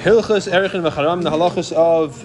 Hilchas 0.00 0.50
Erechim 0.50 0.90
V'charam, 0.90 1.22
the 1.22 1.30
halachas 1.30 1.72
of 1.72 2.24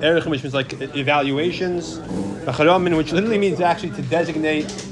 Erechim, 0.00 0.26
which 0.26 0.42
means 0.42 0.52
like 0.52 0.74
evaluations. 0.94 1.96
V'charam, 2.44 2.94
which 2.94 3.10
literally 3.10 3.38
means 3.38 3.58
actually 3.58 3.88
to 3.92 4.02
designate 4.02 4.86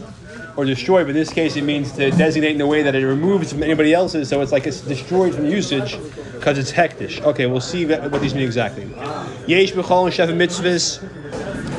or 0.57 0.65
destroy, 0.65 1.03
but 1.03 1.11
in 1.11 1.17
this 1.17 1.31
case 1.31 1.55
it 1.57 1.65
means 1.65 1.93
to 1.93 2.11
designate 2.13 2.55
in 2.55 2.61
a 2.63 2.67
way 2.67 2.81
that 2.81 2.95
it 2.95 3.07
removes 3.07 3.53
from 3.53 3.63
anybody 3.63 3.93
else's, 3.93 4.31
so 4.31 4.41
it's 4.41 4.53
like 4.53 4.67
it's 4.67 4.81
destroyed 4.81 5.35
from 5.35 5.45
usage 5.45 5.99
because 6.33 6.57
it's 6.57 6.73
hektish. 6.73 7.21
Okay, 7.21 7.45
we'll 7.45 7.61
see 7.61 7.85
what 7.85 8.22
these 8.22 8.35
mean 8.35 8.45
exactly. 8.45 8.85
Yesh 9.47 9.72
b'chol 9.72 10.09
sheva 10.09 10.33
mitzvahs. 10.35 11.03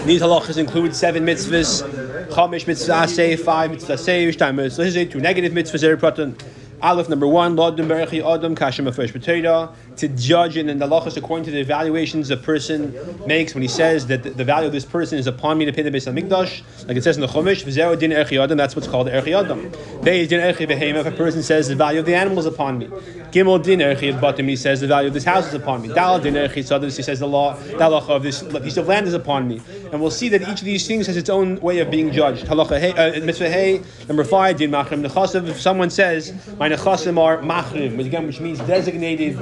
These 0.05 0.21
halachas 0.21 0.59
include 0.59 0.95
seven 0.95 1.25
mitzvahs, 1.25 1.81
chamish 2.27 2.67
mitzvah 2.67 3.07
say, 3.07 3.35
five 3.35 3.71
mitzvah 3.71 3.97
say, 3.97 4.31
shtaim 4.31 4.53
mitzvah 4.53 5.07
two 5.07 5.19
negative 5.19 5.53
mitzvahs. 5.53 6.35
Aleph 6.81 7.07
number 7.07 7.25
one, 7.25 7.55
Lodum 7.55 7.87
Berechi 7.87 8.21
Adam 8.21 8.53
Kashem 8.53 8.87
Afresh 8.87 9.11
Potato, 9.11 9.73
to 9.97 10.07
judge 10.09 10.57
and 10.57 10.69
in 10.69 10.79
the 10.79 10.87
halachas 10.87 11.17
according 11.17 11.45
to 11.45 11.51
the 11.51 11.59
evaluations 11.59 12.29
a 12.29 12.37
person 12.37 12.95
makes 13.25 13.53
when 13.53 13.61
he 13.61 13.67
says 13.67 14.07
that 14.07 14.23
the, 14.23 14.29
the 14.29 14.43
value 14.43 14.67
of 14.67 14.73
this 14.73 14.85
person 14.85 15.17
is 15.17 15.27
upon 15.27 15.57
me 15.57 15.65
to 15.65 15.73
pay 15.73 15.81
the 15.81 15.91
base 15.91 16.07
on 16.07 16.15
Mikdash, 16.15 16.61
like 16.87 16.97
it 16.97 17.03
says 17.03 17.17
in 17.17 17.21
the 17.21 17.27
Chumash, 17.27 17.63
din 17.99 18.11
Erchi 18.11 18.41
Adam, 18.41 18.57
that's 18.57 18.75
what's 18.75 18.87
called 18.87 19.07
Erchi 19.07 19.37
Adam. 19.37 19.71
Beis 20.01 20.27
din 20.27 20.39
Erchi 20.39 20.67
Behema, 20.67 20.97
if 20.97 21.07
a 21.07 21.11
person 21.11 21.41
says 21.43 21.67
the 21.67 21.75
value 21.75 21.99
of 21.99 22.05
the 22.05 22.15
animal 22.15 22.39
is 22.39 22.45
upon 22.45 22.77
me. 22.77 22.87
Gimel 22.87 23.63
din 23.63 23.79
Erchi 23.79 24.17
Batim, 24.19 24.47
he 24.47 24.55
says 24.55 24.81
the 24.81 24.87
value 24.87 25.07
of 25.07 25.13
this 25.13 25.23
house 25.23 25.47
is 25.47 25.53
upon 25.53 25.81
me. 25.81 25.89
Dal 25.89 26.19
din 26.19 26.33
Erchi 26.35 26.55
he 26.55 26.89
says 27.03 27.19
the 27.19 27.27
law, 27.27 27.55
the 27.55 27.73
halacha 27.73 28.09
of 28.09 28.23
this 28.23 28.43
piece 28.43 28.77
of 28.77 28.87
land 28.87 29.07
is 29.07 29.13
upon 29.13 29.47
me. 29.47 29.61
And 29.91 30.01
we'll 30.01 30.11
see 30.11 30.29
that 30.29 30.41
each 30.41 30.59
of 30.59 30.65
these 30.65 30.87
things 30.87 31.07
has 31.07 31.17
its 31.17 31.29
own 31.29 31.59
way 31.61 31.79
of 31.79 31.89
being 31.89 32.11
judged. 32.11 32.45
Halacha 32.45 32.79
hey, 32.79 32.91
uh, 32.91 33.25
mitzvah 33.25 33.49
hey, 33.49 33.81
number 34.07 34.23
five, 34.23 34.57
din 34.57 34.71
machrim 34.71 35.05
nechasav, 35.05 35.47
if 35.47 35.59
someone 35.59 35.89
says, 35.89 36.33
my 36.57 36.69
nechasim 36.69 37.17
are 37.17 37.39
machrim, 37.39 37.99
again, 38.05 38.27
which 38.27 38.39
means 38.39 38.59
designated 38.59 39.37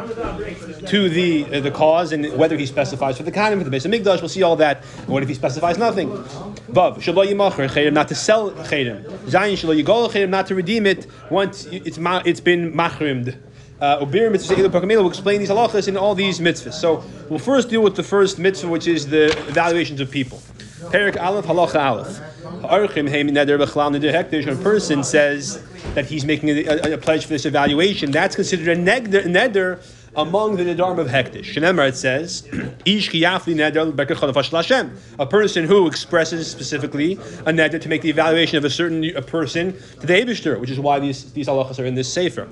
to 0.88 1.10
the 1.10 1.46
uh, 1.46 1.60
the 1.60 1.72
cause 1.72 2.12
and 2.12 2.38
whether 2.38 2.58
he 2.58 2.66
specifies 2.66 3.18
for 3.18 3.24
the 3.24 3.32
kanim 3.32 3.58
for 3.58 3.64
the 3.64 3.72
base 3.72 3.86
of 3.86 3.92
migdash. 3.92 4.22
We'll 4.22 4.30
see 4.30 4.44
all 4.44 4.56
that. 4.58 4.84
And 5.00 5.08
what 5.08 5.24
if 5.24 5.30
he 5.30 5.36
specifies 5.36 5.78
nothing? 5.78 6.10
Vav 6.10 6.98
yimacher 6.98 7.70
chedim 7.70 7.94
not 7.94 8.08
to 8.10 8.16
sell 8.16 8.52
chedim. 8.52 9.04
Zayin 9.26 9.54
shelo 9.54 9.82
yigol 9.82 10.10
chedim 10.10 10.30
not 10.30 10.48
to 10.48 10.56
redeem 10.56 10.86
it 10.86 11.08
once 11.30 11.66
it's 11.66 11.98
ma- 11.98 12.24
it's 12.26 12.40
been 12.40 12.74
machrimed. 12.74 13.38
Uh, 13.82 14.06
Obir 14.06 14.32
mitzvah 14.32 14.70
will 15.02 15.10
explain 15.10 15.40
these 15.40 15.50
halachas 15.50 15.88
in 15.88 15.98
all 15.98 16.16
these 16.16 16.40
mitzvahs. 16.40 16.74
So 16.74 17.04
we'll 17.30 17.40
first 17.40 17.70
deal 17.70 17.82
with 17.82 17.96
the 17.96 18.04
first 18.04 18.40
mitzvah, 18.40 18.70
which 18.70 18.88
is 18.88 19.08
the 19.08 19.26
evaluations 19.50 20.00
of 20.00 20.10
people. 20.10 20.42
Perik 20.84 21.22
Aleph 21.22 21.46
Halacha 21.46 21.84
Aleph. 21.84 22.20
Archim 22.64 23.10
Heim 23.10 23.28
Neder 23.30 23.58
B'Chlal 23.62 23.98
Neder 23.98 24.14
Hekdesh. 24.14 24.46
When 24.46 24.58
a 24.58 24.62
person 24.62 25.04
says 25.04 25.62
that 25.96 26.06
he's 26.06 26.24
making 26.24 26.50
a, 26.50 26.66
a, 26.66 26.94
a 26.94 26.98
pledge 26.98 27.24
for 27.24 27.30
this 27.30 27.46
evaluation, 27.46 28.12
that's 28.12 28.36
considered 28.36 28.70
a 28.70 28.76
neder, 28.80 29.24
neder 29.24 29.84
among 30.16 30.58
the 30.58 30.64
nedarim 30.64 31.00
of 31.00 31.08
hektish. 31.08 31.54
Shenemar 31.54 31.90
it 31.90 31.96
says, 31.96 32.44
Ish 32.86 33.10
kiyafli 33.10 34.52
Hashem. 34.52 34.98
A 35.20 35.26
person 35.26 35.66
who 35.66 35.88
expresses 35.88 36.50
specifically 36.50 37.14
a 37.14 37.52
neder 37.52 37.80
to 37.80 37.90
make 37.90 38.02
the 38.02 38.10
evaluation 38.10 38.58
of 38.58 38.66
a 38.66 38.70
certain 38.70 39.04
a 39.16 39.22
person 39.22 39.74
to 40.00 40.08
the 40.08 40.14
Eibishter, 40.14 40.60
which 40.60 40.70
is 40.70 40.80
why 40.80 41.00
these 41.00 41.32
these 41.34 41.48
halachas 41.48 41.80
are 41.80 41.86
in 41.86 41.96
this 41.96 42.12
sefer. 42.12 42.48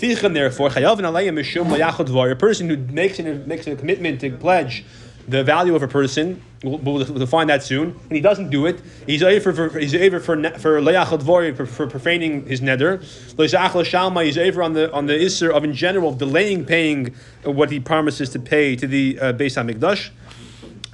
Therefore 0.00 0.70
chayav 0.70 0.98
mishum. 0.98 2.30
A 2.30 2.36
person 2.36 2.68
who 2.68 2.76
makes 2.76 3.18
an, 3.18 3.46
makes 3.46 3.66
a 3.66 3.76
commitment 3.76 4.20
to 4.20 4.30
pledge 4.36 4.84
the 5.28 5.42
value 5.44 5.74
of 5.74 5.82
a 5.82 5.88
person. 5.88 6.42
We'll, 6.62 6.78
we'll, 6.78 7.26
find 7.26 7.50
that 7.50 7.62
soon. 7.62 7.90
And 7.90 8.12
he 8.12 8.20
doesn't 8.20 8.50
do 8.50 8.66
it. 8.66 8.80
He's 9.06 9.22
over 9.22 9.52
for, 9.52 9.78
he's 9.78 9.94
over 9.94 10.18
for 10.18 10.42
for 10.58 10.82
for, 10.82 11.66
for 11.66 11.86
profaning 11.86 12.46
his 12.46 12.60
neder. 12.60 12.98
Loisachal 13.34 13.84
shalma. 13.84 14.24
He's 14.24 14.38
over 14.38 14.62
on 14.62 14.72
the 14.72 14.90
on 14.92 15.06
the 15.06 15.14
isser 15.14 15.52
of 15.52 15.64
in 15.64 15.74
general 15.74 16.10
of 16.10 16.18
delaying 16.18 16.64
paying 16.64 17.14
what 17.42 17.70
he 17.70 17.80
promises 17.80 18.30
to 18.30 18.38
pay 18.38 18.76
to 18.76 18.86
the 18.86 19.18
uh, 19.20 19.32
Beis 19.32 19.56
Hamikdash. 19.56 20.10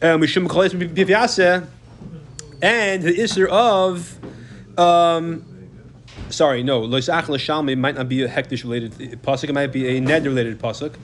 Um, 0.02 0.22
Mishum 0.22 0.48
kolis 0.48 0.70
b'vyaseh, 0.70 1.66
and 2.62 3.02
the 3.02 3.12
isser 3.12 3.48
of. 3.48 4.18
Um, 4.78 5.46
Sorry, 6.30 6.62
no. 6.62 6.82
Loisachal 6.82 7.36
shalma 7.38 7.76
might 7.76 7.96
not 7.96 8.08
be 8.08 8.22
a 8.22 8.28
hektish 8.28 8.62
related 8.62 8.92
pasuk. 9.22 9.48
It 9.48 9.52
might 9.52 9.72
be 9.72 9.96
a 9.96 10.00
neder 10.00 10.26
related 10.26 10.60
pasuk. 10.60 10.94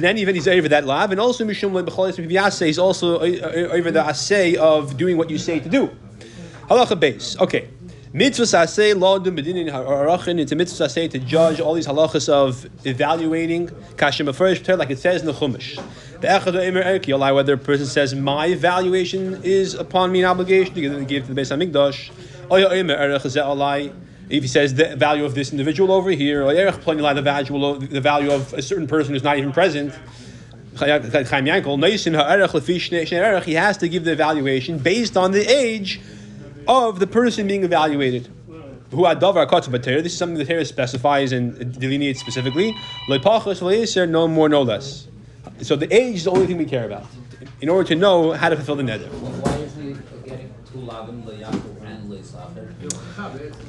But 0.00 0.06
then 0.06 0.16
even 0.16 0.34
he's 0.34 0.48
over 0.48 0.66
that 0.70 0.86
lav, 0.86 1.10
and 1.10 1.20
also 1.20 1.44
mishum 1.44 1.72
lebecholis. 1.72 2.64
He's 2.64 2.78
also 2.78 3.16
uh, 3.16 3.18
uh, 3.18 3.76
over 3.76 3.90
the 3.90 4.02
asay 4.02 4.54
of 4.54 4.96
doing 4.96 5.18
what 5.18 5.28
you 5.28 5.36
say 5.36 5.60
to 5.60 5.68
do. 5.68 5.90
Halacha 6.70 6.98
base. 6.98 7.38
Okay. 7.38 7.68
Mitzvah 8.14 8.44
asay 8.44 8.94
lodum 8.94 9.38
bedinin 9.38 9.70
harachin. 9.70 10.40
It's 10.40 10.52
a 10.52 10.56
mitzvah 10.56 10.84
asay 10.84 11.10
to 11.10 11.18
judge 11.18 11.60
all 11.60 11.74
these 11.74 11.86
halachas 11.86 12.30
of 12.30 12.64
evaluating 12.86 13.68
kashim 13.96 14.26
afresh 14.26 14.66
like 14.78 14.88
it 14.88 14.98
says 14.98 15.20
in 15.20 15.26
the 15.26 15.34
chumash. 15.34 15.76
The 16.22 16.28
echad 16.28 16.54
emer 16.66 16.82
erki 16.82 17.08
alai 17.14 17.34
whether 17.34 17.52
a 17.52 17.58
person 17.58 17.84
says 17.84 18.14
my 18.14 18.46
evaluation 18.46 19.42
is 19.44 19.74
upon 19.74 20.12
me 20.12 20.20
an 20.20 20.30
obligation 20.30 20.74
to 20.76 20.80
give, 20.80 20.92
to 20.92 21.20
to 21.26 21.34
the 21.34 21.38
Beis 21.42 21.54
Hamikdash. 21.54 22.10
Oya 22.50 22.70
emer 22.70 22.94
erech 22.94 23.24
alai 23.24 23.92
if 24.30 24.42
he 24.42 24.48
says 24.48 24.74
the 24.74 24.96
value 24.96 25.24
of 25.24 25.34
this 25.34 25.50
individual 25.50 25.92
over 25.92 26.10
here, 26.10 26.44
or 26.44 26.54
the 26.54 27.22
value, 27.22 27.64
of, 27.64 27.90
the 27.90 28.00
value 28.00 28.30
of 28.30 28.54
a 28.54 28.62
certain 28.62 28.86
person 28.86 29.12
who's 29.12 29.24
not 29.24 29.36
even 29.38 29.52
present, 29.52 29.92
he 30.78 30.84
has 33.54 33.76
to 33.78 33.88
give 33.88 34.04
the 34.04 34.12
evaluation 34.12 34.78
based 34.78 35.16
on 35.16 35.32
the 35.32 35.44
age 35.46 36.00
of 36.68 37.00
the 37.00 37.06
person 37.06 37.46
being 37.46 37.64
evaluated. 37.64 38.30
This 38.90 40.12
is 40.12 40.16
something 40.16 40.38
the 40.38 40.44
Torah 40.44 40.64
specifies 40.64 41.32
and 41.32 41.78
delineates 41.78 42.20
specifically. 42.20 42.74
No 43.08 44.28
more, 44.28 44.48
no 44.48 44.62
less. 44.62 45.06
So 45.62 45.76
the 45.76 45.92
age 45.94 46.16
is 46.16 46.24
the 46.24 46.30
only 46.30 46.46
thing 46.46 46.56
we 46.56 46.64
care 46.64 46.86
about 46.86 47.06
in 47.60 47.68
order 47.68 47.86
to 47.88 47.94
know 47.94 48.32
how 48.32 48.48
to 48.48 48.56
fulfill 48.56 48.76
the 48.76 48.82
nether. 48.82 49.06
Why 49.06 49.56
is 49.56 49.74
he 49.74 49.94
getting 50.24 50.24
two 50.24 50.28
lavim 50.28 50.28
leYaakov 50.28 50.58
and 50.58 50.59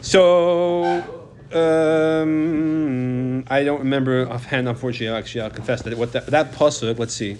So, 0.01 1.03
um, 1.53 3.43
I 3.49 3.63
don't 3.63 3.79
remember 3.79 4.29
offhand. 4.29 4.69
Unfortunately, 4.69 5.17
actually, 5.17 5.41
I'll 5.41 5.49
confess 5.49 5.81
that 5.83 5.97
what 5.97 6.11
that, 6.13 6.27
that 6.27 6.51
pasuk. 6.53 6.99
Let's 6.99 7.13
see. 7.13 7.37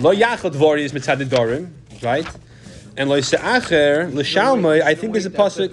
Lo 0.00 0.14
yachad 0.14 0.52
vori 0.52 0.80
is 0.80 0.92
mitzad 0.92 1.20
dorim, 1.28 1.70
right? 2.02 2.26
And 2.96 3.08
lo 3.08 3.20
se'acher 3.20 4.12
l'shalmai, 4.12 4.82
I 4.82 4.94
think 4.94 5.16
is 5.16 5.26
a 5.26 5.30
pasuk. 5.30 5.72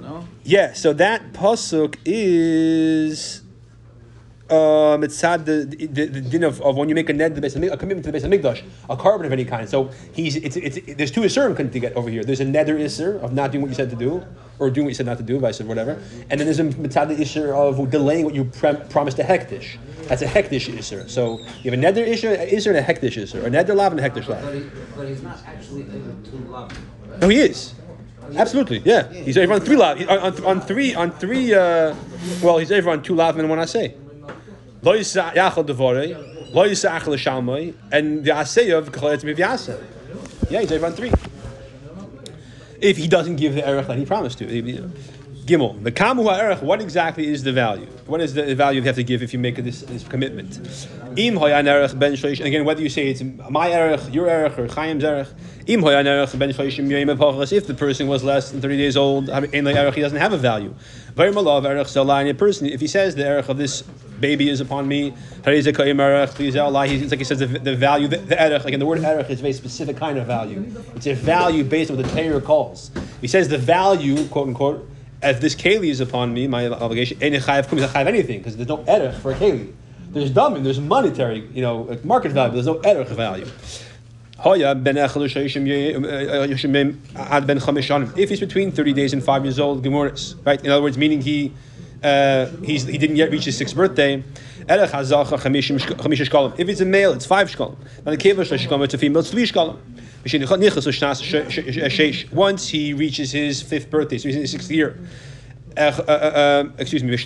no? 0.00 0.26
Yeah, 0.44 0.72
so 0.72 0.92
that 0.94 1.32
pasuk 1.32 1.96
is 2.04 3.42
um, 4.50 5.04
it's 5.04 5.16
sad 5.16 5.44
the, 5.44 5.64
the, 5.64 6.06
the 6.06 6.20
din 6.20 6.42
of, 6.42 6.60
of 6.62 6.76
when 6.76 6.88
you 6.88 6.94
make 6.94 7.10
a 7.10 7.12
ned 7.12 7.34
the 7.34 7.40
base 7.40 7.54
a 7.54 7.76
commitment 7.76 8.04
to 8.04 8.10
the 8.10 8.12
base 8.12 8.24
of 8.24 8.30
Mikdash, 8.30 8.62
a 8.88 8.96
carbon 8.96 9.26
of 9.26 9.32
any 9.32 9.44
kind. 9.44 9.68
So 9.68 9.90
he's 10.12 10.36
it's, 10.36 10.56
it's, 10.56 10.78
there's 10.96 11.10
two 11.10 11.20
isurim 11.22 11.70
to 11.70 11.78
get 11.78 11.94
over 11.94 12.08
here. 12.08 12.24
There's 12.24 12.40
a 12.40 12.44
nether 12.44 12.76
isur 12.76 13.20
of 13.20 13.32
not 13.32 13.52
doing 13.52 13.62
what 13.62 13.68
you 13.68 13.74
said 13.74 13.90
to 13.90 13.96
do, 13.96 14.24
or 14.58 14.70
doing 14.70 14.86
what 14.86 14.90
you 14.90 14.94
said 14.94 15.06
not 15.06 15.18
to 15.18 15.22
do, 15.22 15.38
vice 15.38 15.60
whatever, 15.60 16.02
and 16.30 16.40
then 16.40 16.46
there's 16.46 16.60
a 16.60 16.64
mitzad 16.64 17.14
isur 17.16 17.54
of 17.54 17.90
delaying 17.90 18.24
what 18.24 18.34
you 18.34 18.44
pre- 18.44 18.76
promised 18.88 19.18
a 19.18 19.22
hektish. 19.22 19.76
That's 20.06 20.22
a 20.22 20.26
hektish 20.26 20.68
isur. 20.74 21.08
So 21.10 21.38
you 21.62 21.70
have 21.70 21.74
a 21.74 21.76
nether 21.76 22.04
isur, 22.04 22.50
isur 22.50 22.68
and 22.68 22.78
a 22.78 22.82
hektish 22.82 23.16
isur, 23.22 23.44
a 23.44 23.50
nether 23.50 23.74
lav 23.74 23.92
and 23.92 24.00
a 24.00 24.08
hektish 24.08 24.28
lav. 24.28 24.42
But, 24.42 24.54
he, 24.54 24.64
but 24.96 25.08
he's 25.08 25.22
not 25.22 25.38
actually 25.46 25.84
love. 26.48 26.72
No, 27.20 27.28
he 27.28 27.38
is. 27.38 27.74
Absolutely, 28.34 28.80
yeah. 28.84 29.10
He's 29.10 29.38
over 29.38 29.54
on 29.54 29.60
three 29.60 29.76
lav, 29.76 30.00
on, 30.00 30.18
on, 30.18 30.44
on 30.44 30.60
three, 30.60 30.94
on 30.94 31.10
three. 31.12 31.54
Uh, 31.54 31.94
well, 32.42 32.58
he's 32.58 32.72
over 32.72 32.90
on 32.90 33.02
two 33.02 33.14
lav 33.14 33.38
and 33.38 33.48
one 33.48 33.58
I 33.58 33.64
say. 33.64 33.94
Lo 34.82 34.94
yachal 34.94 35.66
devorei, 35.66 36.54
lo 36.54 36.64
yisach 36.68 37.06
l'shalmoi, 37.06 37.74
and 37.90 38.24
the 38.24 38.30
asay 38.30 38.76
of 38.76 38.92
k'choletz 38.92 39.24
mivyasa. 39.24 39.82
Yeah, 40.50 40.60
he's 40.60 40.72
on 40.72 40.92
three. 40.92 41.12
If 42.80 42.96
he 42.96 43.08
doesn't 43.08 43.36
give 43.36 43.54
the 43.54 43.68
erech 43.68 43.88
that 43.88 43.98
he 43.98 44.06
promised 44.06 44.38
to. 44.38 44.46
Gimel, 44.46 45.82
the 45.82 45.90
kamu 45.90 46.24
ha'erech, 46.24 46.62
what 46.62 46.80
exactly 46.80 47.26
is 47.26 47.42
the 47.42 47.52
value? 47.52 47.86
What 48.06 48.20
is 48.20 48.34
the 48.34 48.54
value 48.54 48.82
you 48.82 48.86
have 48.86 48.96
to 48.96 49.02
give 49.02 49.22
if 49.22 49.32
you 49.32 49.38
make 49.38 49.56
this, 49.56 49.80
this 49.80 50.06
commitment? 50.06 50.58
Im 51.16 51.36
hoyan 51.36 51.66
erech 51.66 51.98
ben 51.98 52.12
again, 52.12 52.64
whether 52.66 52.82
you 52.82 52.90
say 52.90 53.08
it's 53.08 53.22
my 53.50 53.72
erech, 53.72 54.12
your 54.12 54.28
erech, 54.28 54.58
or 54.58 54.68
Chaim's 54.68 55.02
erech, 55.02 55.28
im 55.66 55.80
hoyan 55.80 56.06
erech 56.06 56.38
ben 56.38 56.50
if 56.50 57.66
the 57.66 57.74
person 57.74 58.06
was 58.06 58.22
less 58.22 58.50
than 58.50 58.60
30 58.60 58.76
days 58.76 58.96
old, 58.96 59.30
ein 59.30 59.66
erech, 59.66 59.94
he 59.94 60.02
doesn't 60.02 60.18
have 60.18 60.34
a 60.34 60.38
value. 60.38 60.74
Very 61.14 61.32
malav 61.32 61.64
erech 61.64 61.86
zelayin, 61.86 62.30
a 62.30 62.34
person, 62.34 62.66
if 62.66 62.80
he 62.80 62.86
says 62.86 63.14
the 63.16 63.26
erech 63.26 63.48
of 63.48 63.56
this 63.56 63.82
baby 64.20 64.48
is 64.48 64.60
upon 64.60 64.86
me, 64.86 65.14
it's 65.44 65.66
like 65.66 67.18
he 67.18 67.24
says 67.24 67.38
the, 67.38 67.46
the 67.46 67.76
value, 67.76 68.08
the, 68.08 68.18
the 68.18 68.42
erech, 68.42 68.64
again, 68.64 68.80
the 68.80 68.86
word 68.86 69.02
erech 69.02 69.30
is 69.30 69.38
a 69.38 69.42
very 69.42 69.52
specific 69.52 69.96
kind 69.96 70.18
of 70.18 70.26
value. 70.26 70.64
It's 70.94 71.06
a 71.06 71.14
value 71.14 71.64
based 71.64 71.90
on 71.90 71.96
what 71.96 72.06
the 72.06 72.14
Torah 72.14 72.40
calls. 72.40 72.90
He 73.20 73.28
says 73.28 73.48
the 73.48 73.58
value, 73.58 74.26
quote 74.28 74.48
unquote, 74.48 74.88
as 75.22 75.40
this 75.40 75.54
keli 75.54 75.90
is 75.90 76.00
upon 76.00 76.32
me, 76.32 76.46
my 76.46 76.68
obligation, 76.68 77.18
ain't 77.20 77.34
chayav 77.42 78.06
anything 78.06 78.38
because 78.38 78.56
there's 78.56 78.68
no 78.68 78.84
erech 78.84 79.16
for 79.16 79.32
a 79.32 79.34
keli. 79.34 79.72
There's 80.10 80.30
dumbing, 80.30 80.64
there's 80.64 80.80
monetary, 80.80 81.46
you 81.52 81.60
know, 81.62 81.98
market 82.04 82.32
value, 82.32 82.54
there's 82.54 82.66
no 82.66 82.80
erech 82.80 83.08
value. 83.08 83.46
Uh, 84.40 84.54
if 88.16 88.28
he's 88.28 88.40
between 88.40 88.70
30 88.70 88.92
days 88.92 89.12
and 89.12 89.24
5 89.24 89.44
years 89.44 89.58
old, 89.58 89.84
Gemuris, 89.84 90.36
right? 90.46 90.64
In 90.64 90.70
other 90.70 90.80
words, 90.80 90.96
meaning 90.96 91.20
he 91.20 91.52
uh, 92.02 92.46
he 92.62 92.78
didn't 92.78 93.16
yet 93.16 93.30
reach 93.30 93.44
his 93.44 93.56
sixth 93.56 93.74
birthday. 93.74 94.22
If 94.68 96.68
it's 96.68 96.80
a 96.80 96.84
male, 96.84 97.12
it's 97.12 97.26
five 97.26 97.50
shkalim. 97.50 97.76
And 98.04 98.18
the 98.18 98.82
it's 98.82 98.94
a 98.94 98.98
female, 98.98 99.20
it's 99.20 99.30
three 99.30 99.44
shkalim. 99.44 99.78
Once 102.32 102.68
he 102.68 102.92
reaches 102.92 103.32
his 103.32 103.62
fifth 103.62 103.90
birthday, 103.90 104.18
so 104.18 104.28
he's 104.28 104.36
in 104.36 104.42
his 104.42 104.50
sixth 104.50 104.70
year. 104.70 104.98
Uh, 105.76 105.80
uh, 105.80 106.64
excuse 106.78 107.04
me, 107.04 107.16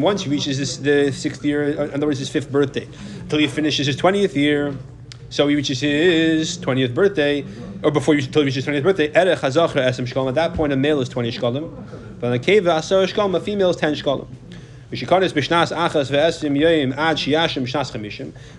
once 0.00 0.22
he 0.22 0.30
reaches 0.30 0.82
the 0.82 1.12
sixth 1.12 1.44
year, 1.44 1.70
in 1.70 1.94
other 1.94 2.06
words, 2.06 2.18
his 2.18 2.28
fifth 2.28 2.52
birthday, 2.52 2.86
until 3.20 3.38
he 3.38 3.48
finishes 3.48 3.86
his 3.86 3.96
twentieth 3.96 4.36
year. 4.36 4.76
So 5.32 5.48
he 5.48 5.56
reaches 5.56 5.80
his 5.80 6.58
20th 6.58 6.92
birthday, 6.92 7.42
or 7.82 7.90
before 7.90 8.14
you 8.14 8.22
until 8.22 8.42
he 8.42 8.46
reaches 8.46 8.64
his 8.64 8.74
20th 8.74 8.82
birthday, 8.82 9.12
Erech 9.14 9.38
HaZachra 9.40 9.86
Esem 9.86 10.06
Shkalim. 10.06 10.28
At 10.28 10.34
that 10.36 10.54
point, 10.54 10.72
a 10.72 10.76
male 10.76 11.00
is 11.00 11.08
20 11.08 11.32
Shkalim. 11.32 12.20
But 12.20 12.26
on 12.26 12.32
the 12.32 12.38
Keva 12.38 12.78
Asar 12.78 13.04
Shkalim, 13.06 13.36
a 13.36 13.40
female 13.40 13.70
is 13.70 13.76
10 13.76 13.94
Shkalim. 13.94 14.28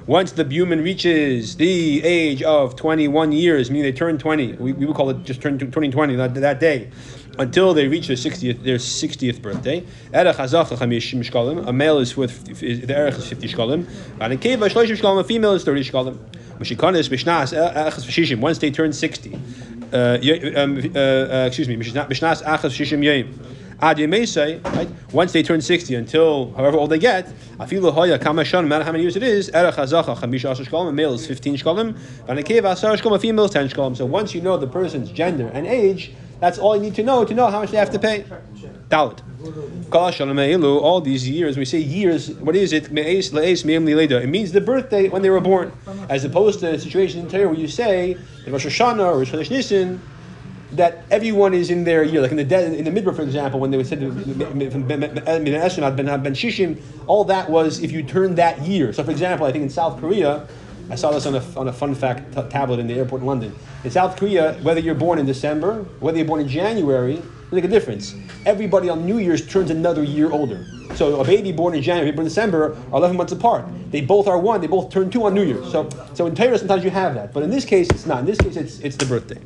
Once 0.07 0.31
the 0.31 0.43
human 0.43 0.81
reaches 0.81 1.55
the 1.57 2.03
age 2.03 2.41
of 2.41 2.75
21 2.75 3.31
years, 3.31 3.69
meaning 3.69 3.83
they 3.83 3.91
turn 3.91 4.17
20, 4.17 4.53
we, 4.53 4.73
we 4.73 4.87
would 4.87 4.95
call 4.95 5.11
it 5.11 5.23
just 5.23 5.41
turn 5.41 5.59
to- 5.59 5.67
turning 5.67 5.91
20 5.91 6.15
that, 6.15 6.33
that 6.33 6.59
day, 6.59 6.89
until 7.39 7.73
they 7.73 7.87
reach 7.87 8.07
their 8.07 8.15
60th, 8.15 8.63
their 8.63 8.77
60th 8.77 9.41
birthday. 9.41 9.83
Erech 10.13 10.35
hazacha 10.35 10.77
chamishim 10.77 11.23
shkalim. 11.23 11.67
A 11.67 11.73
male 11.73 11.99
is 11.99 12.15
worth, 12.15 12.45
the 12.45 12.95
erech 12.95 13.15
is 13.15 13.27
50 13.27 13.47
shkalim. 13.47 13.87
And 14.19 14.33
in 14.33 14.39
keva 14.39 15.19
a 15.19 15.23
female 15.23 15.53
is 15.53 15.63
30 15.63 15.83
shkalim. 15.83 16.17
V'shikanis 16.59 17.09
b'shnas 17.09 17.53
achas 17.73 18.05
v'shishim. 18.05 18.39
Once 18.39 18.59
they 18.59 18.71
turn 18.71 18.93
60, 18.93 19.33
uh, 19.33 19.37
um, 20.55 20.77
uh, 20.77 20.99
uh, 20.99 21.45
excuse 21.47 21.67
me, 21.67 21.75
b'shnas 21.75 22.43
achas 22.43 22.71
v'shishim 22.71 22.99
yoyim. 23.03 23.33
Ad 23.81 23.97
Yemesei, 23.97 24.63
right? 24.75 24.87
Once 25.11 25.33
they 25.33 25.43
turn 25.43 25.59
60 25.59 25.95
until 25.95 26.53
however 26.53 26.77
old 26.77 26.89
they 26.89 26.99
get, 26.99 27.27
Afilu 27.57 27.91
Hoya 27.91 28.17
Kamashon, 28.17 28.61
no 28.61 28.67
matter 28.69 28.85
how 28.85 28.93
many 28.93 29.03
years 29.03 29.17
it 29.17 29.23
is, 29.23 29.49
Erech 29.49 29.75
Hazacha 29.75 30.15
Chamisha 30.15 30.51
Asher 30.51 30.63
Shkolim, 30.63 30.89
a 30.89 30.91
male 30.93 31.13
is 31.13 31.27
15 31.27 31.57
Shkolim, 31.57 31.97
and 32.29 32.39
a 32.39 32.67
Asar 32.71 32.95
Shkolim, 32.95 33.15
a 33.15 33.19
female 33.19 33.43
is 33.45 33.51
10 33.51 33.67
Shkolim. 33.67 33.97
So 33.97 34.05
once 34.05 34.33
you 34.33 34.39
know 34.39 34.57
the 34.57 34.67
person's 34.67 35.11
gender 35.11 35.49
and 35.53 35.67
age, 35.67 36.13
that's 36.43 36.57
all 36.59 36.75
you 36.75 36.81
need 36.81 36.95
to 36.95 37.03
know 37.03 37.23
to 37.23 37.33
know 37.33 37.47
how 37.49 37.61
much 37.61 37.71
they 37.71 37.77
have 37.77 37.91
to 37.91 37.99
pay. 37.99 38.25
Dalit. 38.89 39.19
All 40.81 40.99
these 40.99 41.29
years, 41.29 41.57
we 41.57 41.63
say 41.63 41.77
years, 41.79 42.31
what 42.31 42.55
is 42.55 42.73
it? 42.73 42.91
It 42.91 44.29
means 44.29 44.51
the 44.51 44.61
birthday 44.61 45.07
when 45.07 45.21
they 45.21 45.29
were 45.29 45.39
born, 45.39 45.71
as 46.09 46.25
opposed 46.25 46.59
to 46.59 46.73
a 46.73 46.79
situation 46.79 47.21
in 47.21 47.29
Torah 47.29 47.47
where 47.47 47.57
you 47.57 47.69
say, 47.69 48.17
Rosh 48.45 48.65
Hashanah 48.65 49.05
or 49.05 49.19
Rosh 49.19 49.49
Nisan, 49.49 50.01
that 50.73 51.05
everyone 51.11 51.53
is 51.53 51.69
in 51.69 51.85
their 51.85 52.03
year. 52.03 52.21
Like 52.21 52.31
in 52.31 52.37
the 52.37 52.43
de- 52.43 52.77
in 52.77 52.83
the 52.83 52.91
midbar, 52.91 53.15
for 53.15 53.21
example, 53.21 53.59
when 53.61 53.71
they 53.71 53.81
said 53.83 53.99
ben 54.01 54.09
shishim, 56.43 56.81
all 57.07 57.23
that 57.25 57.49
was 57.49 57.81
if 57.81 57.91
you 57.91 58.03
turned 58.03 58.37
that 58.37 58.63
year. 58.63 58.91
So, 58.91 59.03
for 59.03 59.11
example, 59.11 59.45
I 59.45 59.51
think 59.53 59.63
in 59.63 59.69
South 59.69 59.99
Korea, 59.99 60.47
I 60.89 60.95
saw 60.95 61.11
this 61.11 61.25
on 61.25 61.35
a, 61.35 61.43
on 61.59 61.67
a 61.67 61.73
fun 61.73 61.95
fact 61.95 62.33
t- 62.33 62.41
tablet 62.49 62.79
in 62.79 62.87
the 62.87 62.93
airport 62.93 63.21
in 63.21 63.27
London. 63.27 63.55
In 63.83 63.91
South 63.91 64.17
Korea, 64.17 64.53
whether 64.61 64.79
you're 64.79 64.95
born 64.95 65.19
in 65.19 65.25
December, 65.25 65.83
whether 65.99 66.17
you're 66.17 66.27
born 66.27 66.41
in 66.41 66.47
January, 66.47 67.21
make 67.51 67.63
a 67.63 67.67
difference. 67.67 68.15
Everybody 68.45 68.89
on 68.89 69.05
New 69.05 69.19
Year's 69.19 69.45
turns 69.45 69.69
another 69.69 70.03
year 70.03 70.31
older. 70.31 70.65
So 70.95 71.21
a 71.21 71.23
baby 71.25 71.51
born 71.51 71.73
in 71.73 71.81
January, 71.81 72.11
born 72.11 72.25
in 72.25 72.29
December, 72.29 72.73
are 72.91 72.97
11 72.97 73.17
months 73.17 73.31
apart. 73.31 73.65
They 73.91 74.01
both 74.01 74.27
are 74.27 74.37
one. 74.37 74.61
They 74.61 74.67
both 74.67 74.91
turn 74.91 75.09
two 75.09 75.23
on 75.25 75.33
New 75.33 75.43
Year's. 75.43 75.71
So, 75.71 75.89
so 76.13 76.27
in 76.27 76.35
Torah, 76.35 76.57
sometimes 76.57 76.83
you 76.83 76.89
have 76.89 77.15
that, 77.15 77.33
but 77.33 77.43
in 77.43 77.49
this 77.49 77.65
case, 77.65 77.89
it's 77.89 78.05
not. 78.05 78.19
In 78.19 78.25
this 78.25 78.37
case, 78.37 78.55
it's 78.55 78.79
it's 78.79 78.97
the 78.97 79.05
birthday. 79.05 79.39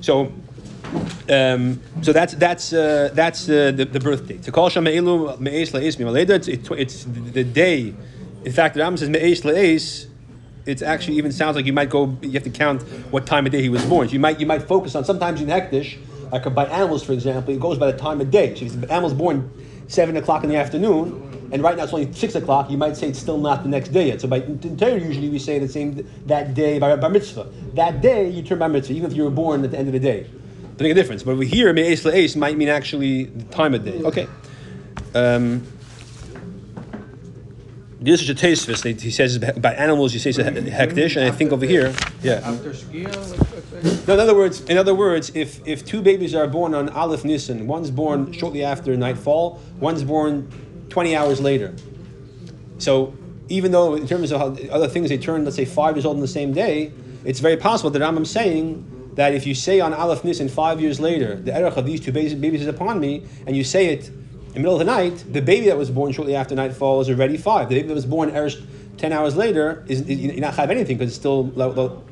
So 0.00 0.32
um, 1.28 1.80
so 2.02 2.12
that's 2.12 2.34
that's 2.34 2.72
uh, 2.72 3.10
that's 3.12 3.48
uh, 3.48 3.72
the, 3.72 3.84
the 3.84 4.00
birth. 4.00 4.26
So 4.44 4.52
Le'es 5.72 5.96
Mimaleda. 5.96 6.48
It's 6.48 6.70
it's 6.70 7.04
the 7.04 7.44
day. 7.44 7.94
In 8.44 8.52
fact, 8.52 8.74
the 8.74 8.80
Ram 8.80 8.96
says 8.96 9.08
Me'es 9.10 9.42
Le'es. 9.42 10.06
It 10.68 10.82
actually 10.82 11.16
even 11.16 11.32
sounds 11.32 11.56
like 11.56 11.64
you 11.64 11.72
might 11.72 11.88
go. 11.88 12.14
You 12.20 12.32
have 12.32 12.42
to 12.42 12.50
count 12.50 12.82
what 13.10 13.24
time 13.24 13.46
of 13.46 13.52
day 13.52 13.62
he 13.62 13.70
was 13.70 13.82
born. 13.86 14.06
So 14.06 14.12
you 14.12 14.20
might 14.20 14.38
you 14.38 14.44
might 14.44 14.62
focus 14.62 14.94
on 14.94 15.02
sometimes 15.02 15.40
in 15.40 15.48
Hektish, 15.48 15.96
like 16.30 16.52
by 16.54 16.66
animals, 16.66 17.02
for 17.02 17.14
example, 17.14 17.54
it 17.54 17.60
goes 17.60 17.78
by 17.78 17.90
the 17.90 17.96
time 17.96 18.20
of 18.20 18.30
day. 18.30 18.54
So 18.54 18.66
if 18.66 18.78
the 18.78 18.92
animal's 18.92 19.14
born 19.14 19.50
seven 19.86 20.18
o'clock 20.18 20.44
in 20.44 20.50
the 20.50 20.56
afternoon, 20.56 21.48
and 21.50 21.62
right 21.62 21.74
now 21.74 21.84
it's 21.84 21.94
only 21.94 22.12
six 22.12 22.34
o'clock, 22.34 22.70
you 22.70 22.76
might 22.76 22.98
say 22.98 23.08
it's 23.08 23.18
still 23.18 23.38
not 23.38 23.62
the 23.62 23.70
next 23.70 23.88
day 23.88 24.08
yet. 24.08 24.20
So 24.20 24.28
by 24.28 24.42
in 24.42 24.78
usually 24.78 25.30
we 25.30 25.38
say 25.38 25.58
the 25.58 25.68
same 25.68 26.06
that 26.26 26.52
day 26.52 26.78
by 26.78 26.94
bar 26.96 27.08
mitzvah. 27.08 27.50
That 27.72 28.02
day 28.02 28.28
you 28.28 28.42
turn 28.42 28.58
bar 28.58 28.68
mitzvah, 28.68 28.92
even 28.92 29.10
if 29.10 29.16
you 29.16 29.24
were 29.24 29.30
born 29.30 29.64
at 29.64 29.70
the 29.70 29.78
end 29.78 29.88
of 29.88 29.94
the 29.94 30.00
day. 30.00 30.24
Doesn't 30.24 30.82
make 30.82 30.92
a 30.92 30.94
difference. 30.94 31.22
But 31.22 31.32
over 31.32 31.44
here, 31.44 31.72
me'es 31.72 32.04
le'es 32.04 32.36
might 32.36 32.58
mean 32.58 32.68
actually 32.68 33.24
the 33.24 33.44
time 33.44 33.72
of 33.72 33.86
day. 33.86 34.02
Okay. 34.02 34.28
Um, 35.14 35.66
this 38.00 38.22
is 38.22 38.28
a 38.28 38.34
taste 38.34 38.66
He 38.84 39.10
says 39.10 39.38
by 39.38 39.74
animals, 39.74 40.14
you 40.14 40.20
say 40.20 40.30
it's 40.30 40.38
a 40.38 40.44
hektish, 40.44 41.16
and 41.16 41.24
I 41.24 41.30
think 41.30 41.52
over 41.52 41.66
here, 41.66 41.94
yeah. 42.22 42.40
No, 44.06 44.14
in 44.14 44.20
other 44.20 44.34
words, 44.34 44.60
in 44.62 44.78
other 44.78 44.94
words, 44.94 45.30
if 45.34 45.66
if 45.66 45.84
two 45.84 46.00
babies 46.00 46.34
are 46.34 46.46
born 46.46 46.74
on 46.74 46.88
Aleph 46.90 47.24
Nisan, 47.24 47.66
one's 47.66 47.90
born 47.90 48.32
shortly 48.32 48.64
after 48.64 48.96
nightfall, 48.96 49.60
one's 49.78 50.04
born 50.04 50.48
twenty 50.88 51.16
hours 51.16 51.40
later. 51.40 51.74
So 52.78 53.14
even 53.48 53.72
though 53.72 53.94
in 53.94 54.06
terms 54.06 54.30
of 54.30 54.40
how, 54.40 54.70
other 54.70 54.88
things 54.88 55.08
they 55.08 55.18
turn, 55.18 55.44
let's 55.44 55.56
say 55.56 55.64
five 55.64 55.96
years 55.96 56.04
old 56.04 56.16
on 56.16 56.20
the 56.20 56.28
same 56.28 56.52
day, 56.52 56.92
it's 57.24 57.40
very 57.40 57.56
possible 57.56 57.90
that 57.90 58.00
Rambam's 58.00 58.30
saying 58.30 59.10
that 59.14 59.34
if 59.34 59.46
you 59.46 59.54
say 59.54 59.80
on 59.80 59.92
Aleph 59.92 60.22
Nisan 60.22 60.48
five 60.48 60.80
years 60.80 61.00
later, 61.00 61.34
the 61.34 61.56
erech 61.56 61.76
of 61.76 61.84
these 61.84 62.00
two 62.00 62.12
babies 62.12 62.60
is 62.60 62.68
upon 62.68 63.00
me, 63.00 63.24
and 63.46 63.56
you 63.56 63.64
say 63.64 63.86
it 63.86 64.10
in 64.48 64.54
the 64.54 64.60
middle 64.60 64.74
of 64.74 64.78
the 64.78 64.84
night, 64.84 65.24
the 65.30 65.42
baby 65.42 65.66
that 65.66 65.76
was 65.76 65.90
born 65.90 66.12
shortly 66.12 66.34
after 66.34 66.54
nightfall 66.54 67.00
is 67.00 67.10
already 67.10 67.36
five. 67.36 67.68
The 67.68 67.76
baby 67.76 67.88
that 67.88 67.94
was 67.94 68.06
born 68.06 68.30
eresh 68.30 68.60
ten 68.98 69.12
hours 69.12 69.36
later 69.36 69.84
is, 69.88 70.02
is 70.02 70.18
you're 70.18 70.40
not 70.40 70.54
chayav 70.54 70.70
anything 70.70 70.98
because 70.98 71.10
it's 71.12 71.18
still 71.18 71.52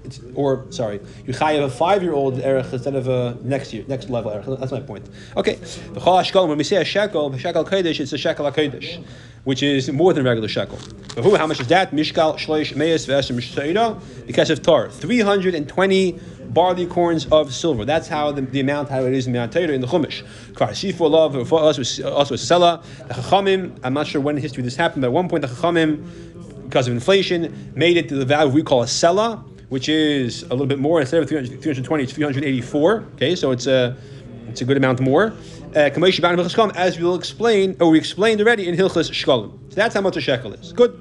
it's, 0.05 0.21
or 0.35 0.65
sorry, 0.71 1.01
you 1.27 1.35
chayav 1.35 1.65
a 1.65 1.71
five 1.71 2.03
year 2.03 2.13
old 2.13 2.41
erech 2.41 2.73
instead 2.73 2.95
of 2.95 3.09
a 3.09 3.37
next 3.43 3.73
year 3.73 3.85
next 3.89 4.09
level 4.09 4.31
erech. 4.31 4.47
That's 4.61 4.73
my 4.73 4.81
point. 4.81 5.09
Okay, 5.37 5.55
the 5.93 6.47
when 6.47 6.59
we 6.59 6.65
say 6.65 6.77
a 6.77 6.85
shekel, 6.85 7.33
a 7.35 7.39
shekel 7.39 7.65
kodesh, 7.65 8.01
it's 8.01 8.13
a 8.13 8.19
shekel 8.19 8.51
kodesh, 8.51 9.05
which 9.45 9.63
is 9.63 9.91
more 9.91 10.13
than 10.13 10.25
regular 10.25 10.49
shekel. 10.49 10.79
How 11.17 11.47
much 11.47 11.61
is 11.61 11.67
that? 11.69 11.91
Mishkal 11.91 12.37
shloish 12.39 12.75
meis 12.77 13.07
v'esem 13.07 14.27
because 14.27 14.51
of 14.51 14.63
tar, 14.63 14.89
three 14.91 15.21
hundred 15.21 15.55
and 15.55 15.69
twenty 15.69 16.19
barley 16.49 16.87
corns 16.87 17.27
of 17.27 17.53
silver. 17.53 17.85
That's 17.85 18.09
how 18.09 18.33
the, 18.33 18.41
the 18.41 18.61
amount 18.61 18.89
how 18.89 19.05
it 19.05 19.13
is 19.13 19.27
in 19.27 19.35
Torah 19.35 19.69
in 19.69 19.81
the 19.81 19.87
Chumash. 19.87 20.25
Kvar 20.53 20.71
sifu 20.71 21.11
love 21.11 21.49
for 21.49 21.63
us 21.63 21.77
was 21.77 22.01
also 22.01 22.35
a 22.35 22.39
sella. 22.39 22.83
The 23.09 23.15
Chachamim. 23.15 23.79
I'm 23.83 23.93
not 23.93 24.07
sure 24.07 24.21
when 24.21 24.37
in 24.37 24.43
history 24.43 24.63
this 24.63 24.77
happened, 24.77 25.03
but 25.03 25.09
at 25.09 25.13
one 25.13 25.29
point 25.29 25.43
the 25.43 25.49
Chachamim, 25.49 26.36
because 26.69 26.89
of 26.89 26.95
inflation, 26.95 27.73
made 27.75 27.97
it 27.97 28.09
to 28.09 28.17
the 28.17 28.25
value 28.25 28.53
we 28.53 28.63
call 28.63 28.83
a 28.83 28.89
sella, 28.89 29.45
which 29.69 29.89
is 29.89 30.43
a 30.45 30.51
little 30.51 30.67
bit 30.67 30.79
more 30.79 31.01
instead 31.01 31.23
of 31.23 31.29
300, 31.29 31.61
320, 31.63 32.05
it's 32.05 32.13
384. 32.13 33.07
Okay, 33.15 33.35
so 33.35 33.51
it's 33.51 33.67
a 33.67 33.97
it's 34.49 34.61
a 34.61 34.65
good 34.65 34.77
amount 34.77 35.01
more. 35.01 35.33
Uh, 35.75 35.91
as 36.75 36.99
we'll 36.99 37.15
explain, 37.15 37.77
or 37.81 37.91
we 37.91 37.99
explained 37.99 38.41
already 38.41 38.69
in 38.69 38.75
Hilchas 38.75 39.11
Shkalim. 39.11 39.51
So 39.69 39.75
that's 39.75 39.95
how 39.95 40.01
much 40.01 40.17
a 40.17 40.21
shekel 40.21 40.55
is. 40.55 40.73
Good. 40.73 40.99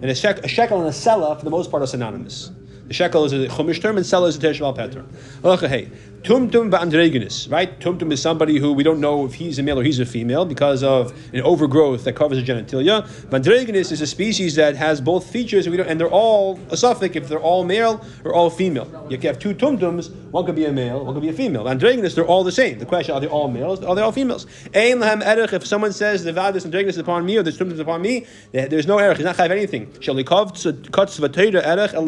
And 0.00 0.10
a, 0.10 0.14
shek, 0.14 0.38
a 0.44 0.48
shekel 0.48 0.78
and 0.78 0.88
a 0.88 0.92
sella, 0.92 1.36
for 1.36 1.44
the 1.44 1.50
most 1.50 1.70
part, 1.70 1.82
are 1.82 1.86
synonymous. 1.86 2.50
The 2.86 2.94
shekel 2.94 3.24
is 3.24 3.32
a 3.32 3.48
chumash 3.48 3.82
term, 3.82 3.98
and 3.98 4.06
sella 4.06 4.28
is 4.28 4.36
a 4.36 4.40
tershval 4.40 4.74
peter. 4.74 5.04
Okay, 5.44 5.90
tumtum 6.22 6.70
ba'andreginus, 6.70 7.50
right? 7.50 7.78
Tumtum 7.80 8.12
is 8.12 8.20
somebody 8.20 8.58
who 8.58 8.72
we 8.72 8.82
don't 8.82 9.00
know 9.00 9.24
if 9.24 9.34
he's 9.34 9.58
a 9.58 9.62
male 9.62 9.78
or 9.78 9.82
he's 9.82 9.98
a 9.98 10.06
female 10.06 10.44
because 10.44 10.82
of 10.82 11.12
an 11.32 11.42
overgrowth 11.42 12.04
that 12.04 12.14
covers 12.14 12.44
the 12.44 12.52
genitalia. 12.52 13.06
Bandreginus 13.30 13.92
is 13.92 14.00
a 14.00 14.06
species 14.06 14.56
that 14.56 14.76
has 14.76 15.00
both 15.00 15.30
features, 15.30 15.66
and, 15.66 15.74
and 15.80 16.00
they're 16.00 16.08
all 16.08 16.58
a 16.70 16.76
suffix 16.76 17.16
if 17.16 17.28
they're 17.28 17.38
all 17.38 17.64
male 17.64 18.04
or 18.24 18.34
all 18.34 18.50
female. 18.50 19.06
You 19.10 19.18
have 19.18 19.38
two 19.38 19.54
tumtums, 19.54 20.10
one 20.30 20.44
could 20.44 20.56
be 20.56 20.64
a 20.64 20.72
male, 20.72 21.04
one 21.04 21.14
could 21.14 21.22
be 21.22 21.28
a 21.28 21.32
female. 21.32 21.64
Andreginus, 21.64 22.14
they're 22.14 22.26
all 22.26 22.44
the 22.44 22.52
same. 22.52 22.78
The 22.78 22.86
question: 22.86 23.14
Are 23.14 23.20
they 23.20 23.26
all 23.26 23.48
males? 23.48 23.82
Are 23.84 23.94
they 23.94 24.02
all 24.02 24.12
females? 24.12 24.46
Erech. 24.74 25.52
If 25.52 25.66
someone 25.66 25.92
says 25.92 26.24
the 26.24 26.32
vadis 26.32 26.64
andreginus 26.64 26.88
is 26.88 26.98
upon 26.98 27.24
me 27.24 27.36
or 27.36 27.42
the 27.42 27.50
tumtum 27.50 27.72
is 27.72 27.80
upon 27.80 28.02
me, 28.02 28.26
there's 28.52 28.86
no 28.86 28.98
erech. 28.98 29.16
He's 29.16 29.26
not 29.26 29.36
chayv 29.36 29.50
anything. 29.50 29.86
Shalikov 29.86 30.92
cuts 30.92 31.18
v'teira 31.18 31.64
erech 31.64 31.94
el 31.94 32.06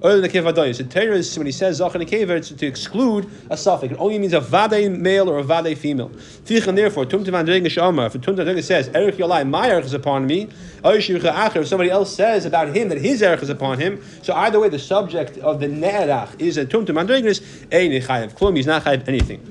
Torah 0.00 1.16
is 1.16 1.36
when 1.36 1.46
he 1.46 1.52
says 1.52 1.76
zachar 1.76 1.98
and 1.98 2.08
kever, 2.08 2.30
it's 2.30 2.48
to 2.48 2.66
exclude 2.66 3.28
a 3.50 3.56
suffix. 3.56 3.92
It 3.92 3.98
only 3.98 4.18
means 4.18 4.32
a 4.32 4.40
vade 4.40 4.90
male 4.90 5.28
or 5.28 5.38
a 5.38 5.42
vade 5.42 5.76
female. 5.76 6.08
Tichan 6.08 6.74
therefore 6.74 7.04
tumtum 7.04 7.34
andreginus 7.34 7.76
shamar. 7.76 8.06
If 8.06 8.14
andreginus 8.22 8.64
says 8.64 8.88
erech 8.88 9.16
yalai, 9.16 9.46
my 9.46 9.68
erech 9.68 9.84
is 9.84 9.92
upon 9.92 10.26
me. 10.26 10.48
If 10.82 11.68
somebody 11.68 11.90
else 11.90 12.14
says 12.16 12.46
about 12.46 12.74
him 12.74 12.88
that 12.88 12.98
his 12.98 13.20
erech 13.20 13.42
is 13.42 13.50
upon 13.50 13.78
him, 13.78 14.02
so 14.22 14.32
either 14.32 14.58
way, 14.58 14.70
the 14.70 14.78
subject 14.78 15.36
of 15.38 15.60
the 15.60 15.66
ne'erach 15.66 16.40
is 16.40 16.56
a 16.56 16.64
tumtum 16.64 16.96
andreginus. 16.96 17.42
Ein 17.70 17.90
klum. 18.30 18.56
He's 18.56 18.66
not 18.66 18.84
chayav 18.84 19.06
anything. 19.06 19.42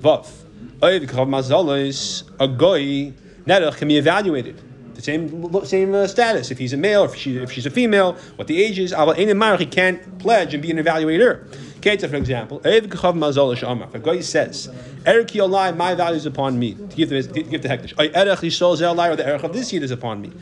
Vav. 0.00 0.28
A 0.82 2.48
goy 2.48 3.12
ne'erach 3.46 3.76
can 3.78 3.88
be 3.88 3.96
evaluated. 3.96 4.60
The 5.00 5.04
same 5.04 5.64
same 5.64 5.94
uh, 5.94 6.06
status. 6.06 6.50
If 6.50 6.58
he's 6.58 6.74
a 6.74 6.76
male, 6.76 7.04
if, 7.04 7.14
she, 7.14 7.38
if 7.38 7.50
she's 7.50 7.64
a 7.64 7.70
female, 7.70 8.12
what 8.36 8.48
the 8.48 8.62
age 8.62 8.78
is. 8.78 8.92
Aval 8.92 9.16
ein 9.18 9.58
he 9.58 9.64
can't 9.64 10.18
pledge 10.18 10.52
and 10.52 10.62
be 10.62 10.70
an 10.70 10.76
evaluator. 10.76 11.46
Keta, 11.80 12.10
for 12.10 12.16
example. 12.16 12.60
If 12.62 13.94
a 13.94 13.98
guy 13.98 14.20
says, 14.20 14.68
Erech 15.06 15.28
Yolai, 15.28 15.74
my 15.74 15.94
value 15.94 16.18
is 16.18 16.26
upon 16.26 16.58
me, 16.58 16.74
to 16.74 16.96
give 16.96 17.08
the, 17.08 17.22
give 17.22 17.62
the 17.62 17.68
hektish. 17.68 17.98
Erech 17.98 18.40
Yisol 18.40 18.76
Zelai, 18.76 19.10
or 19.10 19.16
the 19.16 19.26
Erech 19.26 19.42
of 19.42 19.54
this 19.54 19.72
yid 19.72 19.82
is 19.82 19.90
upon 19.90 20.20
me. 20.20 20.32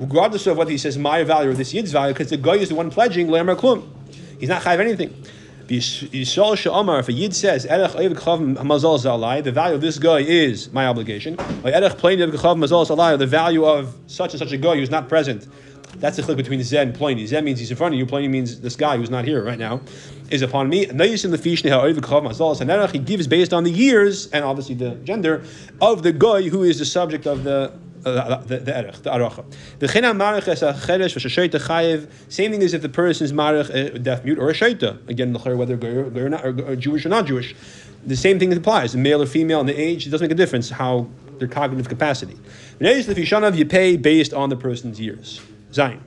Regardless 0.00 0.46
of 0.46 0.56
whether 0.56 0.70
he 0.70 0.78
says 0.78 0.96
my 0.96 1.22
value 1.22 1.50
or 1.50 1.54
this 1.54 1.74
yid's 1.74 1.92
value, 1.92 2.14
because 2.14 2.30
the 2.30 2.38
guy 2.38 2.54
is 2.54 2.70
the 2.70 2.74
one 2.74 2.90
pledging, 2.90 3.26
Lemer 3.26 3.56
Klum. 3.56 3.86
He's 4.40 4.48
not 4.48 4.62
chayiv 4.62 4.80
anything. 4.80 5.22
If 5.70 7.08
a 7.08 7.12
yid 7.12 7.34
says, 7.34 7.64
the 7.64 9.52
value 9.52 9.74
of 9.74 9.80
this 9.80 9.98
guy 9.98 10.18
is 10.20 10.72
my 10.72 10.86
obligation. 10.86 11.36
The 11.36 13.26
value 13.28 13.64
of 13.64 13.96
such 14.06 14.32
and 14.32 14.38
such 14.38 14.52
a 14.52 14.56
guy 14.56 14.76
who's 14.76 14.90
not 14.90 15.08
present. 15.08 15.46
That's 15.96 16.16
the 16.16 16.22
click 16.22 16.36
between 16.36 16.60
Zeh 16.60 16.82
and 16.82 16.94
Pliny. 16.94 17.24
Zeh 17.24 17.42
means 17.42 17.58
he's 17.58 17.70
in 17.70 17.76
front 17.76 17.94
of 17.94 17.98
you. 17.98 18.06
Pliny 18.06 18.28
means 18.28 18.60
this 18.60 18.76
guy 18.76 18.96
who's 18.96 19.10
not 19.10 19.24
here 19.24 19.42
right 19.42 19.58
now 19.58 19.80
is 20.30 20.42
upon 20.42 20.68
me. 20.68 20.86
He 20.86 22.98
gives 22.98 23.26
based 23.26 23.52
on 23.52 23.64
the 23.64 23.70
years 23.70 24.26
and 24.28 24.44
obviously 24.44 24.74
the 24.74 24.90
gender 25.04 25.44
of 25.80 26.02
the 26.02 26.12
guy 26.12 26.48
who 26.48 26.62
is 26.62 26.78
the 26.78 26.84
subject 26.84 27.26
of 27.26 27.44
the 27.44 27.72
Uh, 28.04 28.38
the 28.42 28.58
the 28.58 28.78
erech, 28.78 29.02
the 29.02 29.10
aracha. 29.10 29.44
The 29.78 29.88
china 29.88 30.14
marich 30.14 30.48
es 30.48 30.62
a 30.62 30.72
cheresh 30.72 31.14
v'shasheita 31.16 31.60
chayiv. 31.60 32.08
Same 32.28 32.52
thing 32.52 32.62
as 32.62 32.74
if 32.74 32.82
the 32.82 32.88
person 32.88 33.24
is 33.24 33.32
marich 33.32 33.70
a 33.70 33.94
uh, 33.94 33.98
deaf 33.98 34.24
mute 34.24 34.38
or 34.38 34.50
a 34.50 34.54
sheita. 34.54 35.08
Again, 35.08 35.34
whether 35.34 36.26
or 36.26 36.28
not, 36.28 36.44
or 36.44 36.76
Jewish 36.76 37.04
or 37.04 37.08
not 37.08 37.26
Jewish. 37.26 37.54
The 38.06 38.16
same 38.16 38.38
thing 38.38 38.52
applies. 38.52 38.94
Male 38.94 39.22
or 39.22 39.26
female, 39.26 39.60
and 39.60 39.68
the 39.68 39.78
age 39.78 40.06
it 40.06 40.10
doesn't 40.10 40.24
make 40.24 40.32
a 40.32 40.36
difference 40.36 40.70
how 40.70 41.08
their 41.38 41.48
cognitive 41.48 41.88
capacity. 41.88 42.38
You 42.80 43.66
pay 43.66 43.96
based 43.96 44.32
on 44.32 44.48
the 44.48 44.56
person's 44.56 45.00
years. 45.00 45.40
Zion. 45.72 46.02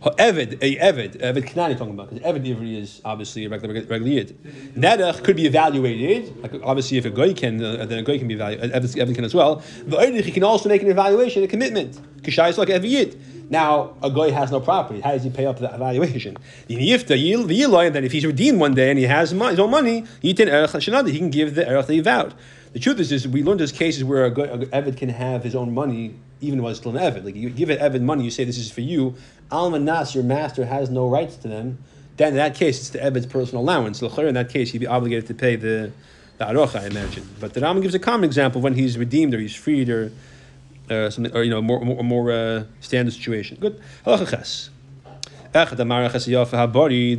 Eved, 0.00 0.54
a 0.62 0.76
Eved, 0.76 1.20
Eved 1.20 1.44
Kanani 1.44 1.76
talking 1.76 1.92
about, 1.92 2.08
because 2.08 2.24
Eved 2.26 2.46
Ivri 2.46 2.80
is 2.80 3.02
obviously 3.04 3.44
a 3.44 3.50
regular, 3.50 3.74
regular 3.74 4.08
Yid. 4.08 4.42
Nedach 4.74 5.18
uh, 5.18 5.22
could 5.22 5.36
be 5.36 5.46
evaluated, 5.46 6.36
like 6.42 6.54
obviously 6.64 6.96
if 6.96 7.04
a 7.04 7.10
Goy 7.10 7.34
can, 7.34 7.62
uh, 7.62 7.84
then 7.84 7.98
a 7.98 8.02
Goy 8.02 8.18
can 8.18 8.26
be 8.26 8.34
evaluated, 8.34 8.72
uh, 8.72 8.80
Eved, 8.80 8.96
Eved 8.96 9.14
can 9.14 9.24
as 9.24 9.34
well. 9.34 9.56
The 9.84 9.98
Eidich, 9.98 10.24
he 10.24 10.32
can 10.32 10.42
also 10.42 10.68
make 10.70 10.82
an 10.82 10.88
evaluation, 10.88 11.42
a 11.42 11.48
commitment. 11.48 12.00
Kishai 12.22 12.48
is 12.48 12.58
like 12.58 12.68
Eved 12.68 12.88
Yid. 12.88 13.20
Now, 13.50 13.96
a 14.00 14.08
Goy 14.08 14.30
has 14.30 14.52
no 14.52 14.60
property. 14.60 15.00
How 15.00 15.10
does 15.10 15.24
he 15.24 15.30
pay 15.30 15.44
up 15.44 15.58
that 15.58 15.74
evaluation? 15.74 16.36
The 16.68 16.76
Yifta, 16.76 17.08
the 17.08 17.60
Yiloy, 17.60 17.92
then 17.92 18.04
if 18.04 18.12
he's 18.12 18.24
redeemed 18.24 18.60
one 18.60 18.74
day 18.74 18.90
and 18.90 18.98
he 18.98 19.06
has 19.06 19.32
his 19.32 19.58
own 19.58 19.70
money, 19.70 20.04
he 20.22 20.34
can 20.34 20.48
uh, 20.48 20.66
give 20.68 21.56
the 21.56 21.68
Erech 21.68 21.86
that 21.86 21.92
he 21.92 22.00
vowed. 22.00 22.32
The 22.72 22.78
truth 22.78 23.00
is, 23.00 23.10
is 23.10 23.26
we 23.26 23.42
learned 23.42 23.60
there's 23.60 23.72
cases 23.72 24.04
where 24.04 24.26
a, 24.26 24.30
a 24.30 24.66
Eved 24.66 24.96
can 24.96 25.08
have 25.08 25.42
his 25.42 25.54
own 25.54 25.74
money 25.74 26.14
even 26.40 26.62
while 26.62 26.70
it's 26.70 26.80
still 26.80 26.96
an 26.96 27.02
Eved. 27.02 27.24
Like 27.24 27.34
you 27.34 27.50
give 27.50 27.70
an 27.70 27.78
Eved 27.78 28.02
money, 28.02 28.24
you 28.24 28.30
say 28.30 28.44
this 28.44 28.58
is 28.58 28.70
for 28.70 28.80
you. 28.80 29.14
Almanas, 29.50 30.14
your 30.14 30.24
master 30.24 30.64
has 30.64 30.90
no 30.90 31.08
rights 31.08 31.36
to 31.36 31.48
them. 31.48 31.78
Then 32.16 32.28
in 32.28 32.34
that 32.36 32.54
case, 32.54 32.78
it's 32.78 32.90
the 32.90 32.98
Eved's 32.98 33.26
personal 33.26 33.62
allowance. 33.62 34.02
In 34.02 34.34
that 34.34 34.50
case, 34.50 34.72
he'd 34.72 34.78
be 34.78 34.86
obligated 34.86 35.26
to 35.28 35.34
pay 35.34 35.56
the 35.56 35.92
the 36.38 36.46
arocha, 36.46 36.80
I 36.80 36.86
imagine. 36.86 37.28
But 37.38 37.52
the 37.52 37.60
Rambam 37.60 37.82
gives 37.82 37.94
a 37.94 37.98
common 37.98 38.24
example 38.24 38.60
when 38.62 38.74
he's 38.74 38.96
redeemed 38.96 39.34
or 39.34 39.38
he's 39.38 39.54
freed 39.54 39.90
or 39.90 40.10
uh, 40.88 41.10
something, 41.10 41.34
or 41.36 41.42
you 41.42 41.50
know, 41.50 41.60
more 41.60 41.80
more, 41.84 42.02
more 42.02 42.32
uh, 42.32 42.64
standard 42.80 43.12
situation. 43.12 43.58
Good. 43.60 43.80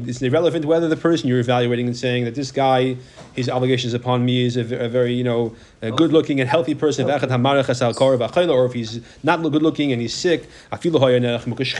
It's 0.07 0.21
irrelevant 0.21 0.63
whether 0.65 0.87
the 0.87 0.95
person 0.95 1.27
you're 1.27 1.39
evaluating 1.39 1.87
and 1.87 1.97
saying 1.97 2.23
that 2.25 2.35
this 2.35 2.51
guy, 2.51 2.95
his 3.33 3.49
obligations 3.49 3.93
upon 3.93 4.23
me 4.23 4.45
is 4.45 4.55
a, 4.55 4.61
a 4.85 4.87
very, 4.87 5.13
you 5.13 5.23
know, 5.23 5.53
good 5.91 6.13
looking 6.13 6.39
and 6.39 6.49
healthy 6.49 6.73
person, 6.73 7.09
or 7.09 8.65
if 8.65 8.73
he's 8.73 9.01
not 9.23 9.41
good 9.41 9.61
looking 9.61 9.91
and 9.91 10.01
he's 10.01 10.13
sick, 10.13 10.47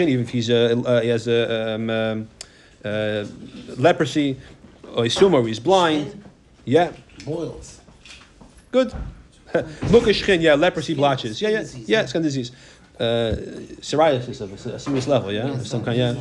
even 0.10 0.26
if 0.26 0.30
he's 0.30 0.50
uh, 0.50 1.00
he 1.02 1.08
has 1.08 1.28
a, 1.28 1.76
um, 1.76 1.90
um, 1.90 2.28
uh, 2.84 3.26
leprosy, 3.78 4.38
or 4.94 5.04
he's 5.04 5.22
or 5.22 5.48
he's 5.48 5.60
blind. 5.60 6.22
Yeah. 6.66 6.92
Boils. 7.24 7.80
Good. 8.72 8.94
Mukashchin, 9.54 10.42
yeah, 10.42 10.56
leprosy 10.56 10.94
blotches. 10.94 11.42
Yeah, 11.42 11.50
yeah, 11.50 11.64
yeah, 11.86 12.06
skin 12.06 12.22
disease 12.22 12.52
uh, 13.00 13.36
psoriasis 13.82 14.42
of 14.42 14.66
a, 14.66 14.80
serious 14.80 15.08
level, 15.08 15.32
yeah, 15.32 15.48
of 15.48 15.68
some 15.68 15.84
kind, 15.84 15.98
yeah. 15.98 16.16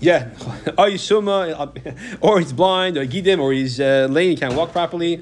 Yeah, 0.00 0.30
or 0.78 0.88
he's 0.88 1.02
suma, 1.02 1.72
or 2.20 2.40
he's 2.40 2.52
blind, 2.52 2.96
or 2.96 3.06
gidim, 3.06 3.40
or 3.40 3.52
he's 3.52 3.80
uh, 3.80 4.08
lame, 4.10 4.30
he 4.30 4.36
can't 4.36 4.54
walk 4.54 4.72
properly. 4.72 5.20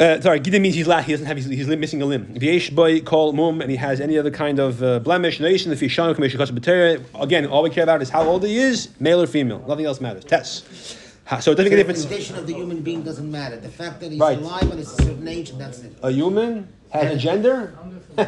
Uh, 0.00 0.20
sorry, 0.20 0.40
gidim 0.40 0.62
means 0.62 0.74
he's 0.74 0.88
la- 0.88 1.02
he 1.02 1.12
doesn't 1.12 1.26
have 1.26 1.36
he's, 1.36 1.46
he's 1.46 1.68
missing 1.68 2.02
a 2.02 2.06
limb. 2.06 2.32
If 2.34 2.42
yesh 2.42 2.70
boy 2.70 3.00
call 3.00 3.32
mum 3.32 3.60
and 3.60 3.70
he 3.70 3.76
has 3.76 4.00
any 4.00 4.18
other 4.18 4.30
kind 4.30 4.58
of 4.58 4.82
uh, 4.82 4.98
blemish, 4.98 5.38
again, 5.38 7.46
all 7.46 7.62
we 7.62 7.70
care 7.70 7.84
about 7.84 8.02
is 8.02 8.10
how 8.10 8.24
old 8.24 8.44
he 8.44 8.56
is, 8.56 8.88
male 8.98 9.22
or 9.22 9.28
female. 9.28 9.64
Nothing 9.68 9.86
else 9.86 10.00
matters. 10.00 10.24
Test. 10.24 10.98
So 11.40 11.52
it 11.52 11.54
doesn't 11.56 11.64
make 11.64 11.72
a 11.72 11.76
difference. 11.76 12.02
The 12.02 12.08
condition 12.08 12.36
of 12.36 12.46
the 12.46 12.54
human 12.54 12.80
being 12.82 13.02
doesn't 13.02 13.30
matter. 13.30 13.56
The 13.56 13.68
fact 13.70 14.00
that 14.00 14.10
he's 14.12 14.20
Right. 14.20 14.38
alive 14.38 14.70
and 14.70 14.78
it's 14.80 14.92
a 14.98 15.02
certain 15.02 15.26
age, 15.26 15.50
and 15.50 15.60
that's 15.60 15.78
it. 15.80 15.92
A 16.02 16.10
human 16.10 16.68
has 16.90 17.14
a 17.14 17.16
gender. 17.16 17.74
I 18.18 18.22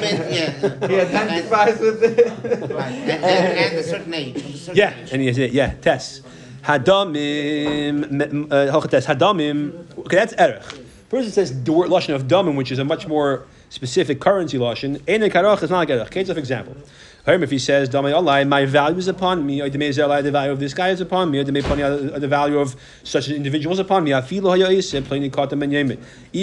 mean, 0.00 0.16
yeah. 0.32 0.86
He 0.88 1.00
identifies 1.00 1.78
with 1.80 2.02
it. 2.02 2.26
And, 2.26 2.70
right. 2.72 2.92
And, 2.92 3.10
and, 3.24 3.58
and 3.58 3.78
a 3.78 3.82
certain 3.82 4.14
age. 4.14 4.36
a 4.36 4.52
certain 4.56 4.76
Yeah, 4.76 4.94
age. 5.02 5.12
and 5.12 5.20
he 5.20 5.26
has 5.26 5.38
it. 5.38 5.52
Yeah, 5.52 5.74
Tess. 5.74 6.22
Hadamim, 6.62 8.46
uh, 8.50 8.72
Hochates, 8.72 9.04
Hadamim. 9.06 9.98
Okay, 9.98 10.16
that's 10.16 10.32
Erech. 10.34 10.62
Person 11.10 11.30
says 11.32 11.62
the 11.64 11.72
word 11.72 11.90
lashon 11.90 12.14
of 12.14 12.24
damim, 12.26 12.56
which 12.56 12.72
is 12.72 12.78
a 12.78 12.84
much 12.84 13.06
more 13.06 13.44
specific 13.68 14.20
currency 14.20 14.56
lashon. 14.58 14.96
Ene 15.08 15.28
karach 15.30 15.62
is 15.62 15.68
not 15.70 15.78
like 15.78 15.90
Erech. 15.90 16.10
Case 16.10 16.28
of 16.30 16.38
example. 16.38 16.74
If 17.26 17.50
he 17.50 17.58
says, 17.58 17.88
"Damay 17.88 18.14
Allah, 18.14 18.44
my 18.44 18.66
value 18.66 18.98
is 18.98 19.08
upon 19.08 19.46
me," 19.46 19.62
the 19.62 20.30
value 20.30 20.52
of 20.52 20.60
this 20.60 20.74
guy 20.74 20.90
is 20.90 21.00
upon 21.00 21.30
me, 21.30 21.42
the 21.42 22.28
value 22.28 22.58
of 22.58 22.76
such 23.02 23.28
an 23.28 23.36
individual 23.36 23.72
is 23.72 23.78
upon 23.78 24.04
me. 24.04 24.12
Even 24.12 24.22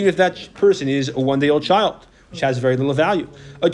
if 0.10 0.18
that 0.18 0.50
person 0.56 0.90
is 0.90 1.10
a 1.10 1.20
one-day-old 1.20 1.62
child 1.62 2.08
which 2.32 2.40
has 2.40 2.58
very 2.60 2.78
little 2.78 2.94
value. 2.94 3.28
He 3.62 3.70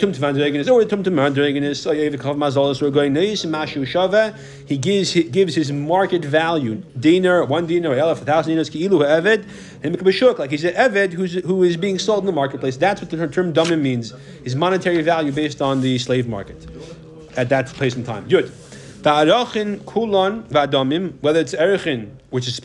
gives 4.76 5.12
he 5.12 5.22
gives 5.22 5.54
his 5.54 5.72
market 5.72 6.24
value, 6.24 6.82
dinar, 6.98 7.44
one 7.44 7.66
dinar, 7.66 7.94
elef, 7.94 8.20
a 8.20 8.24
thousand 8.24 8.54
dinars, 8.54 8.68
ki'ilu 8.68 9.00
eved, 9.00 9.44
and 9.84 9.94
like 10.40 10.50
he's 10.50 10.64
an 10.64 10.74
eved 10.74 11.12
who's 11.12 11.34
who 11.34 11.62
is 11.62 11.76
being 11.76 12.00
sold 12.00 12.18
in 12.20 12.26
the 12.26 12.32
marketplace. 12.32 12.76
That's 12.76 13.00
what 13.00 13.10
the 13.10 13.28
term 13.28 13.52
dumim 13.52 13.80
means, 13.80 14.12
is 14.44 14.56
monetary 14.56 15.02
value 15.02 15.30
based 15.30 15.62
on 15.62 15.80
the 15.80 15.96
slave 15.98 16.26
market 16.26 16.66
at 17.38 17.48
that 17.48 17.68
place 17.68 17.96
and 17.96 18.04
time. 18.04 18.26
Kulan 19.86 20.42
v'adamim, 20.54 21.12
whether 21.20 21.40
it's 21.40 21.54
erichin, 21.54 22.10
which 22.30 22.48
is, 22.48 22.58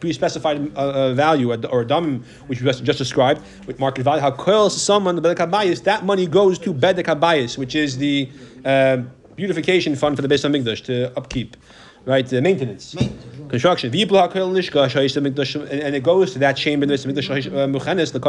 pre-specified 0.00 0.74
uh, 0.74 0.80
uh, 0.80 1.14
value, 1.14 1.52
or 1.52 1.84
adamim, 1.84 2.24
which 2.48 2.62
we 2.62 2.70
just, 2.70 2.98
described, 2.98 3.42
with 3.66 3.78
market 3.78 4.02
value, 4.02 4.22
how 4.22 4.30
koils 4.30 4.70
someone 4.70 5.16
the 5.16 5.22
bedek 5.22 5.36
that 5.84 6.04
money 6.04 6.26
goes 6.26 6.58
to 6.58 6.72
bedek 6.72 7.04
habayis, 7.04 7.58
which 7.58 7.74
is 7.74 7.98
the 7.98 8.28
uh, 8.64 8.96
beautification 9.36 9.94
fund 9.94 10.16
for 10.16 10.22
the 10.22 10.28
Beis 10.28 10.48
Hamikdash 10.48 10.82
to 10.84 11.12
upkeep, 11.16 11.56
right, 12.04 12.26
the 12.26 12.42
maintenance. 12.42 12.94
Construction. 13.48 13.92
And 13.92 15.96
it 15.96 16.02
goes 16.02 16.32
to 16.32 16.38
that 16.38 16.56
chamber 16.56 16.84
in 16.84 16.88
the 16.88 16.96
Beis 16.96 17.06
Hamikdash, 17.06 17.52
uh, 17.52 17.66
the 18.12 18.20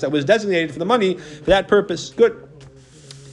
that 0.00 0.10
was 0.10 0.24
designated 0.24 0.72
for 0.72 0.78
the 0.78 0.84
money 0.84 1.18
for 1.18 1.50
that 1.50 1.68
purpose. 1.68 2.10
Good. 2.10 2.48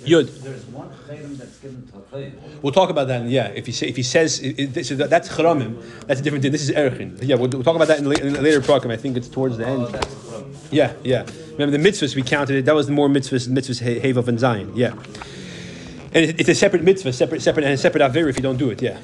Yud. 0.05 0.41
There's 0.41 0.65
one 0.67 0.89
chayim 1.07 1.37
that's 1.37 1.57
given 1.59 1.87
to 1.87 1.97
a 1.97 2.01
chayim. 2.01 2.61
We'll 2.61 2.73
talk 2.73 2.89
about 2.89 3.07
that. 3.07 3.25
Yeah, 3.25 3.47
if 3.47 3.65
he 3.65 3.71
say, 3.71 3.87
if 3.87 3.95
he 3.95 4.03
says 4.03 4.39
it, 4.39 4.77
it, 4.77 4.85
so 4.85 4.95
that, 4.95 5.09
that's 5.09 5.29
charamim, 5.29 5.81
that's 6.07 6.19
a 6.19 6.23
different 6.23 6.41
thing. 6.41 6.51
This 6.51 6.63
is 6.63 6.71
erichin. 6.71 7.17
Yeah, 7.21 7.35
we'll, 7.35 7.49
we'll, 7.49 7.63
talk 7.63 7.75
about 7.75 7.87
that 7.89 7.99
in, 7.99 8.11
in 8.11 8.35
a 8.35 8.41
later 8.41 8.61
program. 8.61 8.91
I 8.91 8.97
think 8.97 9.17
it's 9.17 9.27
towards 9.27 9.57
the 9.57 9.67
end. 9.67 9.87
Oh, 9.91 10.45
yeah, 10.71 10.93
yeah. 11.03 11.25
Remember 11.51 11.77
the 11.77 11.89
mitzvahs 11.89 12.15
we 12.15 12.23
counted 12.23 12.55
it. 12.55 12.65
That 12.65 12.75
was 12.75 12.87
the 12.87 12.93
more 12.93 13.09
mitzvahs, 13.09 13.47
mitzvahs 13.49 14.01
Havav 14.01 14.27
and 14.27 14.39
Zion. 14.39 14.71
Yeah. 14.75 14.93
And 16.11 16.39
it's 16.39 16.49
a 16.49 16.55
separate 16.55 16.83
mitzvah, 16.83 17.13
separate, 17.13 17.41
separate, 17.41 17.65
and 17.65 17.73
a 17.73 17.77
separate 17.77 18.01
aver 18.01 18.29
if 18.29 18.35
you 18.35 18.41
don't 18.41 18.57
do 18.57 18.71
it. 18.71 18.81
Yeah. 18.81 18.97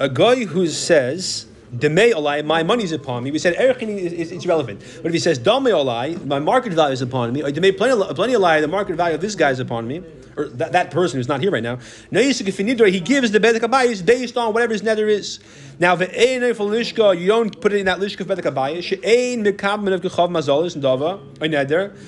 A 0.00 0.08
guy 0.08 0.44
who 0.44 0.66
says 0.68 1.46
Demei 1.78 2.12
olai, 2.12 2.44
my 2.44 2.62
money's 2.62 2.92
upon 2.92 3.24
me. 3.24 3.30
We 3.30 3.38
said 3.38 3.54
erichin 3.56 3.88
is, 3.88 4.12
is, 4.12 4.32
it's 4.32 4.46
relevant. 4.46 4.80
But 5.02 5.06
if 5.06 5.14
he 5.14 5.18
says 5.18 5.38
dame 5.38 5.64
olai, 5.64 6.24
my 6.24 6.38
market 6.38 6.72
value 6.72 6.92
is 6.92 7.02
upon 7.02 7.32
me, 7.32 7.42
or 7.42 7.50
demei 7.50 7.76
plenty 7.76 8.14
plenty 8.14 8.34
olai, 8.34 8.60
the 8.60 8.68
market 8.68 8.96
value 8.96 9.14
of 9.14 9.20
this 9.20 9.34
guy 9.34 9.50
is 9.50 9.58
upon 9.58 9.88
me, 9.88 10.02
or 10.36 10.46
that, 10.48 10.72
that 10.72 10.90
person 10.90 11.18
who's 11.18 11.28
not 11.28 11.40
here 11.40 11.50
right 11.50 11.62
now. 11.62 11.76
He 11.76 13.00
gives 13.00 13.30
the 13.30 13.40
bedek 13.40 13.60
abayis 13.60 14.04
based 14.04 14.36
on 14.36 14.52
whatever 14.52 14.72
his 14.72 14.82
nether 14.82 15.08
is. 15.08 15.40
Now 15.78 15.96
lishka, 15.96 17.18
you 17.18 17.26
don't 17.26 17.60
put 17.60 17.72
it 17.72 17.80
in 17.80 17.86
that 17.86 17.98
lishka 17.98 18.20
of 18.20 18.28
bedek 18.28 18.44
abayis. 18.44 18.90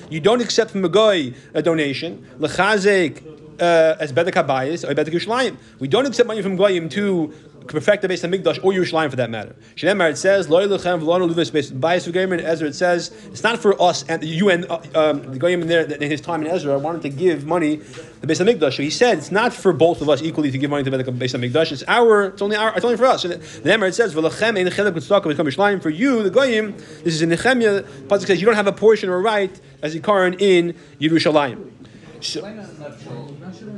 You 0.09 0.19
don't 0.19 0.41
accept 0.41 0.71
from 0.71 0.85
a 0.85 1.33
a 1.53 1.61
donation. 1.61 2.25
Lechazek 2.39 3.23
uh, 3.59 3.95
as 3.99 4.13
bedek 4.13 4.33
habayis 4.33 4.89
or 4.89 4.93
bedek 4.93 5.13
yishlayim. 5.13 5.57
We 5.79 5.87
don't 5.87 6.05
accept 6.05 6.27
money 6.27 6.41
from 6.41 6.55
goyim 6.55 6.89
to 6.89 7.33
perfect 7.67 8.01
the 8.01 8.07
base 8.07 8.23
of 8.23 8.31
Mikdash 8.31 8.63
or 8.63 8.71
Yerushalayim 8.71 9.09
for 9.09 9.15
that 9.17 9.29
matter. 9.29 9.55
Shemar 9.75 10.11
it 10.11 10.17
says, 10.17 10.49
"Lo 10.49 10.65
ylechem 10.65 11.01
v'lo 11.01 11.29
luvis 11.29 11.51
base 11.51 11.71
bias 11.71 12.07
v'geimer." 12.07 12.37
Ezra 12.39 12.67
it 12.69 12.75
says, 12.75 13.11
it's 13.27 13.43
not 13.43 13.59
for 13.59 13.79
us 13.81 14.03
and 14.07 14.23
you 14.23 14.49
and 14.49 14.65
uh, 14.69 14.79
um, 14.95 15.21
the 15.31 15.39
goyim 15.39 15.61
in 15.61 15.67
there 15.67 15.83
in 15.83 16.09
his 16.09 16.21
time 16.21 16.41
in 16.41 16.47
Ezra 16.47 16.77
wanted 16.79 17.01
to 17.01 17.09
give 17.09 17.45
money 17.45 17.77
the 18.21 18.27
base 18.27 18.39
of 18.39 18.47
Mikdash. 18.47 18.77
So 18.77 18.83
he 18.83 18.89
said 18.89 19.17
it's 19.17 19.31
not 19.31 19.53
for 19.53 19.73
both 19.73 20.01
of 20.01 20.09
us 20.09 20.21
equally 20.21 20.51
to 20.51 20.57
give 20.57 20.69
money 20.69 20.83
to 20.83 20.89
the 20.89 21.11
base 21.11 21.33
of 21.33 21.41
Mikdash. 21.41 21.71
It's 21.71 21.83
our. 21.87 22.27
It's 22.27 22.41
only 22.41 22.55
our. 22.55 22.73
It's 22.75 22.85
only 22.85 22.97
for 22.97 23.05
us. 23.05 23.23
And 23.25 23.41
the 23.41 23.73
Emir 23.73 23.89
it 23.89 23.95
says. 23.95 24.13
For 24.13 25.89
you, 25.89 26.23
the 26.23 26.29
goyim, 26.29 26.75
this 27.03 27.13
is 27.13 27.21
in 27.21 27.29
Nehemiah. 27.29 27.83
Pasuk 28.07 28.27
says 28.27 28.39
you 28.39 28.45
don't 28.45 28.55
have 28.55 28.67
a 28.67 28.71
portion 28.71 29.09
or 29.09 29.15
a 29.15 29.21
right 29.21 29.59
as 29.81 29.95
a 29.95 29.99
Karan 29.99 30.33
in 30.35 30.75
Yerushalayim. 30.99 31.71
So, 32.19 32.39
Explain 32.39 32.53
in 32.53 32.59
a 32.59 32.73
nutshell, 32.79 33.37
Erchen 33.43 33.69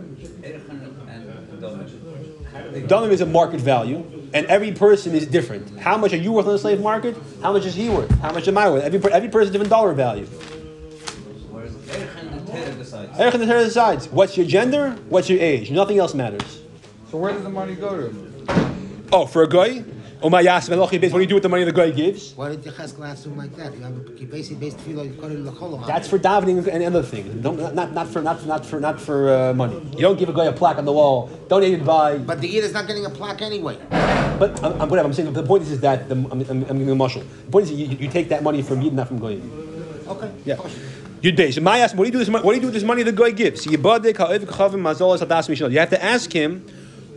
and 1.09 1.29
Dominic. 2.69 2.91
How 2.91 3.01
do 3.01 3.07
they 3.07 3.09
Damim 3.09 3.13
is 3.13 3.21
a 3.21 3.25
market 3.25 3.61
value, 3.61 4.29
and 4.33 4.45
every 4.47 4.71
person 4.71 5.15
is 5.15 5.27
different. 5.27 5.79
How 5.79 5.97
much 5.97 6.13
are 6.13 6.17
you 6.17 6.31
worth 6.31 6.45
on 6.45 6.53
the 6.53 6.59
slave 6.59 6.81
market? 6.81 7.15
How 7.41 7.53
much 7.53 7.65
is 7.65 7.75
he 7.75 7.89
worth? 7.89 8.09
How 8.19 8.31
much 8.31 8.47
am 8.47 8.57
I 8.57 8.69
worth? 8.69 8.83
Every, 8.83 9.11
every 9.11 9.29
person 9.29 9.51
different 9.51 9.69
dollar 9.69 9.93
value. 9.93 10.27
Erech 13.19 13.33
and 13.33 13.43
the 13.43 13.45
Torah 13.45 13.63
decides 13.63 14.07
what's 14.09 14.37
your 14.37 14.45
gender, 14.45 14.91
what's 15.09 15.29
your 15.29 15.39
age. 15.39 15.71
Nothing 15.71 15.99
else 15.99 16.13
matters. 16.13 16.61
So 17.11 17.17
where 17.17 17.33
does 17.33 17.43
the 17.43 17.49
money 17.49 17.75
go 17.75 18.09
to? 18.09 19.07
Oh, 19.11 19.25
for 19.25 19.43
a 19.43 19.49
guy, 19.49 19.83
oh 20.21 20.29
my 20.29 20.41
yas, 20.41 20.69
what 20.69 20.89
do 20.89 21.19
you 21.19 21.27
do 21.27 21.35
with 21.35 21.43
the 21.43 21.49
money 21.49 21.63
the 21.63 21.71
guy 21.71 21.91
gives? 21.91 22.33
Why 22.33 22.49
did 22.49 22.63
Yecheskel 22.63 23.05
answer 23.05 23.29
him 23.29 23.37
like 23.37 23.55
that? 23.55 23.73
You 23.75 23.81
have 23.83 23.97
a 23.97 24.25
basically 24.25 24.57
based 24.57 24.77
tefillah, 24.77 25.05
you 25.05 25.13
cut 25.19 25.31
it. 25.31 25.87
That's 25.87 26.07
for 26.07 26.19
davening 26.19 26.67
and 26.67 26.83
other 26.83 27.03
things. 27.03 27.41
Don't, 27.41 27.75
not, 27.75 27.93
not 27.93 28.07
for 28.07 28.21
not, 28.21 28.45
not 28.45 28.65
for 28.65 28.79
not 28.79 28.99
for 28.99 29.29
uh, 29.29 29.53
money. 29.53 29.75
You 29.95 30.01
don't 30.01 30.17
give 30.17 30.29
a 30.29 30.33
guy 30.33 30.45
a 30.45 30.53
plaque 30.53 30.77
on 30.77 30.85
the 30.85 30.93
wall 30.93 31.29
donated 31.47 31.85
by. 31.85 32.17
But 32.17 32.41
the 32.41 32.57
is 32.57 32.73
not 32.73 32.87
getting 32.87 33.05
a 33.05 33.09
plaque 33.09 33.41
anyway. 33.41 33.77
But 33.89 34.63
I'm, 34.63 34.81
I'm, 34.81 34.89
whatever. 34.89 35.07
I'm 35.07 35.13
saying 35.13 35.33
the 35.33 35.43
point 35.43 35.63
is, 35.63 35.71
is 35.71 35.79
that 35.81 36.07
the, 36.09 36.15
I'm, 36.15 36.31
I'm, 36.31 36.49
I'm 36.49 36.77
giving 36.79 36.91
a 36.91 36.95
muscle. 36.95 37.21
The 37.45 37.51
point 37.51 37.65
is 37.65 37.71
you, 37.71 37.87
you 37.87 38.07
take 38.09 38.29
that 38.29 38.43
money 38.43 38.61
from 38.61 38.81
Yid, 38.81 38.93
not 38.93 39.07
from 39.07 39.19
Goyim. 39.19 39.41
Okay. 40.07 40.31
Yeah. 40.45 40.55
Yud 41.21 41.35
Beis. 41.35 41.55
So 41.55 41.61
my 41.61 41.79
ask, 41.79 41.95
what 41.95 42.05
do 42.05 42.07
you 42.07 42.11
do 42.13 42.19
with 42.19 42.27
this 42.27 42.31
money? 42.31 42.45
What 42.45 42.53
do 42.53 42.55
you 42.55 42.61
do 42.61 42.67
with 42.67 42.75
this 42.75 42.83
money 42.83 43.03
the 43.03 43.11
guy 43.11 43.31
gives? 43.31 43.65
You 43.65 43.77
have 45.79 45.89
to 45.89 46.03
ask 46.03 46.31
him, 46.31 46.65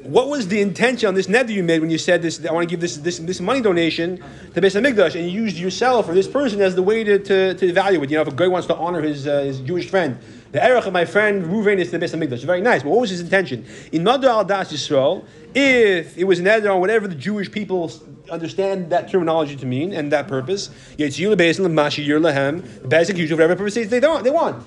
what 0.05 0.29
was 0.29 0.49
the 0.49 0.61
intention 0.61 1.09
on 1.09 1.15
this 1.15 1.29
net 1.29 1.47
that 1.47 1.53
you 1.53 1.63
made 1.63 1.81
when 1.81 1.91
you 1.91 1.99
said 1.99 2.23
this? 2.23 2.45
I 2.45 2.53
want 2.53 2.69
to 2.69 2.71
give 2.71 2.81
this 2.81 2.97
this, 2.97 3.19
this 3.19 3.41
money 3.41 3.61
donation 3.61 4.17
to 4.55 4.61
Beis 4.61 4.81
Hamikdash, 4.81 5.15
and 5.15 5.31
you 5.31 5.43
used 5.43 5.57
yourself 5.57 6.09
or 6.09 6.15
this 6.15 6.27
person 6.27 6.61
as 6.61 6.75
the 6.75 6.83
way 6.83 7.05
to, 7.05 7.19
to, 7.19 7.55
to 7.55 7.67
evaluate. 7.67 8.11
You 8.11 8.17
know, 8.17 8.23
if 8.23 8.29
a 8.29 8.35
guy 8.35 8.49
wants 8.49 8.67
to 8.69 8.77
honor 8.77 9.01
his 9.01 9.27
uh, 9.27 9.43
his 9.43 9.61
Jewish 9.61 9.89
friend, 9.89 10.19
the 10.51 10.65
erech 10.65 10.87
of 10.87 10.93
my 10.93 11.05
friend 11.05 11.45
Ruvain 11.45 11.79
is 11.79 11.91
the 11.91 11.99
Beis 11.99 12.15
Hamikdash. 12.15 12.45
Very 12.45 12.61
nice. 12.61 12.83
But 12.83 12.91
what 12.91 13.01
was 13.01 13.11
his 13.11 13.21
intention? 13.21 13.65
In 13.93 14.03
Madu 14.03 14.27
al 14.27 14.45
Das 14.45 14.73
Yisrael, 14.73 15.25
if 15.55 16.19
it 16.19 16.25
was 16.25 16.41
an 16.41 16.49
on 16.49 16.81
whatever 16.81 17.07
the 17.07 17.15
Jewish 17.15 17.51
people 17.51 17.93
understand 18.31 18.91
that 18.91 19.11
terminology 19.11 19.57
to 19.57 19.67
mean 19.67 19.93
and 19.93 20.11
that 20.13 20.27
purpose, 20.27 20.71
it's 20.99 21.19
Yitzhak 21.19 21.37
Beis 21.37 21.61
Lamashi 21.61 22.05
Yir 22.05 22.21
Lahem, 22.21 22.63
the 22.83 22.89
basic 22.89 23.17
usual 23.17 23.37
whatever 23.37 23.57
purpose 23.57 23.75
they 23.75 24.01
don't 24.01 24.25
they 24.25 24.31
want 24.31 24.65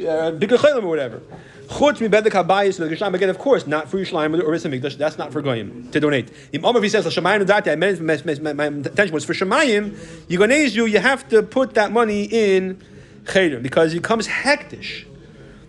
uh, 0.00 0.32
or 0.32 0.88
whatever. 0.88 1.22
Chutz 1.68 2.00
mi 2.00 2.08
bedek 2.08 2.30
habayis 2.30 2.78
v'geshlam 2.78 3.14
again, 3.14 3.28
of 3.28 3.38
course, 3.38 3.66
not 3.66 3.88
for 3.90 3.98
Yerushalayim 3.98 4.38
or 4.40 4.50
Risa 4.50 4.70
Mikdash. 4.72 4.96
That's 4.96 5.18
not 5.18 5.32
for 5.32 5.42
goyim 5.42 5.90
to 5.90 5.98
donate. 5.98 6.30
Im 6.52 6.64
Omer 6.64 6.80
he 6.80 6.88
says 6.88 7.04
l'shamayim 7.04 7.44
nadati. 7.44 7.72
I 7.72 7.74
meant 7.74 8.42
my, 8.42 8.52
my, 8.52 8.66
intention 8.66 9.12
was 9.12 9.24
for 9.24 9.32
Shemayim. 9.32 9.96
Use 10.28 10.76
you 10.76 10.86
you 10.86 10.98
have 11.00 11.28
to 11.28 11.42
put 11.42 11.74
that 11.74 11.90
money 11.90 12.24
in 12.24 12.80
chayrim 13.24 13.62
because 13.62 13.92
it 13.92 14.02
becomes 14.02 14.28
hektish. 14.28 15.06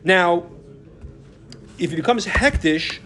Now, 0.04 0.46
if 1.80 1.92
it 1.92 1.96
becomes 1.96 2.28
hektish, 2.28 3.00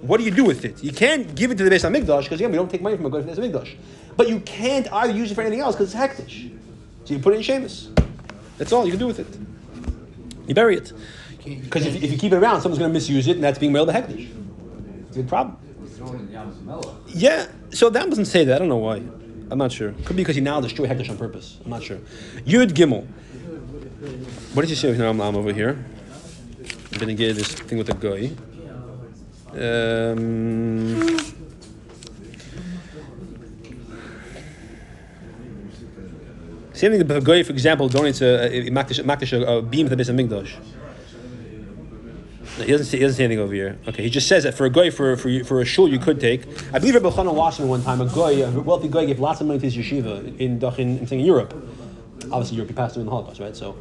what 0.00 0.18
do 0.18 0.24
you 0.24 0.32
do 0.32 0.44
with 0.44 0.64
it? 0.64 0.82
You 0.82 0.92
can't 0.92 1.34
give 1.34 1.50
it 1.50 1.58
to 1.58 1.64
the 1.64 1.70
Beis 1.70 1.88
Hamikdash 1.88 2.24
because 2.24 2.40
again 2.40 2.50
we 2.50 2.56
don't 2.56 2.70
take 2.70 2.82
money 2.82 2.96
from 2.96 3.06
a 3.06 3.10
goy 3.10 3.22
from 3.22 3.34
the. 3.34 3.68
But 4.16 4.28
you 4.28 4.40
can't 4.40 4.92
either 4.92 5.12
use 5.12 5.30
it 5.30 5.34
for 5.34 5.40
anything 5.40 5.60
else 5.60 5.76
because 5.76 5.94
it's 5.94 6.02
hektish. 6.02 6.50
So 7.04 7.14
you 7.14 7.20
put 7.20 7.34
it 7.34 7.36
in 7.36 7.42
Shemus. 7.42 7.88
That's 8.58 8.72
all 8.72 8.84
you 8.84 8.90
can 8.90 9.00
do 9.00 9.06
with 9.06 9.18
it. 9.18 9.26
You 10.46 10.54
bury 10.54 10.76
it. 10.76 10.92
Because 11.44 11.86
if, 11.86 12.02
if 12.02 12.10
you 12.10 12.18
keep 12.18 12.32
it 12.32 12.36
around, 12.36 12.62
someone's 12.62 12.78
going 12.78 12.90
to 12.90 12.94
misuse 12.94 13.28
it, 13.28 13.36
and 13.36 13.44
that's 13.44 13.58
being 13.58 13.72
mailed 13.72 13.88
to 13.88 13.94
Hektish. 13.94 14.30
It's 15.08 15.16
a 15.16 15.20
big 15.20 15.28
problem. 15.28 15.56
Throw 15.94 16.08
it 16.08 16.14
in 16.14 16.30
Yam 16.30 16.52
Zamela. 16.52 16.96
Yeah, 17.08 17.46
so 17.70 17.90
that 17.90 18.08
doesn't 18.08 18.24
say 18.24 18.44
that. 18.44 18.56
I 18.56 18.58
don't 18.58 18.68
know 18.68 18.78
why. 18.78 19.02
I'm 19.50 19.58
not 19.58 19.70
sure. 19.70 19.92
Could 20.04 20.16
be 20.16 20.22
because 20.22 20.36
he 20.36 20.40
now 20.40 20.60
destroyed 20.60 20.88
Hektish 20.88 21.10
on 21.10 21.18
purpose. 21.18 21.58
I'm 21.64 21.70
not 21.70 21.82
sure. 21.82 21.98
Yud 22.46 22.72
Gimel. 22.72 23.06
What 24.54 24.62
did 24.62 24.70
you 24.70 24.76
say 24.76 24.90
with 24.90 25.00
Ram 25.00 25.18
Lam 25.18 25.36
over 25.36 25.52
here? 25.52 25.84
I'm 26.92 26.98
going 26.98 27.08
to 27.08 27.14
get 27.14 27.34
this 27.36 27.52
thing 27.52 27.78
with 27.78 27.86
the 27.86 27.94
guy. 27.94 28.30
Um, 29.54 31.18
same 36.72 36.90
thing. 36.92 37.00
If 37.00 37.10
a 37.10 37.20
guy, 37.20 37.42
for 37.42 37.52
example, 37.52 37.88
donates 37.88 38.20
a, 38.20 38.52
a, 38.52 38.66
a, 38.66 38.70
makdish- 38.70 39.04
makdish 39.04 39.32
a, 39.32 39.58
a 39.58 39.62
beam 39.62 39.86
to 39.86 39.90
the 39.90 39.96
base 39.96 40.08
of 40.08 40.16
No, 40.16 40.44
He 42.56 42.66
doesn't 42.70 42.86
say, 42.86 42.98
he 42.98 43.02
doesn't 43.02 43.16
say 43.16 43.24
anything 43.24 43.42
over 43.42 43.52
here. 43.52 43.78
Okay, 43.88 44.02
he 44.04 44.10
just 44.10 44.28
says 44.28 44.44
that 44.44 44.54
for 44.54 44.64
a 44.64 44.70
guy 44.70 44.90
for 44.90 45.16
for 45.16 45.42
for 45.44 45.60
a 45.60 45.64
shul 45.64 45.88
you 45.88 45.98
could 45.98 46.20
take. 46.20 46.42
I 46.72 46.78
believe 46.78 46.94
Rabbi 46.94 47.08
Elchonon 47.08 47.34
Wasserman 47.34 47.68
one 47.68 47.82
time 47.82 48.00
a 48.00 48.06
guy, 48.06 48.30
a 48.42 48.50
wealthy 48.60 48.88
guy, 48.88 49.04
gave 49.06 49.18
lots 49.18 49.40
of 49.40 49.46
money 49.48 49.58
to 49.58 49.64
his 49.68 49.76
yeshiva 49.76 50.38
in 50.38 50.60
in, 50.62 50.98
in, 50.98 51.08
in 51.08 51.20
Europe. 51.20 51.52
Obviously, 52.30 52.56
Europe 52.56 52.70
he 52.70 52.74
passed 52.74 52.94
during 52.94 53.04
the 53.06 53.10
Holocaust, 53.10 53.40
right? 53.40 53.54
So, 53.56 53.76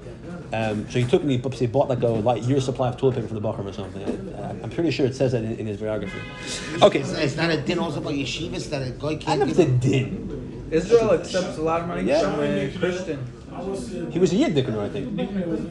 um, 0.52 0.90
so 0.90 1.00
he 1.00 1.06
took 1.06 1.24
me, 1.24 1.38
he 1.54 1.68
bought 1.68 1.88
like 1.88 2.02
a 2.02 2.08
like 2.08 2.46
year 2.48 2.60
supply 2.60 2.90
of 2.90 2.98
toilet 2.98 3.16
paper 3.16 3.28
from 3.28 3.40
the 3.40 3.48
Bachram 3.48 3.66
or 3.66 3.74
something. 3.74 4.04
I, 4.36 4.50
I'm 4.64 4.70
pretty 4.70 4.92
sure 4.92 5.06
it 5.06 5.16
says 5.16 5.32
that 5.32 5.44
in, 5.44 5.56
in 5.60 5.66
his 5.68 5.78
biography. 5.80 6.20
Okay, 6.82 7.00
It's, 7.00 7.12
it's 7.14 7.36
not 7.38 7.50
a 7.52 7.58
din 7.62 7.80
also 7.80 8.00
about 8.00 8.14
yeshivas 8.14 8.70
that 8.72 8.82
a 8.86 8.92
guy 8.92 9.10
I 9.10 9.16
can't 9.16 9.40
never 9.40 9.46
give. 9.54 9.56
said 9.56 9.80
din. 9.80 10.68
Israel 10.72 11.12
accepts 11.14 11.58
a 11.58 11.62
lot 11.62 11.82
of 11.82 11.88
money 11.88 12.04
Yeah. 12.10 12.22
from 12.22 12.40
a 12.42 12.72
Christian. 12.78 13.20
He 14.12 14.18
was 14.20 14.34
a 14.34 14.36
Yid, 14.36 14.56
Dickon, 14.56 14.76
I 14.80 14.90
think. 14.90 15.20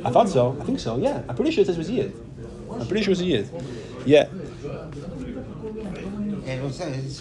I 0.07 0.11
thought 0.11 0.29
so. 0.29 0.57
I 0.61 0.65
think 0.65 0.79
so. 0.79 0.97
Yeah, 0.99 1.23
I'm 1.29 1.35
pretty 1.35 1.51
sure 1.51 1.63
it 1.63 1.67
says 1.67 1.75
he 1.75 1.81
was 1.81 1.89
a 1.91 1.93
Yid. 1.93 2.13
I'm 2.81 2.87
pretty 2.87 3.05
sure 3.05 3.15
a 3.15 3.17
Yid. 3.17 3.49
Yeah. 4.05 4.29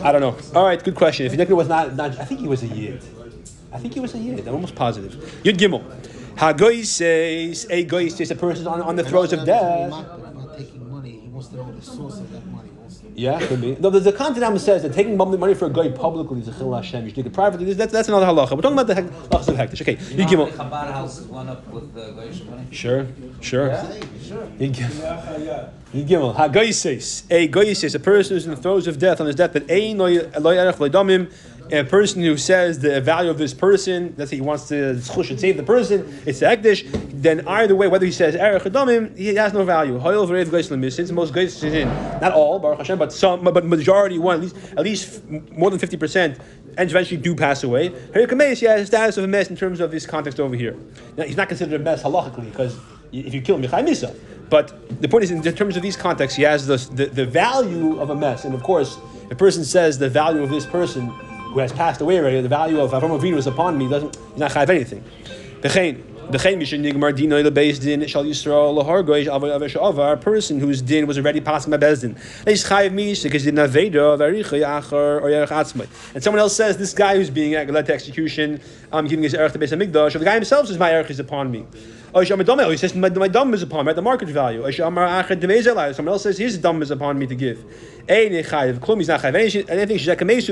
I 0.04 0.12
don't 0.12 0.22
know. 0.22 0.36
All 0.56 0.66
right, 0.66 0.84
good 0.84 0.96
question. 0.96 1.26
If 1.26 1.36
Dickon 1.38 1.56
was 1.56 1.68
not, 1.68 1.96
not, 1.96 2.20
I 2.20 2.26
think 2.26 2.40
he 2.42 2.48
was 2.48 2.64
a 2.64 2.68
Yid. 2.68 3.04
I 3.72 3.78
think 3.78 3.94
he 3.94 4.00
was 4.00 4.14
a 4.16 4.18
Yid. 4.18 4.48
I'm 4.48 4.56
almost 4.56 4.76
positive. 4.76 5.14
Yud 5.44 5.58
Gimel. 5.58 5.84
Hagoy 6.36 6.84
says, 6.86 7.68
a 7.70 7.84
goy 7.86 8.08
says 8.08 8.32
a 8.32 8.36
person 8.36 8.66
on, 8.68 8.82
on 8.82 8.96
the 8.96 9.04
throes 9.04 9.32
of 9.34 9.46
death. 9.46 9.92
About 9.92 10.58
taking 10.58 10.90
money, 10.90 11.20
he 11.20 11.28
wants 11.28 11.50
to 11.50 11.58
know 11.58 11.72
the 11.72 11.82
source 11.82 12.20
of 12.20 12.32
that 12.32 12.46
money. 12.48 12.71
Yeah, 13.14 13.46
could 13.46 13.62
be. 13.62 13.76
No, 13.76 13.90
there's 13.90 14.06
a 14.08 14.12
content 14.12 14.60
says 14.62 14.84
that 14.84 14.94
taking 14.94 15.18
money 15.18 15.54
for 15.54 15.66
a 15.66 15.70
guy 15.70 15.90
publicly 15.90 16.40
is 16.40 16.48
a 16.48 16.54
chil 16.54 16.74
Hashem. 16.74 17.04
You 17.04 17.10
should 17.10 17.16
take 17.18 17.26
it 17.26 17.34
privately. 17.34 17.74
That's, 17.74 17.92
that's 17.92 18.08
another 18.08 18.26
halacha. 18.26 18.56
We're 18.56 18.62
talking 18.62 18.80
about 18.80 18.88
the 18.88 18.96
halachas 18.96 19.48
of 19.50 19.56
hektish. 19.56 19.82
Okay, 19.82 19.94
You 20.16 20.26
Yud 20.26 20.32
know 20.32 20.46
many 20.46 20.52
Gimel. 20.52 20.70
Chabad 20.70 20.92
houses 20.94 21.28
went 21.28 21.50
up 21.50 21.68
with 21.68 21.94
the 21.94 22.02
Goyish 22.02 22.50
money? 22.50 22.66
Sure, 22.72 23.08
sure. 23.42 23.70
Hey, 23.70 24.02
sure. 24.24 24.46
Yud 24.60 24.74
Gimel. 24.74 25.70
Yud 25.94 26.08
Gimel. 26.08 26.36
Hagoy 26.36 26.74
says, 26.74 27.24
a 27.30 27.48
goy 27.48 27.74
says 27.74 27.96
a 27.96 28.00
person 28.00 28.36
who's 28.36 28.46
in 28.46 28.52
the 28.52 28.58
throes 28.58 28.88
of 28.88 28.98
death 28.98 29.20
on 29.20 29.28
his 29.28 29.36
deathbed. 29.36 29.70
Ein 29.70 29.98
lo 29.98 30.06
lo 30.06 30.56
yarech 30.56 30.80
lo 30.80 30.90
damim. 30.90 31.32
A 31.72 31.84
person 31.86 32.22
who 32.22 32.36
says 32.36 32.80
the 32.80 33.00
value 33.00 33.30
of 33.30 33.38
this 33.38 33.54
person, 33.54 34.14
say 34.18 34.36
he 34.36 34.42
wants 34.42 34.68
to 34.68 34.90
and 34.90 35.40
save 35.40 35.56
the 35.56 35.64
person, 35.64 36.22
it's 36.26 36.40
the 36.40 36.48
hektish. 36.48 36.86
Then 37.14 37.48
either 37.48 37.76
way, 37.76 37.88
whether 37.88 38.06
he 38.06 38.12
says 38.12 38.36
erech 38.36 38.66
or 38.66 38.70
damim, 38.70 39.16
he 39.18 39.36
has 39.36 39.54
no 39.54 39.64
value. 39.64 39.98
Lemis. 39.98 41.12
Most 41.12 41.34
sin, 41.60 41.88
not 42.20 42.34
all, 42.34 42.60
Baruch 42.60 42.80
Hashem, 42.80 43.00
but 43.00 43.14
some, 43.14 43.44
but 43.44 43.66
majority 43.66 44.20
one, 44.20 44.36
at 44.36 44.42
least 44.42 44.56
at 44.78 44.84
least 44.84 45.24
more 45.52 45.70
than 45.70 45.80
fifty 45.80 45.96
percent, 45.96 46.40
and 46.78 46.90
eventually 46.90 47.22
do 47.22 47.36
pass 47.36 47.64
away. 47.64 47.90
Harikameis, 47.90 48.60
he 48.60 48.66
has 48.66 48.82
the 48.82 48.88
status 48.88 49.18
of 49.18 49.24
a 49.24 49.28
mess 49.28 49.50
in 49.50 49.56
terms 49.56 49.80
of 49.80 49.92
this 49.92 50.06
context 50.06 50.40
over 50.40 50.56
here. 50.56 50.76
Now 51.16 51.24
he's 51.24 51.38
not 51.38 51.48
considered 51.48 51.80
a 51.80 51.84
mess 51.84 52.04
halachically 52.04 52.52
because 52.52 52.78
if 53.14 53.34
you 53.34 53.42
kill 53.42 53.56
him, 53.56 53.64
you're 53.64 53.72
misa. 53.72 54.14
But 54.50 55.02
the 55.02 55.08
point 55.08 55.24
is, 55.24 55.32
in 55.32 55.42
terms 55.42 55.78
of 55.78 55.84
these 55.84 55.96
contexts, 55.96 56.36
he 56.36 56.44
has 56.44 56.68
the, 56.68 56.76
the, 56.94 57.06
the 57.06 57.26
value 57.26 58.00
of 58.02 58.10
a 58.10 58.16
mess. 58.16 58.44
And 58.44 58.54
of 58.54 58.62
course, 58.62 58.98
a 59.30 59.36
person 59.36 59.64
says 59.64 59.98
the 59.98 60.10
value 60.10 60.44
of 60.44 60.50
this 60.50 60.66
person 60.66 61.10
who 61.52 61.60
has 61.60 61.72
passed 61.72 62.02
away 62.02 62.20
already, 62.20 62.42
the 62.42 62.50
value 62.50 62.80
of 62.80 62.92
Avram 62.92 63.20
Avinu 63.20 63.38
is 63.38 63.48
upon 63.48 63.78
me, 63.78 63.90
doesn't, 63.90 64.16
he's 64.16 64.38
not 64.38 64.52
chayav 64.52 64.70
anything. 64.70 65.04
A 70.00 70.18
person 70.18 70.60
whose 70.60 70.82
din 70.82 71.08
was 71.08 71.18
already 71.18 71.42
passed 71.42 71.70
by 71.70 71.78
bezdin. 71.78 72.16
And 76.14 76.24
someone 76.24 76.40
else 76.40 76.56
says, 76.56 76.78
this 76.78 76.94
guy 76.94 77.16
who's 77.16 77.30
being 77.30 77.56
uh, 77.56 77.64
led 77.72 77.86
to 77.86 77.94
execution, 77.94 78.60
I'm 78.92 79.08
giving 79.08 79.24
his 79.24 79.34
erech 79.34 79.54
to 79.54 79.60
beis 79.60 79.72
hamikdash, 79.76 80.14
the 80.18 80.26
guy 80.26 80.36
himself 80.36 80.68
says, 80.68 80.78
my 80.78 80.92
erech 80.92 81.10
is 81.10 81.20
upon 81.20 81.52
me. 81.52 81.66
He 82.14 82.26
says, 82.26 82.94
my, 82.94 83.08
dam 83.08 83.54
is 83.54 83.64
upon 83.64 83.86
me, 83.86 83.94
the 83.94 84.02
market 84.02 84.28
value. 84.28 84.70
Someone 84.74 85.08
else 86.10 86.24
says, 86.24 86.38
his 86.38 86.58
dam 86.58 86.82
is 86.82 86.92
upon 86.92 87.18
me 87.18 87.26
to 87.26 87.36
give. 87.36 87.64
Anything, 88.10 88.44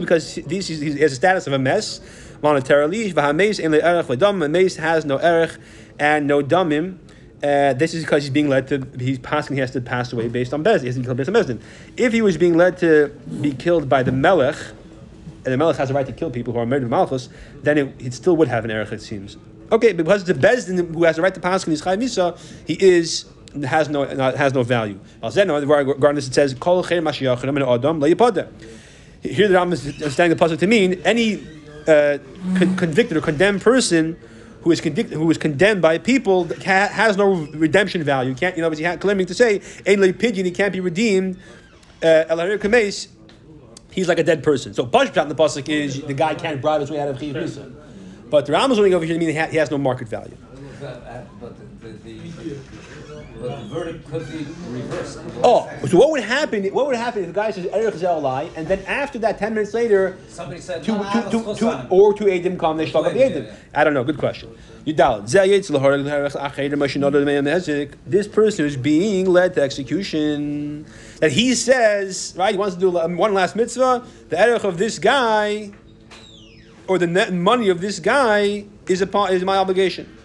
because 0.02 0.36
he 0.36 1.00
has 1.02 1.12
a 1.12 1.16
status 1.16 1.48
of 1.48 1.54
a 1.54 1.60
mess, 1.60 2.00
monetarily. 2.42 3.14
V'hameis 3.14 4.52
mace 4.52 4.76
has 4.78 5.06
no 5.06 5.18
erech 5.18 5.58
and 6.00 6.28
no 6.28 6.42
damim. 6.42 6.98
Uh, 7.42 7.72
this 7.74 7.94
is 7.94 8.04
because 8.04 8.24
he's 8.24 8.32
being 8.32 8.50
led 8.50 8.68
to, 8.68 8.86
he's 9.00 9.18
passing, 9.18 9.56
he 9.56 9.62
has 9.62 9.72
to 9.72 9.80
pass 9.80 10.12
away 10.12 10.28
based 10.28 10.54
on 10.54 10.62
Bez, 10.62 10.82
he 10.82 10.88
has 10.88 10.96
to 10.96 11.00
be 11.00 11.06
killed 11.06 11.18
based 11.18 11.30
on 11.30 11.36
Bezdin. 11.36 11.62
If 11.96 12.12
he 12.12 12.22
was 12.22 12.38
being 12.38 12.58
led 12.58 12.78
to 12.80 13.18
be 13.42 13.54
killed 13.54 13.88
by 13.88 14.04
the 14.04 14.12
Melech, 14.12 14.58
and 15.46 15.54
the 15.54 15.58
Melech 15.58 15.78
has 15.78 15.90
a 15.90 15.94
right 15.94 16.06
to 16.06 16.12
kill 16.12 16.32
people 16.32 16.52
who 16.52 16.60
are 16.60 16.66
married 16.66 16.82
to 16.82 16.90
Malchus, 16.90 17.30
then 17.64 17.78
it, 17.78 17.96
it 17.98 18.14
still 18.14 18.36
would 18.36 18.50
have 18.50 18.66
an 18.66 18.72
erech, 18.72 18.92
it 18.92 19.02
seems. 19.02 19.38
Okay, 19.72 19.94
because 19.94 20.26
the 20.26 20.34
a 20.34 20.36
Bezdin 20.36 20.94
who 20.94 21.06
has 21.06 21.16
the 21.16 21.22
right 21.22 21.34
to 21.34 21.40
pass 21.40 21.66
in 21.66 21.72
his 21.72 21.82
Misa, 21.82 22.38
he 22.68 22.74
is 22.74 23.26
has 23.66 23.88
no 23.88 24.04
has 24.06 24.54
no 24.54 24.64
value. 24.64 25.00
Regarding 25.24 26.16
this, 26.16 26.28
it 26.28 26.34
says 26.34 26.54
Kol 26.56 26.86
Adam 26.86 27.06
Here 29.22 29.48
the 29.48 29.54
Ram 29.54 29.74
is 29.74 29.86
understanding 29.88 30.30
the 30.30 30.36
puzzle 30.36 30.58
to 30.58 30.68
mean 30.68 31.02
any 31.06 31.48
uh, 31.88 32.18
con- 32.58 32.76
convicted 32.76 33.18
or 33.18 33.22
condemned 33.22 33.62
person 33.62 34.18
who 34.62 34.72
is 34.72 34.82
convicted, 34.82 35.18
who 35.18 35.30
is 35.32 35.38
condemned 35.38 35.82
by 35.82 35.98
people 35.98 36.48
ha- 36.66 36.90
has 36.92 37.18
no 37.18 37.34
redemption 37.54 38.04
value. 38.04 38.36
Can't 38.36 38.56
you 38.56 38.62
know? 38.62 38.70
He 38.72 38.84
had 38.84 39.00
claiming 39.00 39.26
to 39.28 39.34
say 39.34 39.62
Le 39.86 40.14
Pidyon, 40.14 40.46
he 40.46 40.52
can't 40.52 40.74
be 40.74 40.80
redeemed. 40.80 41.38
Uh, 42.04 42.26
he's 43.92 44.08
like 44.08 44.20
a 44.20 44.24
dead 44.24 44.44
person. 44.44 44.74
So 44.74 44.86
Pashpshat 44.86 45.24
in 45.24 45.30
the 45.30 45.36
pasuk 45.36 45.68
is 45.70 46.02
the 46.02 46.14
guy 46.14 46.36
can't 46.36 46.62
bribe 46.62 46.82
his 46.82 46.92
way 46.92 47.00
out 47.00 47.10
of 47.10 47.18
Chiyuv. 47.18 47.76
But 48.30 48.46
the 48.46 48.52
Ram 48.52 48.72
is 48.72 48.78
only 48.78 48.94
over 48.94 49.06
here 49.06 49.16
to 49.16 49.20
mean 49.20 49.30
he, 49.30 49.52
he 49.52 49.58
has 49.58 49.72
no 49.72 49.78
market 49.78 50.08
value. 50.08 50.38
But, 50.80 50.86
uh, 50.86 51.22
but 51.42 51.58
the, 51.82 51.88
the, 51.88 52.14
the, 52.14 52.58
but 53.40 53.60
the 53.60 53.66
verdict 53.66 54.10
could 54.10 54.28
be 54.30 54.46
reversed. 54.70 55.20
Oh, 55.44 55.70
so 55.88 55.98
what 55.98 56.12
would 56.12 56.24
happen? 56.24 56.64
What 56.66 56.88
would 56.88 56.96
happen 56.96 57.22
if 57.22 57.28
the 57.28 57.34
guy 57.34 57.52
says 57.52 57.66
Erech 57.68 57.96
Zel 57.96 58.20
lie, 58.20 58.50
and 58.56 58.68
then 58.68 58.80
after 58.86 59.20
that, 59.20 59.38
ten 59.38 59.54
minutes 59.54 59.74
later, 59.74 60.18
Somebody 60.28 60.62
said, 60.62 60.84
two, 60.84 60.94
no, 60.94 61.00
no, 61.00 61.04
I 61.04 61.12
have 61.12 61.32
two, 61.32 61.40
a 61.40 61.56
two, 61.56 61.60
two, 61.60 61.88
or 61.90 62.14
two 62.14 62.26
Adim 62.26 62.60
come, 62.60 62.78
they 62.78 62.86
shlag 62.86 63.06
up 63.06 63.14
the 63.14 63.20
Adim. 63.20 63.54
I 63.74 63.84
don't 63.84 63.94
know. 63.94 64.04
Good 64.04 64.18
question. 64.18 64.56
Yudal. 64.86 65.26
This 68.06 68.28
person 68.28 68.66
is 68.66 68.78
being 68.78 69.26
led 69.28 69.54
to 69.56 69.62
execution. 69.62 70.86
That 71.20 71.32
he 71.32 71.54
says, 71.56 72.34
right? 72.38 72.52
He 72.52 72.58
wants 72.58 72.76
to 72.76 72.82
do 72.82 72.98
um, 72.98 73.18
one 73.18 73.34
last 73.34 73.56
mitzvah. 73.56 74.06
The 74.30 74.42
erech 74.42 74.64
of 74.64 74.78
this 74.78 75.00
guy, 75.00 75.72
or 76.88 76.98
the 76.98 77.08
net 77.08 77.34
money 77.34 77.70
of 77.70 77.82
this 77.82 78.00
guy, 78.00 78.66
is 78.88 79.02
upon 79.02 79.34
is 79.34 79.44
my 79.44 79.58
obligation. 79.58 80.16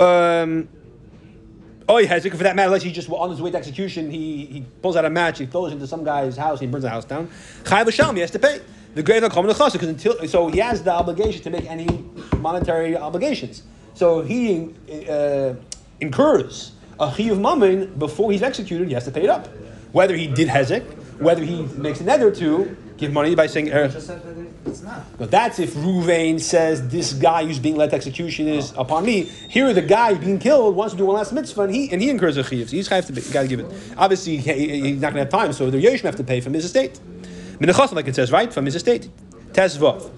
Um. 0.00 0.68
Oh, 1.90 1.96
he 1.96 2.06
has 2.06 2.22
for 2.22 2.36
that 2.36 2.54
matter. 2.54 2.78
Say 2.78 2.88
he 2.88 2.92
just 2.92 3.08
on 3.08 3.30
his 3.30 3.40
way 3.40 3.50
to 3.50 3.56
execution, 3.56 4.10
he, 4.10 4.44
he 4.44 4.64
pulls 4.82 4.94
out 4.94 5.06
a 5.06 5.10
match, 5.10 5.38
he 5.38 5.46
throws 5.46 5.70
it 5.70 5.76
into 5.76 5.86
some 5.86 6.04
guy's 6.04 6.36
house, 6.36 6.60
he 6.60 6.66
burns 6.66 6.82
the 6.82 6.90
house 6.90 7.06
down. 7.06 7.30
Hashem, 7.86 8.14
he 8.14 8.20
has 8.20 8.30
to 8.32 8.38
pay. 8.38 8.60
The 8.94 9.02
grave 9.02 9.22
of 9.22 9.32
Common 9.32 9.50
because 9.72 9.88
until 9.88 10.28
so 10.28 10.48
he 10.48 10.58
has 10.58 10.82
the 10.82 10.92
obligation 10.92 11.42
to 11.44 11.50
make 11.50 11.64
any 11.64 11.86
monetary 12.38 12.96
obligations. 12.96 13.62
So 13.94 14.22
he 14.22 14.74
uh, 15.08 15.54
incurs 16.00 16.72
a 17.00 17.10
of 17.28 17.38
mammon 17.38 17.94
before 17.98 18.32
he's 18.32 18.42
executed. 18.42 18.88
He 18.88 18.94
has 18.94 19.04
to 19.04 19.10
pay 19.10 19.24
it 19.24 19.30
up, 19.30 19.48
whether 19.92 20.14
he 20.14 20.26
did 20.26 20.48
hezek, 20.48 20.84
whether 21.20 21.44
he 21.44 21.62
makes 21.76 22.00
a 22.00 22.04
nether 22.04 22.30
to 22.32 22.76
give 22.98 23.12
money 23.12 23.34
by 23.34 23.46
saying. 23.46 23.72
Er, 23.72 23.88
that 23.88 25.04
but 25.18 25.30
that's 25.30 25.58
if 25.58 25.74
Ruvain 25.74 26.40
says 26.40 26.88
this 26.88 27.12
guy 27.12 27.44
who's 27.46 27.58
being 27.58 27.76
led 27.76 27.90
to 27.90 27.96
execution 27.96 28.48
is 28.48 28.72
upon 28.76 29.06
me. 29.06 29.22
Here, 29.48 29.72
the 29.72 29.82
guy 29.82 30.14
being 30.14 30.38
killed 30.38 30.76
wants 30.76 30.94
to 30.94 30.98
do 30.98 31.06
one 31.06 31.16
last 31.16 31.32
mitzvah, 31.32 31.62
and 31.62 31.74
he 31.74 31.90
and 31.90 32.02
he 32.02 32.10
incurs 32.10 32.36
a 32.36 32.42
chiyuv. 32.42 32.68
So 32.68 32.76
he's 32.76 32.88
chayav 32.88 33.06
to 33.06 33.12
be, 33.12 33.20
got 33.22 33.42
to 33.42 33.48
give 33.48 33.60
it. 33.60 33.66
Obviously, 33.96 34.36
he, 34.36 34.52
he- 34.52 34.80
he's 34.92 35.00
not 35.00 35.14
going 35.14 35.26
to 35.26 35.30
have 35.36 35.42
time, 35.42 35.52
so 35.52 35.70
the 35.70 35.82
Yoshim 35.82 36.02
have 36.02 36.16
to 36.16 36.24
pay 36.24 36.40
from 36.40 36.52
his 36.52 36.64
estate. 36.64 37.00
Minachos, 37.58 37.92
like 37.92 38.06
it 38.08 38.14
says, 38.14 38.30
right 38.30 38.52
from 38.52 38.64
his 38.66 38.74
estate. 38.74 39.08
Tezvav. 39.52 40.10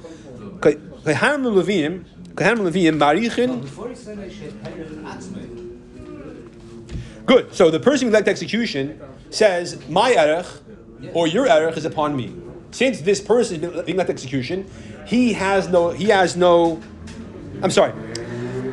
Kehanim 0.60 1.54
levim, 1.54 2.04
kehanim 2.34 2.70
levim 2.70 2.98
marichin. 2.98 3.62
Before 3.62 3.88
he 3.88 3.94
said 3.94 4.18
I 4.18 4.28
should 4.28 4.62
pay 4.62 4.72
an 4.72 5.04
atzmei. 5.04 5.46
Good. 7.26 7.54
So 7.54 7.70
the 7.70 7.80
person 7.80 8.08
who 8.08 8.12
led 8.14 8.24
to 8.24 8.30
execution 8.30 9.00
says, 9.30 9.78
my 9.88 10.12
erech 10.12 10.46
or 11.14 11.26
your 11.26 11.46
erech 11.46 11.76
is 11.76 11.84
upon 11.84 12.16
me. 12.16 12.34
Since 12.70 13.00
this 13.00 13.20
person 13.20 13.64
is 13.64 13.82
being 13.82 13.98
led 13.98 14.06
to 14.06 14.12
execution, 14.12 14.70
he 15.06 15.32
has 15.32 15.68
no. 15.68 15.90
He 15.90 16.08
has 16.08 16.36
no. 16.36 16.80
I'm 17.62 17.70
sorry. 17.70 17.92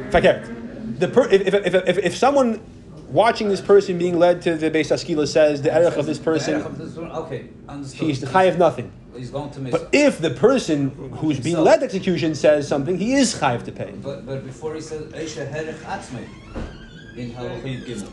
If 0.07 0.15
I 0.15 0.21
can, 0.21 0.95
the 0.99 1.07
per, 1.07 1.27
if, 1.27 1.41
if, 1.41 1.53
if, 1.53 1.75
if, 1.75 1.97
if 1.97 2.15
someone 2.15 2.61
watching 3.09 3.49
this 3.49 3.61
person 3.61 3.97
being 3.97 4.17
led 4.19 4.41
to 4.43 4.55
the 4.55 4.69
Beis 4.69 4.91
Askila 4.91 5.27
says 5.27 5.61
the 5.61 5.75
erech 5.75 5.97
of 5.97 6.05
this 6.05 6.19
person, 6.19 6.61
Okay, 6.61 7.49
he's 7.93 8.21
the 8.21 8.27
chayiv 8.27 8.57
nothing. 8.57 8.91
He's 9.15 9.31
going 9.31 9.49
to 9.51 9.59
miss. 9.59 9.71
But 9.71 9.89
if 9.91 10.19
the 10.19 10.29
person 10.29 10.91
who's 11.13 11.39
being 11.39 11.57
led 11.57 11.79
to 11.79 11.85
execution 11.85 12.35
says 12.35 12.67
something, 12.67 12.97
he 12.97 13.13
is 13.13 13.33
chayiv 13.35 13.63
to 13.65 13.71
pay. 13.71 13.91
But, 13.91 14.25
but 14.25 14.45
before 14.45 14.75
he 14.75 14.81
says 14.81 15.11
Eisha 15.11 15.51
herech 15.51 15.79
atzmei, 15.79 16.27
in 17.17 17.31
Halachim 17.31 17.83
Gimel. 17.83 18.11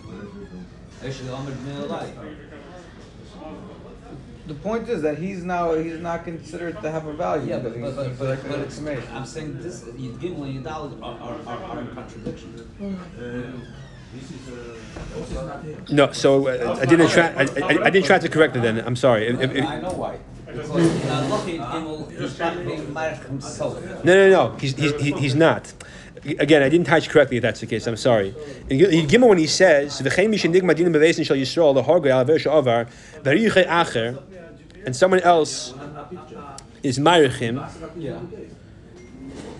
Eisha 1.03 1.33
Amr 1.35 1.51
Me'alai. 1.67 2.44
The 4.47 4.55
point 4.55 4.89
is 4.91 5.01
that 5.03 5.17
he's 5.19 5.43
now 5.43 5.73
he's 5.75 5.99
not 6.01 6.25
considered 6.25 6.81
to 6.83 6.91
have 6.91 7.07
a 7.07 7.15
value. 7.15 7.49
Yeah, 7.51 7.61
but, 7.61 7.81
but, 7.81 7.97
but, 7.97 8.19
but, 8.19 8.49
but 8.49 8.59
it's, 8.61 8.79
information. 8.79 9.09
I'm 9.15 9.25
saying 9.25 9.63
this, 9.63 9.85
Yud 9.85 10.19
Gimel 10.19 10.43
and 10.45 10.63
Yud 10.63 10.65
Dalet 10.65 11.03
are, 11.03 11.19
are, 11.19 11.39
are, 11.47 11.65
are 11.65 11.81
in 11.81 11.89
contradiction. 11.95 12.69
No, 15.91 16.13
so 16.13 16.47
uh, 16.49 16.79
I 16.81 16.85
didn't 16.85 17.09
try. 17.09 17.29
I, 17.29 17.43
I, 17.43 17.85
I 17.87 17.91
didn't 17.91 18.05
try 18.07 18.19
to 18.19 18.29
correct 18.29 18.55
it. 18.57 18.63
Then 18.63 18.81
I'm 18.81 18.97
sorry. 18.97 19.27
If- 19.29 19.41
if- 19.41 19.55
if- 19.57 19.65
I 19.67 19.81
know 19.81 19.93
why. 19.93 20.19
Because 20.47 20.71
in 20.71 21.09
Halachim 21.09 21.59
Gimel, 21.73 22.21
he's 22.21 22.39
not 22.39 22.57
being 22.65 22.95
himself. 23.27 23.83
No, 24.05 24.15
no, 24.15 24.31
no. 24.31 24.57
He's, 24.57 24.77
he's, 24.77 24.93
he- 25.01 25.13
he's 25.13 25.35
not. 25.35 25.73
Again, 26.27 26.63
I 26.63 26.71
didn't 26.71 26.87
touch 26.87 27.11
correctly 27.11 27.37
if 27.37 27.43
that's 27.43 27.61
the 27.61 27.67
case. 27.67 27.87
I'm 27.87 27.97
sorry. 27.97 28.35
In 28.71 29.07
Gimel, 29.07 29.29
when 29.29 29.39
he 29.39 29.47
says, 29.47 30.01
"V'chein 30.01 30.31
mi 30.31 30.39
madin 30.39 30.89
bevesin 30.89 31.25
shel 31.25 31.37
Yisrael 31.37 31.85
lehargei 31.85 32.11
al 32.11 32.21
aver 32.21 32.39
she'avar, 32.39 32.87
v'richei 33.23 33.67
acher," 33.67 34.23
and 34.87 34.97
someone 34.97 35.21
else 35.21 35.75
is 36.83 36.99
marichim, 36.99 37.63
Yeah. 37.97 38.19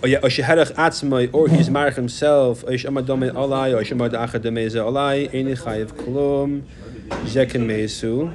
or 0.03 0.09
yeah, 0.09 0.19
or 0.19 0.31
sheherach 0.31 0.73
atzmai, 0.75 1.29
or 1.35 1.49
he's 1.49 1.69
marich 1.69 1.97
himself, 1.97 2.65
or 2.65 2.69
yishamad 2.69 3.05
domei 3.05 3.31
alai, 3.31 3.77
or 3.77 3.83
yishamad 3.83 4.13
acher 4.13 4.41
domei 4.41 4.71
ze 4.71 4.79
alai, 4.79 5.31
eini 5.33 5.59
chayiv 5.59 5.93
klum, 5.93 6.63
zeken 7.27 7.67
meisu. 7.67 8.33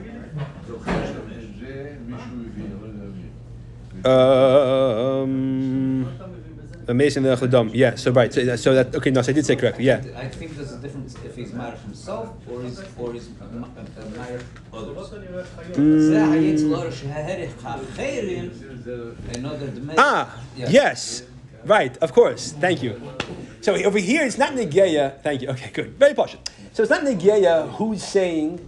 Um, 4.05 6.05
Amazing 6.89 7.21
the 7.21 7.47
Dom. 7.47 7.69
Yeah, 7.71 7.93
so 7.93 8.11
right. 8.11 8.33
So, 8.33 8.55
so 8.55 8.73
that, 8.73 8.95
okay, 8.95 9.11
no, 9.11 9.21
so 9.21 9.31
I 9.31 9.33
did 9.33 9.45
say 9.45 9.55
correctly. 9.55 9.85
Yeah. 9.85 10.01
I 10.17 10.27
think 10.27 10.55
there's 10.55 10.71
a 10.71 10.77
difference 10.79 11.15
if 11.23 11.35
he's 11.35 11.53
married 11.53 11.77
himself 11.79 12.35
or 12.49 12.63
he's, 12.63 12.79
or 12.99 13.13
married 13.13 14.41
others. 14.73 14.97
Mm. 15.77 16.73
Ah, 19.99 20.41
yes. 20.55 21.23
Right, 21.63 21.95
of 21.97 22.11
course. 22.11 22.53
Thank 22.53 22.81
you. 22.81 22.99
So 23.61 23.75
over 23.75 23.99
here, 23.99 24.25
it's 24.25 24.39
not 24.39 24.53
Negeya. 24.53 25.21
Thank 25.21 25.43
you. 25.43 25.49
Okay, 25.49 25.69
good. 25.71 25.89
Very 25.99 26.15
posh. 26.15 26.37
So 26.73 26.81
it's 26.81 26.89
not 26.89 27.03
Negeya 27.03 27.69
who's 27.73 28.01
saying 28.03 28.67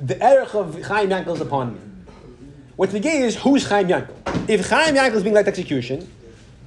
the 0.00 0.20
erich 0.20 0.54
of 0.56 0.82
Chaim 0.82 1.10
Yankel 1.10 1.34
is 1.34 1.40
upon 1.40 1.74
me. 1.74 1.80
What 2.74 2.90
Negeya 2.90 3.20
is 3.20 3.36
who's 3.36 3.68
Chaim 3.68 3.86
Yankel. 3.86 4.48
If 4.48 4.68
Chaim 4.68 4.96
Yankel 4.96 5.16
is 5.16 5.22
being 5.22 5.36
like 5.36 5.46
execution, 5.46 6.08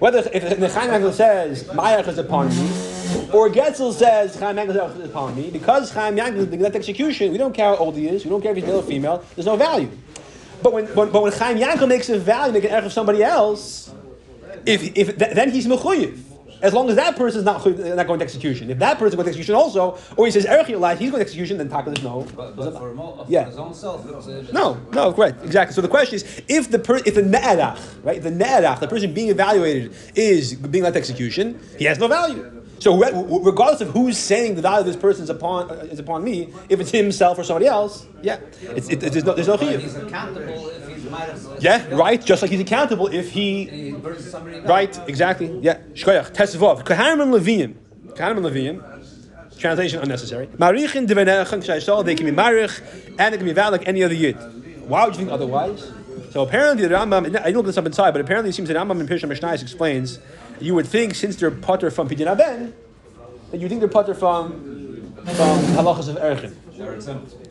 whether 0.03 0.19
if 0.33 0.59
the 0.59 0.67
Chaim 0.67 0.89
Yankel 0.89 1.13
says 1.13 1.65
erech 1.69 2.09
is 2.09 2.17
upon 2.17 2.49
me, 2.49 2.67
or 3.31 3.49
Getzel 3.49 3.93
says 3.93 4.35
Chaim 4.35 4.59
erech 4.59 4.97
is 4.97 5.05
upon 5.05 5.33
me, 5.33 5.49
because 5.49 5.93
Chaim 5.93 6.15
being 6.15 6.59
led 6.59 6.73
to 6.73 6.77
execution, 6.77 7.31
we 7.31 7.37
don't 7.37 7.53
care 7.53 7.67
how 7.67 7.77
old 7.77 7.95
he 7.95 8.09
is, 8.09 8.25
we 8.25 8.29
don't 8.29 8.41
care 8.41 8.51
if 8.51 8.57
he's 8.57 8.65
male 8.65 8.79
or 8.79 8.83
female. 8.83 9.23
There's 9.33 9.45
no 9.45 9.55
value. 9.55 9.89
But 10.61 10.73
when, 10.73 10.87
when, 10.87 11.09
but 11.09 11.23
when 11.23 11.31
Chaim 11.31 11.57
Yankel 11.57 11.87
makes 11.87 12.09
a 12.09 12.19
value, 12.19 12.51
make 12.51 12.65
an 12.65 12.71
erech 12.71 12.83
of 12.83 12.91
somebody 12.91 13.23
else, 13.23 13.93
if, 14.65 14.83
if 14.97 15.17
th- 15.17 15.35
then 15.35 15.51
he's 15.51 15.67
mechuyev. 15.67 16.19
As 16.63 16.73
long 16.73 16.89
as 16.89 16.95
that 16.95 17.17
person 17.17 17.39
is 17.39 17.45
not, 17.45 17.65
not 17.65 18.08
going 18.08 18.19
to 18.19 18.23
execution. 18.23 18.71
If 18.71 18.80
that 18.80 18.93
person 18.97 19.08
is 19.10 19.15
going 19.15 19.26
to 19.26 19.30
execution 19.32 19.54
also, 19.54 19.97
or 20.15 20.26
he 20.26 20.32
says 20.32 20.45
erech 20.45 20.69
life, 20.69 20.97
he's 20.97 21.12
going 21.12 21.19
to 21.19 21.26
execution, 21.26 21.58
then 21.58 21.69
taka 21.69 21.91
is 21.91 22.02
no. 22.02 22.26
But, 22.38 22.56
but 22.56 22.71
for, 22.71 22.95
for 22.95 23.26
Yeah. 23.28 23.45
his 23.45 23.58
own 23.58 23.73
self, 23.73 24.06
No, 24.54 24.78
no, 24.93 25.12
correct, 25.12 25.43
exactly. 25.43 25.76
So 25.76 25.82
the 25.82 25.89
question 25.89 26.15
is, 26.15 26.41
if 26.47 26.71
the 26.71 26.80
per, 26.80 26.97
if 26.97 27.15
the 27.15 27.21
ne'erach, 27.21 27.78
right, 28.04 28.23
the 28.23 28.32
ne'erach, 28.32 28.80
the 28.80 28.88
person 28.88 29.13
being 29.13 29.28
evaluated 29.28 29.93
is 30.15 30.54
being 30.56 30.86
led 30.86 30.93
to 30.93 30.99
execution, 30.99 31.60
he 31.78 31.84
has 31.86 31.99
no 31.99 32.08
value. 32.08 32.62
So 32.84 32.98
regardless 32.98 33.80
of 33.80 33.91
who's 33.91 34.17
saying 34.17 34.56
the 34.56 34.62
value 34.62 34.82
of 34.82 34.86
this 34.86 34.98
person 34.98 35.24
is 35.24 35.30
upon 35.30 35.72
uh, 35.72 35.76
is 35.89 36.00
upon 36.00 36.22
me, 36.22 36.54
if 36.67 36.82
it's 36.82 36.91
himself 36.91 37.39
or 37.39 37.46
somebody 37.46 37.65
else, 37.65 38.06
yeah, 38.22 38.41
it's, 38.62 38.89
it, 38.89 39.00
there's 39.00 39.24
no 39.24 39.34
there's 39.34 39.48
no 39.48 39.56
chiyuv. 39.56 39.80
he's 39.80 39.96
accountable 39.96 40.67
if 40.67 40.88
he's 40.89 41.10
married. 41.10 41.63
Yeah, 41.63 41.88
right. 41.96 42.22
Just 42.22 42.41
like 42.41 42.52
he's 42.52 42.60
accountable 42.60 43.08
if 43.08 43.32
he 43.32 43.67
He 43.67 43.91
burns 43.93 44.30
somebody. 44.30 44.60
Right, 44.60 45.00
exactly. 45.08 45.58
Yeah. 45.62 45.78
Shkoyach. 45.93 46.34
Tesvav. 46.34 46.84
Kahanim 46.84 47.22
and 47.22 47.34
Levim. 47.34 47.76
Kahanim 48.17 48.46
and 48.46 48.48
Levim. 48.48 49.58
Translation 49.58 50.02
unnecessary. 50.02 50.48
Marichin 50.48 51.08
devenechan 51.08 51.63
k'shayshol. 51.63 52.04
They 52.04 52.15
can 52.15 52.26
be 52.26 52.34
marich 52.34 52.82
and 53.17 53.34
it 53.34 53.38
can 53.38 53.46
be 53.46 53.54
valid 53.54 53.80
like 53.80 53.88
any 53.88 54.04
other 54.04 54.13
yid. 54.13 54.36
Why 54.89 55.06
would 55.06 55.13
you 55.13 55.19
think 55.19 55.32
otherwise? 55.32 55.89
So 56.32 56.41
apparently 56.41 56.86
the 56.86 56.96
Rambam. 56.96 57.28
I 57.28 57.43
didn't 57.43 57.56
look 57.56 57.65
this 57.67 57.78
up 57.78 57.86
inside, 57.86 58.12
but 58.12 58.19
apparently 58.19 58.50
it 58.50 58.54
seems 58.54 58.67
that 58.67 58.76
Rambam 58.76 59.00
in 59.00 59.08
Pirsha 59.08 59.32
Mishnayos 59.32 59.62
explains. 59.62 60.19
You 60.59 60.75
would 60.75 60.87
think 60.87 61.15
since 61.15 61.35
they're 61.35 61.51
putter 61.51 61.91
from 61.91 62.09
Pidyon 62.09 62.27
Aben, 62.27 62.73
that 63.51 63.59
you 63.59 63.67
think 63.69 63.79
they're 63.79 63.89
putter 63.89 64.13
from 64.13 65.13
from 65.15 65.59
halachas 65.77 66.09
of 66.09 66.17
erichin. 66.17 66.55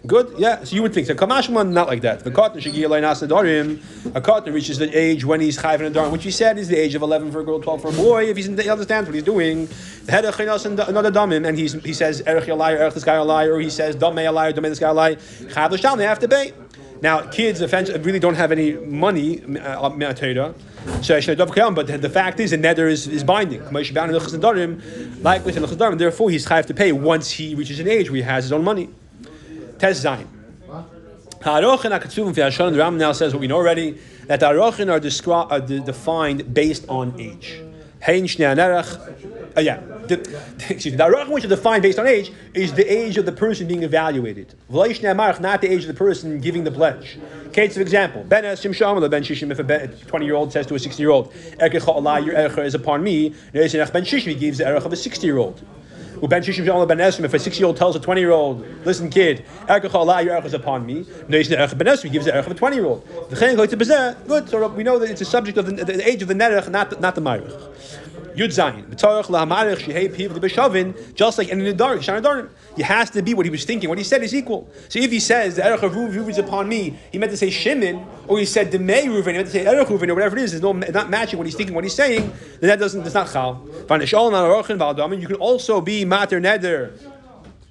Good, 0.05 0.35
yeah. 0.37 0.65
So 0.65 0.75
you 0.75 0.83
would 0.83 0.93
think 0.93 1.07
so. 1.07 1.15
Kamashman, 1.15 1.71
not 1.71 1.87
like 1.87 2.03
that. 2.03 2.25
The 2.25 2.31
cotton 2.31 2.61
A 4.15 4.21
cotton 4.21 4.53
reaches 4.53 4.79
the 4.79 4.99
age 4.99 5.25
when 5.25 5.41
he's 5.41 5.57
chayv 5.57 5.81
and 5.81 6.13
which 6.13 6.25
he 6.25 6.33
said 6.33 6.59
is 6.59 6.67
the 6.67 6.77
age 6.77 6.97
of 6.97 7.03
eleven 7.03 7.31
for 7.31 7.41
a 7.41 7.45
girl, 7.45 7.61
twelve 7.61 7.83
for 7.83 7.89
a 7.89 7.93
boy. 7.93 8.29
If 8.29 8.37
he's 8.37 8.49
in, 8.49 8.59
he 8.59 8.69
understands 8.69 9.09
what 9.09 9.15
he's 9.15 9.23
doing, 9.23 9.69
the 10.05 10.13
head 10.13 10.25
of 10.25 10.39
another 10.41 11.13
damim, 11.13 11.47
and 11.47 11.57
he's, 11.57 11.75
he 11.85 11.93
says 11.93 12.21
erech 12.27 12.49
a 12.49 12.55
liar, 12.55 12.79
erech 12.79 12.95
this 12.95 13.05
guy 13.05 13.15
a 13.15 13.25
liar, 13.25 13.53
or 13.53 13.61
he 13.61 13.71
says 13.71 13.95
damei 13.95 14.29
a 14.29 14.33
liar, 14.33 14.53
damei 14.53 14.71
this 14.71 14.81
guy 14.81 14.89
a 14.89 14.93
liar. 14.93 15.15
Chayv 15.15 15.71
l'shtal, 15.71 15.97
they 15.97 16.05
have 16.05 16.19
to 16.19 16.29
pay. 16.29 16.53
Now, 17.03 17.21
kids 17.23 17.61
really 17.61 18.21
don't 18.21 18.37
have 18.37 18.53
any 18.53 18.75
money, 18.75 19.43
uh, 19.59 19.91
so 21.03 21.21
but 21.75 21.87
the 21.89 22.09
fact 22.09 22.39
is, 22.39 22.53
the 22.53 22.57
nether 22.57 22.87
is, 22.87 23.09
is 23.09 23.25
binding. 23.25 23.61
Like 23.65 25.45
we 25.45 25.53
said, 25.53 25.99
therefore 25.99 26.31
he's 26.31 26.47
chayav 26.47 26.67
to 26.67 26.75
pay 26.75 26.93
once 26.93 27.33
he 27.33 27.57
reaches 27.57 27.81
an 27.81 27.89
age 27.89 28.09
where 28.09 28.19
he 28.19 28.23
has 28.23 28.45
his 28.45 28.53
own 28.53 28.63
money. 28.63 28.89
Test. 29.81 30.05
The 30.05 30.21
Ram 32.79 32.99
now 32.99 33.11
says 33.11 33.35
what 33.35 33.41
we 33.41 33.49
know 33.49 33.57
already 33.57 33.99
that 34.29 34.39
the 34.39 34.47
Arochin 34.47 34.89
are, 34.89 35.01
descri- 35.01 35.51
are 35.51 35.59
de- 35.61 35.81
defined 35.81 36.55
based 36.55 36.89
on 36.89 37.21
age. 37.21 37.61
Hein 38.05 38.27
uh, 39.57 39.61
yeah, 39.61 39.81
the, 40.09 40.19
excuse 40.69 40.87
me, 40.87 40.97
the 40.97 41.05
Arochin 41.05 41.31
which 41.31 41.45
is 41.45 41.51
defined 41.51 41.83
based 41.83 42.01
on 42.01 42.07
age 42.07 42.33
is 42.53 42.73
the 42.73 42.85
age 42.85 43.17
of 43.17 43.27
the 43.27 43.33
person 43.33 43.69
being 43.69 43.85
evaluated. 43.85 44.55
Not 44.69 45.61
the 45.61 45.69
age 45.71 45.83
of 45.83 45.87
the 45.87 45.95
person 45.95 46.41
giving 46.41 46.65
the 46.65 46.73
pledge. 46.73 47.19
Case 47.53 47.77
of 47.77 47.83
example, 47.83 48.25
Ben 48.25 48.43
Ben 48.43 49.23
Shishim, 49.23 49.53
if 49.53 49.59
a 49.59 49.89
20 50.07 50.25
year 50.25 50.35
old 50.35 50.53
says 50.53 50.67
to 50.67 50.75
a 50.75 50.79
60 50.79 51.01
year 51.01 51.11
old, 51.11 51.33
Your 51.61 51.69
Ercha 51.69 52.65
is 52.65 52.75
upon 52.75 53.05
me, 53.05 53.35
Ben 53.53 53.69
Shishim 53.69 54.39
gives 54.39 54.59
the 54.59 54.65
Ercha 54.65 54.85
of 54.87 54.93
a 54.93 54.97
60 54.97 55.27
year 55.27 55.39
old. 55.39 55.63
Ben 56.29 56.43
Shishim 56.43 56.89
Ben 56.89 56.99
Esrim, 56.99 57.25
if 57.25 57.35
a 57.35 57.39
six 57.39 57.59
year 57.59 57.67
old 57.67 57.77
tells 57.77 57.97
a 57.97 58.01
20 58.01 58.21
year 58.21 58.31
old, 58.31 58.65
listen, 58.85 59.11
kid, 59.11 59.45
Allah, 59.69 60.23
your 60.23 60.35
Erech 60.35 60.45
is 60.45 60.55
upon 60.55 60.87
me, 60.87 61.05
Ben 61.29 61.43
Esrim 61.43 62.13
gives 62.13 62.27
the 62.27 62.35
Erech 62.35 62.47
of 62.47 62.53
a 62.53 62.55
20 62.55 62.77
year 62.77 62.87
old. 62.87 63.07
Good, 64.27 64.49
so 64.49 64.69
we 64.69 64.85
know 64.85 64.99
that 64.99 65.11
it's 65.11 65.21
a 65.21 65.25
subject 65.25 65.59
of 65.59 65.67
the, 65.67 65.85
the 65.85 66.09
age 66.09 66.23
of 66.23 66.29
the 66.29 66.35
Nerech, 66.35 66.69
not 66.71 66.91
the, 66.91 67.01
not 67.01 67.15
the 67.15 67.21
Myrich. 67.21 68.12
Yud 68.35 68.49
Zayin. 68.49 68.89
Just 71.15 71.39
like 71.39 71.49
in 71.49 71.59
the 71.59 71.73
dark, 71.73 72.01
Shana 72.01 72.49
It 72.77 72.83
has 72.85 73.11
to 73.11 73.23
be 73.23 73.35
what 73.35 73.47
he 73.47 73.51
was 73.51 73.65
thinking. 73.65 73.89
What 73.89 73.99
he 73.99 74.05
said 74.05 74.23
is 74.23 74.35
equal. 74.35 74.69
So 74.89 74.99
if 74.99 75.11
he 75.11 75.21
says 75.21 75.57
the 75.57 75.67
erech 75.67 75.83
of 75.83 75.93
Ruven 75.93 76.29
is 76.29 76.39
upon 76.39 76.69
me, 76.69 76.99
he 77.11 77.19
meant 77.19 77.31
to 77.31 77.37
say 77.37 77.51
Shimon, 77.51 78.05
or 78.27 78.39
he 78.39 78.45
said 78.45 78.71
Demei 78.71 79.05
Ruven, 79.05 79.27
he 79.27 79.33
meant 79.33 79.47
to 79.47 79.53
say 79.53 79.67
erech 79.67 79.89
Ruven, 79.89 80.09
or 80.09 80.15
whatever 80.15 80.37
it 80.37 80.43
is. 80.43 80.61
No 80.61 80.73
not 80.73 81.11
matching 81.11 81.39
what 81.39 81.47
he's 81.47 81.57
thinking, 81.57 81.75
what 81.75 81.85
he's 81.85 81.95
saying. 81.95 82.33
Then 82.61 82.69
that 82.69 82.79
doesn't. 82.79 83.03
That's 83.03 83.15
not 83.15 83.31
chal. 83.33 83.63
You 85.21 85.27
can 85.27 85.37
also 85.37 85.81
be 85.81 86.05
mater 86.05 86.41
neder 86.41 86.93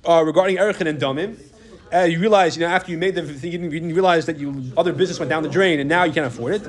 uh, 0.08 0.24
regarding 0.24 0.58
erechin 0.58 0.88
and 0.88 1.00
damim. 1.00 1.38
Uh, 1.94 2.04
you 2.04 2.20
realize, 2.20 2.56
you 2.56 2.62
know, 2.62 2.70
after 2.70 2.90
you 2.90 2.98
made 2.98 3.16
the 3.16 3.22
thing, 3.22 3.52
you 3.52 3.58
didn't, 3.58 3.74
you 3.74 3.80
didn't 3.82 3.94
realize 3.94 4.26
that 4.26 4.40
your 4.40 4.56
other 4.78 4.94
business 4.94 5.20
went 5.20 5.30
down 5.30 5.44
the 5.44 5.50
drain, 5.50 5.78
and 5.78 5.90
now 5.90 6.06
you 6.06 6.14
can't 6.14 6.26
afford 6.26 6.54
it 6.54 6.64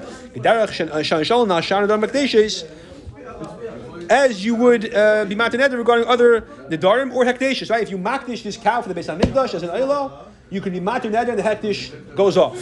as 4.11 4.45
you 4.45 4.55
would 4.55 4.95
uh, 4.95 5.25
be 5.25 5.35
mataneder 5.35 5.77
regarding 5.77 6.07
other 6.07 6.43
nedarim 6.69 7.15
or 7.15 7.25
hekdeshes, 7.25 7.71
right? 7.71 7.83
If 7.83 7.91
you 7.91 7.99
makdish 7.99 8.43
this 8.43 8.57
cow 8.57 8.83
for 8.83 8.93
the 8.93 8.95
Beis 8.99 9.09
Hamikdash 9.15 9.55
as 9.55 9.63
an 9.63 9.71
oila, 9.71 10.27
you 10.51 10.61
can 10.61 10.73
be 10.73 10.81
mataneder 10.81 11.31
and 11.31 11.39
the 11.39 11.43
hekdish 11.43 12.15
goes 12.15 12.37
off. 12.37 12.57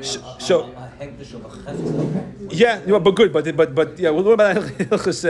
So, 0.00 0.36
so 0.38 0.74
yeah, 2.50 2.80
but 2.98 3.14
good, 3.14 3.32
but 3.32 3.56
but 3.56 3.74
but 3.74 3.98
yeah, 3.98 4.10
we'll 4.10 4.22
learn 4.22 4.34
about 4.34 4.56
ilchus 4.56 5.24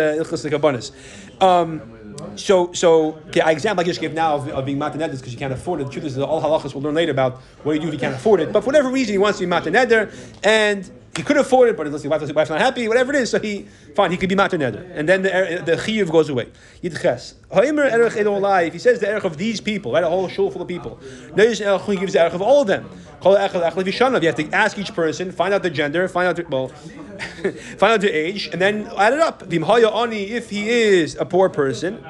uh, 1.40 1.44
um, 1.44 1.96
so, 2.36 2.72
so 2.72 3.14
okay, 3.28 3.40
I 3.40 3.50
example 3.50 3.82
I 3.82 3.84
just 3.84 4.00
gave 4.00 4.12
now 4.12 4.36
of, 4.36 4.48
of 4.48 4.66
being 4.66 4.78
mataneder 4.78 5.16
because 5.16 5.32
you 5.32 5.38
can't 5.38 5.52
afford 5.52 5.80
it. 5.80 5.84
The 5.84 5.90
truth 5.90 6.04
is, 6.04 6.18
all 6.18 6.42
halachas 6.42 6.74
we'll 6.74 6.82
learn 6.82 6.94
later 6.94 7.12
about 7.12 7.40
what 7.62 7.72
do 7.72 7.74
you 7.76 7.80
do 7.80 7.88
if 7.88 7.94
you 7.94 8.00
can't 8.00 8.14
afford 8.14 8.40
it. 8.40 8.52
But 8.52 8.60
for 8.60 8.66
whatever 8.66 8.90
reason, 8.90 9.12
he 9.12 9.18
wants 9.18 9.38
to 9.38 9.46
be 9.46 9.50
mataneder, 9.50 10.12
and 10.44 10.90
he 11.16 11.22
could 11.22 11.38
afford 11.38 11.70
it, 11.70 11.76
but 11.76 11.86
his 11.86 12.06
wife, 12.06 12.20
his 12.20 12.32
wife's 12.32 12.50
not 12.50 12.60
happy, 12.60 12.86
whatever 12.88 13.12
it 13.12 13.22
is. 13.22 13.30
So 13.30 13.40
he, 13.40 13.66
fine, 13.94 14.10
he 14.10 14.16
could 14.18 14.28
be 14.28 14.34
matter 14.34 14.58
neder, 14.58 14.88
and 14.94 15.08
then 15.08 15.22
the 15.22 15.34
er, 15.34 15.62
the 15.62 15.72
chiyuv 15.72 16.10
goes 16.10 16.28
away. 16.28 16.48
Yidches. 16.82 17.34
If 17.50 18.72
he 18.72 18.78
says 18.78 19.00
the 19.00 19.08
erech 19.08 19.24
of 19.24 19.38
these 19.38 19.60
people, 19.60 19.92
right, 19.92 20.04
a 20.04 20.08
whole 20.08 20.28
shul 20.28 20.50
full 20.50 20.62
of 20.62 20.68
people, 20.68 20.98
he 21.00 21.96
gives 21.96 22.12
the 22.12 22.20
erech 22.20 22.34
of 22.34 22.42
all 22.42 22.62
of 22.62 22.66
them. 22.66 22.88
You 23.24 23.32
have 23.32 24.34
to 24.34 24.50
ask 24.52 24.78
each 24.78 24.94
person, 24.94 25.32
find 25.32 25.54
out 25.54 25.62
the 25.62 25.70
gender, 25.70 26.06
find 26.08 26.28
out 26.28 26.50
well, 26.50 26.68
find 27.78 27.92
out 27.94 28.00
the 28.00 28.10
age, 28.10 28.48
and 28.52 28.60
then 28.60 28.90
add 28.98 29.14
it 29.14 29.20
up. 29.20 29.44
If 29.50 30.50
he 30.50 30.68
is 30.68 31.16
a 31.16 31.24
poor 31.24 31.48
person, 31.48 32.04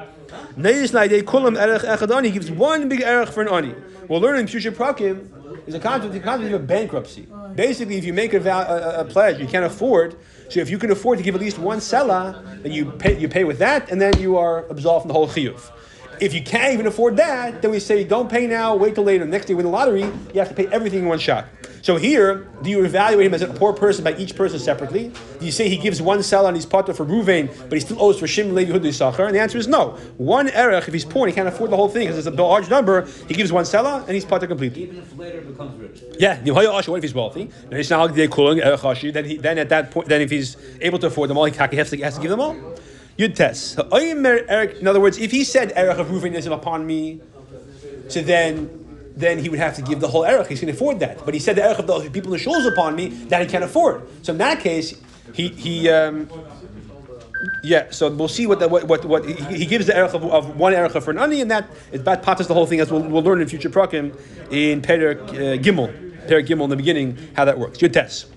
he 2.23 2.31
gives 2.31 2.49
one 2.51 2.89
big 2.89 3.01
erech 3.01 3.29
for 3.29 3.41
an 3.41 3.49
ani. 3.49 3.75
We'll 4.07 4.21
learn 4.21 4.39
in 4.39 4.47
prakim 4.47 5.67
is 5.67 5.75
a 5.75 5.79
concept, 5.79 6.13
the 6.13 6.19
concept 6.19 6.53
of 6.53 6.65
bankruptcy. 6.65 7.27
Basically, 7.55 7.97
if 7.97 8.05
you 8.05 8.13
make 8.13 8.33
a, 8.33 8.39
a, 8.39 9.01
a, 9.01 9.05
pledge 9.05 9.39
you 9.39 9.47
can't 9.47 9.65
afford, 9.65 10.15
so 10.49 10.59
if 10.59 10.69
you 10.69 10.77
can 10.77 10.91
afford 10.91 11.17
to 11.17 11.23
give 11.23 11.35
at 11.35 11.41
least 11.41 11.59
one 11.59 11.79
sela, 11.79 12.63
then 12.63 12.71
you 12.71 12.91
pay, 12.91 13.19
you 13.19 13.27
pay 13.27 13.43
with 13.43 13.59
that, 13.59 13.91
and 13.91 14.01
then 14.01 14.17
you 14.19 14.37
are 14.37 14.65
absolved 14.67 15.03
from 15.03 15.09
the 15.09 15.13
whole 15.13 15.27
chiyuv. 15.27 15.71
If 16.19 16.33
you 16.33 16.41
can't 16.41 16.73
even 16.73 16.87
afford 16.87 17.17
that, 17.17 17.61
then 17.61 17.69
we 17.69 17.79
say 17.79 18.03
don't 18.03 18.29
pay 18.29 18.47
now, 18.47 18.75
wait 18.75 18.95
till 18.95 19.03
later. 19.03 19.25
Next 19.25 19.45
day, 19.45 19.53
win 19.53 19.65
the 19.65 19.71
lottery, 19.71 20.01
you 20.01 20.39
have 20.39 20.49
to 20.49 20.55
pay 20.55 20.67
everything 20.67 20.99
in 20.99 21.05
one 21.07 21.19
shot. 21.19 21.45
So 21.87 21.95
here, 21.95 22.49
do 22.63 22.69
you 22.69 22.83
evaluate 22.83 23.27
him 23.27 23.33
as 23.33 23.41
a 23.41 23.47
poor 23.47 23.71
person 23.71 24.03
by 24.03 24.13
each 24.17 24.35
person 24.35 24.59
separately? 24.59 25.09
Do 25.39 25.45
you 25.45 25.53
say 25.53 25.69
he 25.69 25.77
gives 25.77 26.01
one 26.01 26.21
sell 26.21 26.45
on 26.45 26.53
his 26.53 26.65
potter 26.65 26.93
for 26.93 27.05
Ruvain, 27.05 27.47
but 27.61 27.71
he 27.71 27.79
still 27.79 28.01
owes 28.03 28.19
for 28.19 28.25
Shim 28.25 28.51
Levi 28.51 28.73
Hudu? 28.73 29.25
And 29.25 29.33
the 29.33 29.39
answer 29.39 29.57
is 29.57 29.69
no. 29.69 29.91
One 30.17 30.49
erech, 30.49 30.89
if 30.89 30.93
he's 30.93 31.05
poor 31.05 31.25
and 31.25 31.33
he 31.33 31.33
can't 31.33 31.47
afford 31.47 31.71
the 31.71 31.77
whole 31.77 31.87
thing 31.87 32.07
because 32.09 32.17
it's 32.17 32.27
a 32.27 32.43
large 32.43 32.69
number, 32.69 33.05
he 33.29 33.33
gives 33.35 33.53
one 33.53 33.63
seller 33.63 34.03
and 34.05 34.09
he's 34.15 34.25
potter 34.25 34.47
completely. 34.47 34.83
Even 34.83 34.97
if 34.97 35.17
later 35.17 35.39
becomes 35.39 35.79
rich. 35.79 36.03
Yeah, 36.19 36.41
what 36.51 36.65
if 36.97 37.03
he's 37.03 37.13
wealthy? 37.13 37.49
Then, 37.69 39.25
he, 39.25 39.37
then 39.37 39.57
at 39.57 39.69
that 39.69 39.91
point, 39.91 40.09
then 40.09 40.19
if 40.19 40.29
he's 40.29 40.57
able 40.81 40.99
to 40.99 41.07
afford 41.07 41.29
them 41.29 41.37
all, 41.37 41.45
he 41.45 41.55
has 41.55 41.89
to, 41.91 41.97
has 41.99 42.15
to 42.15 42.21
give 42.21 42.31
them 42.31 42.41
all. 42.41 42.53
Yud 43.17 43.33
test. 43.33 43.79
In 44.81 44.87
other 44.87 44.99
words, 44.99 45.17
if 45.19 45.31
he 45.31 45.45
said 45.45 45.71
erech 45.73 45.99
of 45.99 46.07
Ruvain 46.07 46.33
is 46.33 46.47
upon 46.47 46.85
me, 46.85 47.21
so 48.09 48.21
then 48.21 48.86
then 49.17 49.39
he 49.39 49.49
would 49.49 49.59
have 49.59 49.75
to 49.75 49.81
give 49.81 49.99
the 49.99 50.07
whole 50.07 50.23
erech. 50.23 50.47
Going 50.47 50.57
to 50.59 50.69
afford 50.69 50.99
that. 50.99 51.25
But 51.25 51.33
he 51.33 51.39
said 51.39 51.55
the 51.55 51.63
erech 51.63 51.79
of 51.79 51.87
the 51.87 52.09
people 52.09 52.31
in 52.31 52.37
the 52.37 52.43
shul 52.43 52.55
is 52.55 52.65
upon 52.65 52.95
me 52.95 53.07
that 53.29 53.41
he 53.41 53.47
can't 53.47 53.63
afford. 53.63 54.07
So 54.23 54.31
in 54.31 54.37
that 54.37 54.59
case, 54.59 54.99
he 55.33 55.49
he. 55.49 55.89
Um, 55.89 56.29
yeah, 57.63 57.91
so 57.91 58.09
we'll 58.09 58.27
see 58.27 58.47
what 58.47 58.59
the, 58.59 58.67
what 58.67 58.85
what, 58.85 59.05
what 59.05 59.25
he, 59.25 59.33
he 59.33 59.65
gives 59.65 59.85
the 59.87 59.97
erech 59.97 60.13
of, 60.13 60.23
of 60.23 60.57
one 60.57 60.73
erech 60.73 60.91
for 60.91 61.11
an 61.11 61.19
ani, 61.19 61.41
and 61.41 61.51
that 61.51 61.69
is 61.91 62.01
bad 62.01 62.23
patas 62.23 62.47
the 62.47 62.53
whole 62.53 62.65
thing 62.65 62.79
as 62.79 62.91
we'll, 62.91 63.03
we'll 63.03 63.23
learn 63.23 63.41
in 63.41 63.47
future 63.47 63.69
prakim 63.69 64.15
in 64.51 64.81
Perik 64.81 65.21
uh, 65.29 65.61
Gimel, 65.61 66.27
Perik 66.27 66.47
Gimel 66.47 66.65
in 66.65 66.69
the 66.69 66.75
beginning 66.75 67.17
how 67.35 67.45
that 67.45 67.59
works. 67.59 67.81
Your 67.81 67.89
test. 67.89 68.27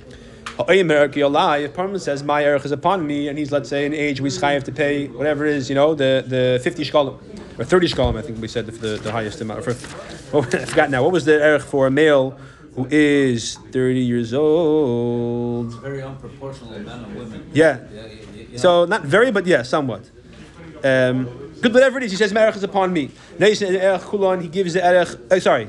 If 0.69 1.75
Parman 1.75 2.01
says 2.01 2.23
my 2.23 2.45
erech 2.45 2.65
is 2.65 2.73
upon 2.73 3.07
me, 3.07 3.29
and 3.29 3.39
he's 3.39 3.53
let's 3.53 3.69
say 3.69 3.87
an 3.87 3.95
age 3.95 4.21
we 4.21 4.31
have 4.31 4.65
to 4.65 4.73
pay 4.73 5.07
whatever 5.09 5.47
it 5.47 5.55
is, 5.55 5.69
you 5.69 5.75
know, 5.75 5.95
the 5.95 6.25
the 6.27 6.61
fifty 6.63 6.85
shkalim 6.85 7.19
or 7.59 7.65
thirty 7.65 7.87
shkalim, 7.89 8.19
I 8.19 8.23
think 8.23 8.41
we 8.41 8.49
said 8.49 8.67
the, 8.67 8.73
the, 8.73 8.97
the 8.97 9.13
highest 9.13 9.41
amount. 9.41 9.65
For, 9.65 9.71
oh, 10.37 10.43
I 10.43 10.65
forgot 10.65 10.91
now. 10.91 11.03
What 11.03 11.13
was 11.13 11.25
the 11.25 11.43
erech 11.43 11.63
for 11.63 11.87
a 11.87 11.91
male 11.91 12.39
who 12.75 12.87
is 12.91 13.57
thirty 13.71 14.01
years 14.01 14.35
old? 14.35 15.67
It's 15.67 15.77
very 15.77 16.01
unproportional 16.01 16.85
men 16.85 17.05
and 17.05 17.15
women. 17.17 17.51
Yeah. 17.53 17.81
yeah, 17.93 18.07
yeah, 18.07 18.45
yeah. 18.53 18.59
So 18.59 18.85
not 18.85 19.03
very, 19.03 19.31
but 19.31 19.47
yeah, 19.47 19.63
somewhat. 19.63 20.11
Um, 20.83 21.53
good, 21.61 21.75
whatever 21.75 21.99
it 21.99 22.05
is, 22.05 22.11
he 22.11 22.17
says, 22.17 22.33
"Erech 22.33 22.57
is 22.57 22.63
upon 22.63 22.93
me." 22.93 23.11
He 23.39 24.49
gives 24.49 24.73
the 24.75 24.81
erech. 24.83 25.09
Uh, 25.31 25.41
sorry, 25.41 25.69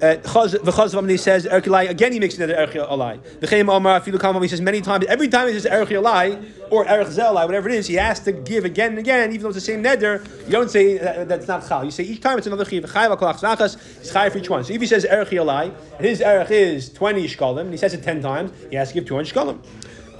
Uh, 0.00 0.14
V'chaz 0.22 1.10
he 1.10 1.16
says 1.16 1.44
erkilai 1.44 1.90
again. 1.90 2.12
He 2.12 2.20
makes 2.20 2.36
another 2.36 2.54
erch 2.54 2.74
alai. 2.74 3.18
V'cheim 3.40 3.68
Omar 3.68 4.00
afilu 4.00 4.20
kam 4.20 4.40
he 4.40 4.46
says 4.46 4.60
many 4.60 4.80
times. 4.80 5.04
Every 5.08 5.26
time 5.26 5.48
he 5.48 5.58
says 5.58 5.64
erch 5.64 5.88
alai 5.88 6.40
or 6.70 6.84
erch 6.84 7.06
zelai, 7.06 7.44
whatever 7.46 7.68
it 7.68 7.74
is, 7.74 7.88
he 7.88 7.94
has 7.94 8.20
to 8.20 8.30
give 8.30 8.64
again 8.64 8.90
and 8.90 9.00
again, 9.00 9.32
even 9.32 9.42
though 9.42 9.48
it's 9.48 9.56
the 9.56 9.60
same 9.60 9.82
neder. 9.82 10.24
You 10.46 10.52
don't 10.52 10.70
say 10.70 10.98
that, 10.98 11.28
that's 11.28 11.48
not 11.48 11.66
chal. 11.68 11.84
You 11.84 11.90
say 11.90 12.04
each 12.04 12.20
time 12.20 12.38
it's 12.38 12.46
another 12.46 12.64
chiv. 12.64 12.84
Chayv 12.84 13.16
akolach 13.16 13.40
zachas. 13.40 13.74
It's 13.98 14.12
chayv 14.12 14.30
for 14.30 14.38
each 14.38 14.48
one. 14.48 14.62
So 14.62 14.72
if 14.72 14.80
he 14.80 14.86
says 14.86 15.04
erch 15.04 15.30
alai, 15.30 15.74
his 16.00 16.20
erch 16.20 16.52
is 16.52 16.92
twenty 16.92 17.26
shkalim, 17.26 17.62
and 17.62 17.72
he 17.72 17.76
says 17.76 17.92
it 17.92 18.04
ten 18.04 18.22
times, 18.22 18.52
he 18.70 18.76
has 18.76 18.88
to 18.90 18.94
give 18.94 19.04
two 19.04 19.16
hundred 19.16 19.34
shkalim. 19.34 19.58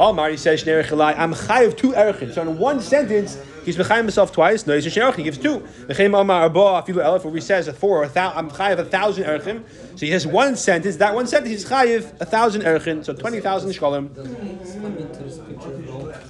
Omar 0.00 0.30
he 0.30 0.36
says 0.36 0.66
I'm 0.66 1.34
chayv 1.34 1.76
two 1.76 1.92
erchim. 1.92 2.32
So 2.34 2.42
in 2.42 2.58
one 2.58 2.80
sentence. 2.80 3.38
He's 3.68 3.76
mechayim 3.76 3.98
himself 3.98 4.32
twice. 4.32 4.66
No, 4.66 4.74
he's 4.74 4.86
a 4.96 5.12
He 5.12 5.22
gives 5.22 5.36
two. 5.36 5.60
Mechayim 5.88 6.18
amar 6.18 6.44
arba 6.44 6.58
afilu 6.58 7.04
elef, 7.04 7.22
where 7.22 7.34
he 7.34 7.40
says 7.42 7.68
a 7.68 7.74
four 7.74 8.02
a 8.02 8.08
thousand. 8.08 8.38
I'm 8.38 8.50
chayiv 8.50 8.78
a 8.78 8.84
thousand 8.86 9.24
erchim. 9.24 9.62
So 9.90 10.06
he 10.06 10.12
has 10.12 10.26
one 10.26 10.56
sentence. 10.56 10.96
That 10.96 11.14
one 11.14 11.26
sentence 11.26 11.50
he's 11.50 11.68
chayiv 11.68 12.18
a 12.18 12.24
thousand 12.24 12.62
erchim. 12.62 13.04
So 13.04 13.12
twenty 13.12 13.40
thousand 13.40 13.72
shkalim. 13.72 14.08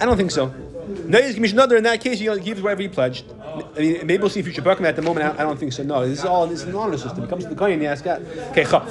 I 0.01 0.05
don't 0.05 0.17
think 0.17 0.31
so. 0.31 0.49
Neiz 0.49 1.39
Mishnah, 1.39 1.73
in 1.75 1.83
that 1.83 2.01
case, 2.01 2.19
he 2.19 2.25
gives 2.41 2.61
whatever 2.61 2.81
he 2.81 2.89
pledged. 2.89 3.23
I 3.75 3.79
mean, 3.79 4.07
maybe 4.07 4.17
we'll 4.17 4.29
see 4.29 4.41
future 4.41 4.61
Bakum 4.61 4.85
at 4.85 4.95
the 4.95 5.01
moment. 5.01 5.25
I 5.25 5.41
I 5.41 5.43
don't 5.43 5.59
think 5.59 5.73
so. 5.73 5.83
No, 5.83 6.07
this 6.07 6.19
is 6.19 6.25
all 6.25 6.47
this 6.47 6.61
is 6.61 6.67
an 6.67 6.75
honor 6.75 6.97
system. 6.97 7.23
It 7.23 7.29
comes 7.29 7.43
to 7.43 7.49
the 7.49 7.55
coin, 7.55 7.79
he 7.79 7.87
asks 7.87 8.03
God. 8.03 8.25
Okay, 8.51 8.63
chaf. 8.63 8.83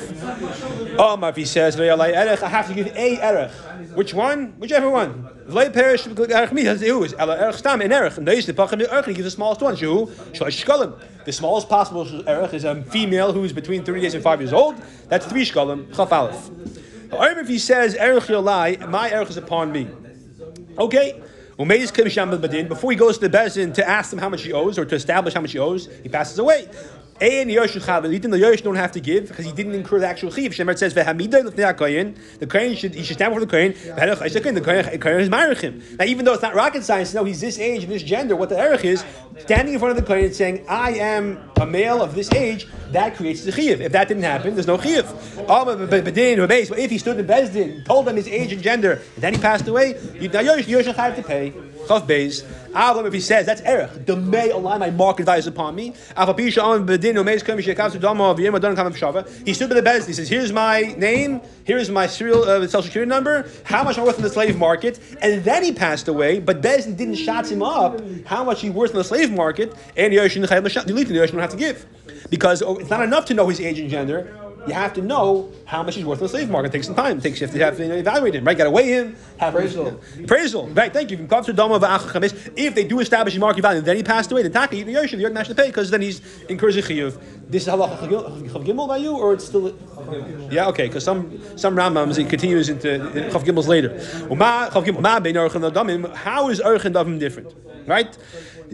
Oh, 0.98 1.18
if 1.26 1.37
he 1.37 1.44
says, 1.44 1.78
I 1.78 2.48
have 2.48 2.68
to 2.68 2.74
give 2.74 2.88
a 2.96 3.20
erech. 3.20 3.50
Which 3.94 4.14
one? 4.14 4.54
Whichever 4.59 4.90
one. 4.90 5.28
V'lei 5.48 5.72
perish 5.72 6.07
erech 6.07 6.52
mi 6.52 6.64
has 6.64 6.83
is 6.83 7.14
ela 7.14 7.37
erech 7.38 7.57
stam 7.57 7.81
in 7.83 7.92
erech. 7.92 8.14
Neiz 8.14 8.46
the 8.46 8.52
pachim 8.52 8.81
erech. 8.81 9.07
He 9.07 9.14
gives 9.14 9.24
the 9.24 9.31
smallest 9.31 9.61
one. 9.61 9.76
Shu 9.76 10.07
shlosh 10.33 10.64
shkalim. 10.64 10.92
The 11.24 11.33
smallest 11.33 11.68
possible 11.68 12.07
erech 12.28 12.54
is 12.54 12.64
a 12.64 12.83
female 12.83 13.33
who 13.33 13.44
is 13.44 13.52
between 13.52 13.85
thirty 13.85 14.00
days 14.00 14.14
and 14.14 14.22
five 14.22 14.40
years 14.40 14.52
old. 14.52 14.76
That's 15.09 15.26
three 15.26 15.44
shkalim. 15.44 15.94
Chaf 15.96 16.12
aleph. 16.12 16.50
However, 17.11 17.40
if 17.40 17.48
he 17.48 17.59
says 17.59 17.94
erech 17.94 18.24
yolai, 18.24 18.88
my 18.88 19.11
erech 19.11 19.31
is 19.31 19.37
upon 19.37 19.72
me. 19.72 19.88
Okay. 20.78 21.22
Before 21.58 22.90
he 22.90 22.96
goes 22.96 23.18
to 23.18 23.28
the 23.28 23.36
Bezin 23.36 23.74
to 23.74 23.88
ask 23.88 24.10
them 24.10 24.20
how 24.20 24.28
much 24.28 24.42
he 24.42 24.52
owes 24.52 24.78
or 24.78 24.84
to 24.84 24.94
establish 24.94 25.34
how 25.34 25.40
much 25.40 25.52
he 25.52 25.58
owes, 25.58 25.88
he 26.02 26.08
passes 26.08 26.38
away. 26.38 26.68
And 27.20 27.50
Yosh 27.50 27.74
Chav, 27.74 28.02
the 28.02 28.38
Yosh 28.38 28.62
don't 28.62 28.76
have 28.76 28.92
to 28.92 29.00
give 29.00 29.26
because 29.26 29.44
he 29.44 29.50
didn't 29.50 29.74
incur 29.74 29.98
the 29.98 30.07
actual 30.07 30.31
chiv. 30.31 30.52
Shemar 30.52 30.78
says, 30.78 30.94
"Vehamida 30.94 31.42
lefnei 31.42 31.76
kohen." 31.76 32.14
The 32.38 32.46
kohen 32.46 32.76
should 32.76 32.94
he 32.94 33.02
should 33.02 33.16
stand 33.16 33.35
before 33.35 33.44
the 33.44 33.50
kohen. 33.50 33.74
The 33.74 34.98
kohen 35.00 35.20
is 35.20 35.61
him. 35.61 35.83
Now, 35.98 36.04
even 36.04 36.24
though 36.24 36.35
it's 36.35 36.42
not 36.42 36.54
rocket 36.54 36.85
science, 36.85 37.12
no, 37.14 37.24
he's 37.24 37.40
this 37.40 37.59
age 37.59 37.83
and 37.83 37.92
this 37.92 38.04
gender. 38.04 38.37
What 38.37 38.50
the 38.50 38.59
erich 38.59 38.85
is, 38.85 39.02
standing 39.38 39.74
in 39.74 39.81
front 39.81 39.98
of 39.98 40.04
the 40.04 40.07
kohen 40.07 40.26
and 40.26 40.35
saying, 40.35 40.64
"I 40.68 40.92
am 40.92 41.38
a 41.57 41.66
male 41.66 42.02
of 42.02 42.14
this 42.14 42.31
age," 42.33 42.68
that 42.92 43.16
creates 43.16 43.42
the 43.42 43.50
chiv. 43.50 43.81
If 43.81 43.90
that 43.92 44.07
didn't 44.07 44.22
happen, 44.22 44.54
there's 44.54 44.68
no 44.68 44.78
chiv. 44.78 45.04
Oh, 45.48 45.64
but 45.64 45.92
if 45.92 46.90
he 46.90 46.98
stood 46.98 47.18
in 47.18 47.26
Bezdin, 47.26 47.85
told 47.85 48.07
them 48.07 48.14
his 48.14 48.28
age 48.28 48.52
and 48.52 48.62
gender, 48.62 48.92
and 48.92 49.22
then 49.22 49.35
he 49.35 49.40
passed 49.40 49.66
away, 49.66 49.96
Yosh 50.20 50.87
have 50.87 51.16
to 51.16 51.22
pay. 51.22 51.52
Chav 51.88 52.07
Beis. 52.07 52.44
Avram, 52.72 53.07
if 53.07 53.12
he 53.12 53.20
says 53.20 53.46
that's 53.46 53.61
erech, 53.62 54.07
the 54.07 54.16
may 54.16 54.50
align 54.50 54.81
my 54.81 54.90
market 54.90 55.26
values 55.26 55.46
upon 55.46 55.74
me. 55.74 55.88
He 55.88 55.94
stood 55.94 56.37
by 59.68 59.74
the 59.74 59.83
Bezdin. 59.83 60.07
He 60.07 60.12
says, 60.12 60.28
"Here's 60.28 60.52
my 60.52 60.94
name. 60.96 61.40
Here's 61.64 61.90
my 61.90 62.07
serial 62.07 62.44
uh, 62.44 62.61
social 62.66 62.83
security 62.83 63.09
number. 63.09 63.48
How 63.64 63.83
much 63.85 63.96
am 63.98 64.04
I 64.04 64.07
worth 64.07 64.18
in 64.18 64.22
the 64.22 64.31
slave 64.31 64.59
market?" 64.59 64.98
And 65.20 65.42
then 65.44 65.62
he 65.64 65.72
passed 65.72 66.09
away. 66.09 66.40
But 66.40 66.62
Bezdin 66.62 66.96
didn't 66.96 67.16
shots 67.16 67.50
him 67.50 67.62
up. 67.62 68.00
How 68.26 68.44
much 68.44 68.61
he 68.61 68.70
worth 68.70 68.90
in 68.90 68.96
the 68.96 69.04
slave 69.04 69.33
market? 69.33 69.74
And 69.96 70.12
the 70.12 70.18
Yoshin 70.18 70.46
don't 70.46 71.40
have 71.40 71.50
to 71.50 71.57
give 71.57 71.87
because 72.31 72.62
oh, 72.62 72.76
it's 72.76 72.90
not 72.90 73.02
enough 73.02 73.24
to 73.26 73.35
know 73.35 73.48
his 73.48 73.61
age 73.61 73.78
and 73.78 73.90
gender. 73.90 74.47
You 74.68 74.74
have 74.74 74.92
to 74.94 75.02
know 75.02 75.50
how 75.64 75.83
much 75.83 75.94
he's 75.94 76.04
worth 76.04 76.18
in 76.18 76.24
the 76.24 76.28
slave 76.28 76.50
market. 76.50 76.68
It 76.68 76.72
takes 76.72 76.87
some 76.87 76.94
time. 76.94 77.18
It 77.18 77.22
takes 77.22 77.40
you 77.40 77.46
have 77.46 77.54
to 77.54 77.64
have 77.64 77.76
to 77.78 77.98
evaluate 77.98 78.35
him, 78.35 78.44
right? 78.44 78.57
Got 78.57 78.64
to 78.64 78.70
weigh 78.70 78.88
him, 78.88 79.16
have 79.38 79.54
appraisal. 79.54 80.00
Appraisal, 80.22 80.68
right? 80.68 80.92
Thank 80.92 81.11
you. 81.11 81.26
If 81.28 82.74
they 82.74 82.85
do 82.85 83.00
establish 83.00 83.35
a 83.35 83.40
market 83.40 83.62
value, 83.62 83.81
then 83.81 83.96
he 83.96 84.02
passed 84.02 84.31
away. 84.31 84.42
Then 84.42 84.52
Taki, 84.52 84.83
the 84.83 84.94
Yoshim, 84.94 85.12
the 85.12 85.22
York 85.22 85.35
to 85.46 85.54
pay 85.54 85.68
because 85.68 85.90
then 85.90 86.02
he's 86.02 86.20
incurs 86.48 86.76
a 86.76 86.83
chiyuv. 86.83 87.18
This 87.48 87.62
is 87.66 87.72
halacha 87.72 88.07
gimel 88.66 88.87
by 88.88 88.98
you, 88.98 89.16
or 89.16 89.33
it's 89.33 89.46
still. 89.46 89.74
Yeah, 90.50 90.68
okay. 90.68 90.88
Because 90.88 91.04
some 91.04 91.40
some 91.57 91.74
Rambams 91.74 92.18
it 92.18 92.28
continues 92.28 92.68
into 92.68 92.88
chav 92.88 93.42
gimels 93.44 93.68
later. 93.68 93.90
How 96.14 96.48
is 96.50 96.61
erchen 96.61 96.92
damim 96.92 97.18
different? 97.18 97.54
Right? 97.88 98.16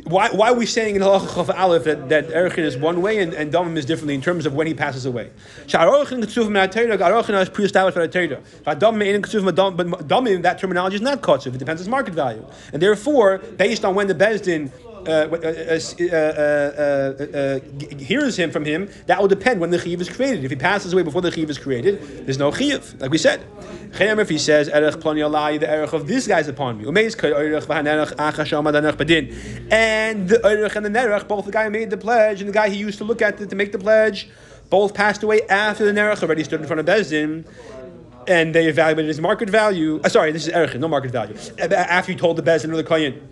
Why, 0.04 0.28
why 0.30 0.50
are 0.50 0.54
we 0.54 0.66
saying 0.66 0.96
in 0.96 1.02
halacha 1.02 1.28
chav 1.28 1.56
aleph 1.56 1.84
that 1.84 2.08
that 2.08 2.32
erchen 2.32 2.64
is 2.64 2.76
one 2.76 3.00
way 3.00 3.18
and, 3.18 3.32
and 3.32 3.78
is 3.78 3.86
differently 3.86 4.14
in 4.14 4.20
terms 4.20 4.44
of 4.44 4.54
when 4.54 4.66
he 4.66 4.74
passes 4.74 5.06
away? 5.06 5.30
Arochin 5.68 7.40
is 7.40 7.48
pre-established 7.48 7.94
by 7.96 8.06
the 8.06 8.12
Torah. 8.12 8.42
But 8.64 8.80
damim, 8.80 10.42
that 10.42 10.58
terminology 10.58 10.96
is 10.96 11.02
not 11.02 11.22
kotzuv. 11.22 11.54
It 11.54 11.58
depends 11.58 11.80
on 11.80 11.84
its 11.84 11.88
market 11.88 12.14
value, 12.14 12.44
and 12.72 12.82
therefore, 12.82 13.38
based 13.56 13.84
on 13.84 13.94
when 13.94 14.08
the 14.08 14.14
bezdin 14.14 14.70
hears 17.98 18.36
him 18.36 18.50
from 18.50 18.64
him, 18.64 18.88
that 19.06 19.20
will 19.20 19.28
depend 19.28 19.60
when 19.60 19.70
the 19.70 19.78
chiv 19.78 20.00
is 20.00 20.08
created. 20.08 20.44
If 20.44 20.50
he 20.50 20.56
passes 20.56 20.92
away 20.92 21.02
before 21.02 21.22
the 21.22 21.30
chiv 21.30 21.50
is 21.50 21.58
created, 21.58 22.26
there's 22.26 22.38
no 22.38 22.52
chiv, 22.52 23.00
like 23.00 23.10
we 23.10 23.18
said. 23.18 23.44
If 23.92 24.28
he 24.28 24.38
says 24.38 24.68
erech 24.68 24.94
alai, 24.94 25.60
the 25.60 25.70
erech 25.70 25.92
of 25.92 26.06
this 26.06 26.26
guy's 26.26 26.48
upon 26.48 26.78
me. 26.78 26.84
And 26.86 26.94
the 30.28 30.40
erech 30.44 30.76
and 30.76 30.84
the 30.84 30.90
nerech, 30.90 31.28
both 31.28 31.44
the 31.44 31.52
guy 31.52 31.64
who 31.64 31.70
made 31.70 31.90
the 31.90 31.96
pledge 31.96 32.40
and 32.40 32.48
the 32.48 32.54
guy 32.54 32.68
he 32.68 32.76
used 32.76 32.98
to 32.98 33.04
look 33.04 33.22
at 33.22 33.38
to 33.38 33.56
make 33.56 33.72
the 33.72 33.78
pledge, 33.78 34.28
both 34.70 34.94
passed 34.94 35.22
away 35.22 35.42
after 35.48 35.84
the 35.84 35.92
nerech 35.92 36.22
already 36.22 36.42
stood 36.44 36.60
in 36.60 36.66
front 36.66 36.80
of 36.80 36.86
Bezdin 36.86 37.44
and 38.26 38.54
they 38.54 38.66
evaluated 38.66 39.08
his 39.08 39.20
market 39.20 39.50
value. 39.50 40.00
Uh, 40.02 40.08
sorry, 40.08 40.32
this 40.32 40.46
is 40.46 40.52
Erech, 40.52 40.74
no 40.76 40.88
market 40.88 41.10
value. 41.10 41.36
After 41.58 42.12
he 42.12 42.18
told 42.18 42.36
the 42.36 42.42
Bezdin 42.42 42.72
or 42.72 42.76
the 42.76 42.84
Kohen, 42.84 43.28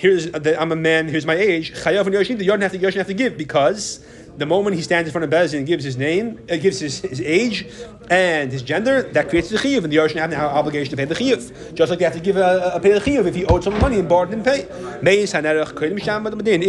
here's 0.00 0.34
I'm 0.34 0.72
a 0.72 0.76
man, 0.76 1.08
here's 1.08 1.26
my 1.26 1.34
age. 1.34 1.72
Chayav 1.74 2.06
and 2.06 2.14
Yoshin, 2.14 2.38
the 2.38 2.48
Yoshin 2.48 2.62
have 2.62 2.72
to 2.72 2.78
Yoshin 2.78 2.96
have 2.96 3.06
to 3.06 3.14
give 3.14 3.36
because 3.36 4.04
the 4.36 4.46
moment 4.46 4.76
he 4.76 4.82
stands 4.82 5.08
in 5.08 5.12
front 5.12 5.24
of 5.24 5.30
Bezin 5.30 5.58
and 5.58 5.66
gives 5.66 5.84
his 5.84 5.96
name, 5.96 6.40
uh, 6.50 6.56
gives 6.56 6.80
his, 6.80 7.00
his 7.00 7.20
age 7.20 7.66
and 8.10 8.50
his 8.50 8.62
gender, 8.62 9.02
that 9.02 9.28
creates 9.28 9.50
the 9.50 9.56
chiyuv, 9.56 9.84
and 9.84 9.92
the 9.92 9.96
Yoshin 9.96 10.16
have 10.16 10.32
an 10.32 10.40
obligation 10.40 10.90
to 10.90 10.96
pay 10.96 11.04
the 11.04 11.14
chiyuv. 11.14 11.74
Just 11.74 11.90
like 11.90 11.98
they 11.98 12.04
have 12.04 12.14
to 12.14 12.20
give 12.20 12.36
a, 12.36 12.72
a 12.74 12.80
pay 12.80 12.92
the 12.92 13.00
chiyuv 13.00 13.26
if 13.26 13.34
he 13.34 13.44
owed 13.46 13.62
some 13.62 13.78
money 13.78 13.98
and 13.98 14.08
borrowed 14.08 14.32
and 14.32 14.42
didn't 14.42 14.66
pay. 14.66 14.66
If 15.10 15.32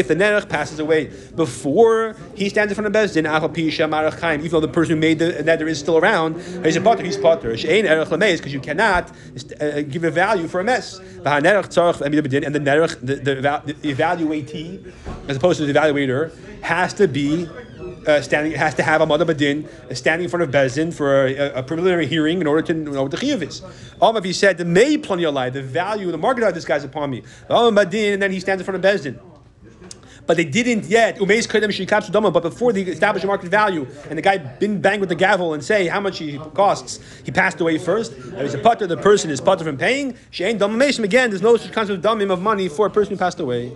the 0.08 0.16
nerech 0.16 0.50
passes 0.50 0.80
away 0.80 1.12
before 1.36 2.16
he 2.36 2.50
stands 2.50 2.72
in 2.72 2.76
front 2.76 2.88
of 2.88 2.94
Bezin, 2.94 3.26
even 3.26 4.52
though 4.52 4.60
the 4.60 4.68
person 4.68 4.96
who 4.96 5.00
made 5.00 5.20
the 5.20 5.44
nether 5.44 5.68
is 5.68 5.80
still 5.80 5.98
around, 5.98 6.42
he's 6.64 6.76
a 6.76 6.82
potter, 6.82 7.04
he's 7.04 7.18
potter. 7.18 7.52
Because 7.52 8.54
you 8.54 8.60
cannot 8.60 9.12
uh, 9.60 9.82
give 9.82 10.04
a 10.04 10.12
value 10.12 10.48
for 10.48 10.60
a 10.60 10.64
mess. 10.64 11.00
And 11.00 11.26
the 11.26 12.60
nerech, 12.60 13.00
the, 13.00 13.16
the, 13.16 13.36
the 13.36 13.74
evaluatee, 13.94 14.92
as 15.28 15.38
opposed 15.38 15.60
to 15.60 15.66
the 15.66 15.74
evaluator, 15.74 16.32
has 16.62 16.94
to 16.94 17.08
be 17.08 17.48
uh, 18.08 18.22
standing 18.22 18.54
has 18.54 18.76
to 18.76 18.84
have 18.84 19.02
a 19.02 19.06
mother 19.06 19.26
badin 19.26 19.68
uh, 19.90 19.94
standing 19.94 20.26
in 20.26 20.30
front 20.30 20.44
of 20.44 20.52
bezin 20.52 20.94
for 20.94 21.28
a, 21.28 21.60
a, 21.60 21.64
preliminary 21.64 22.08
hearing 22.08 22.42
in 22.42 22.48
order 22.48 22.62
to 22.62 22.74
know 22.74 23.04
what 23.04 23.12
the 23.12 23.18
chiyuv 23.18 23.42
is. 23.42 23.62
Um, 24.02 24.18
if 24.18 24.24
he 24.24 24.34
said 24.34 24.58
the 24.58 24.66
may 24.66 24.98
plani 24.98 25.54
the 25.54 25.62
value, 25.62 26.12
the 26.12 26.18
market 26.18 26.44
of 26.44 26.54
this 26.54 26.66
guy's 26.66 26.84
upon 26.84 27.10
me. 27.10 27.24
Badin, 27.50 28.14
and 28.14 28.22
then 28.22 28.32
he 28.32 28.40
stands 28.40 28.62
in 28.62 28.66
front 28.66 28.84
of 28.84 28.92
bezin. 28.92 29.20
But 30.28 30.38
they 30.38 30.46
didn't 30.46 30.86
yet. 30.86 31.18
Umeis 31.18 31.48
kedem 31.48 32.34
But 32.34 32.44
before 32.44 32.74
they 32.74 32.84
established 32.84 33.24
a 33.24 33.28
market 33.28 33.50
value, 33.50 33.88
and 34.10 34.18
the 34.18 34.22
guy 34.22 34.38
didn't 34.38 34.82
bang 34.82 35.00
with 35.00 35.10
the 35.10 35.16
gavel 35.16 35.54
and 35.54 35.64
say 35.64 35.88
how 35.88 36.00
much 36.00 36.20
he 36.20 36.38
costs, 36.54 37.00
he 37.24 37.32
passed 37.32 37.60
away 37.60 37.78
first. 37.78 38.14
And 38.14 38.42
he's 38.42 38.54
a 38.54 38.60
putter. 38.60 38.88
The 38.88 38.98
person 38.98 39.30
is 39.30 39.42
putter 39.42 39.64
from 39.64 39.78
paying. 39.78 40.16
She 40.30 40.44
ain't 40.44 40.60
dumb 40.60 40.80
Again, 40.82 41.30
there's 41.30 41.42
no 41.42 41.58
such 41.58 41.72
concept 41.72 42.04
of 42.04 42.18
damim 42.18 42.32
of 42.32 42.42
money 42.42 42.70
for 42.70 42.86
a 42.86 42.90
person 42.90 43.14
who 43.14 43.18
passed 43.18 43.40
away. 43.40 43.74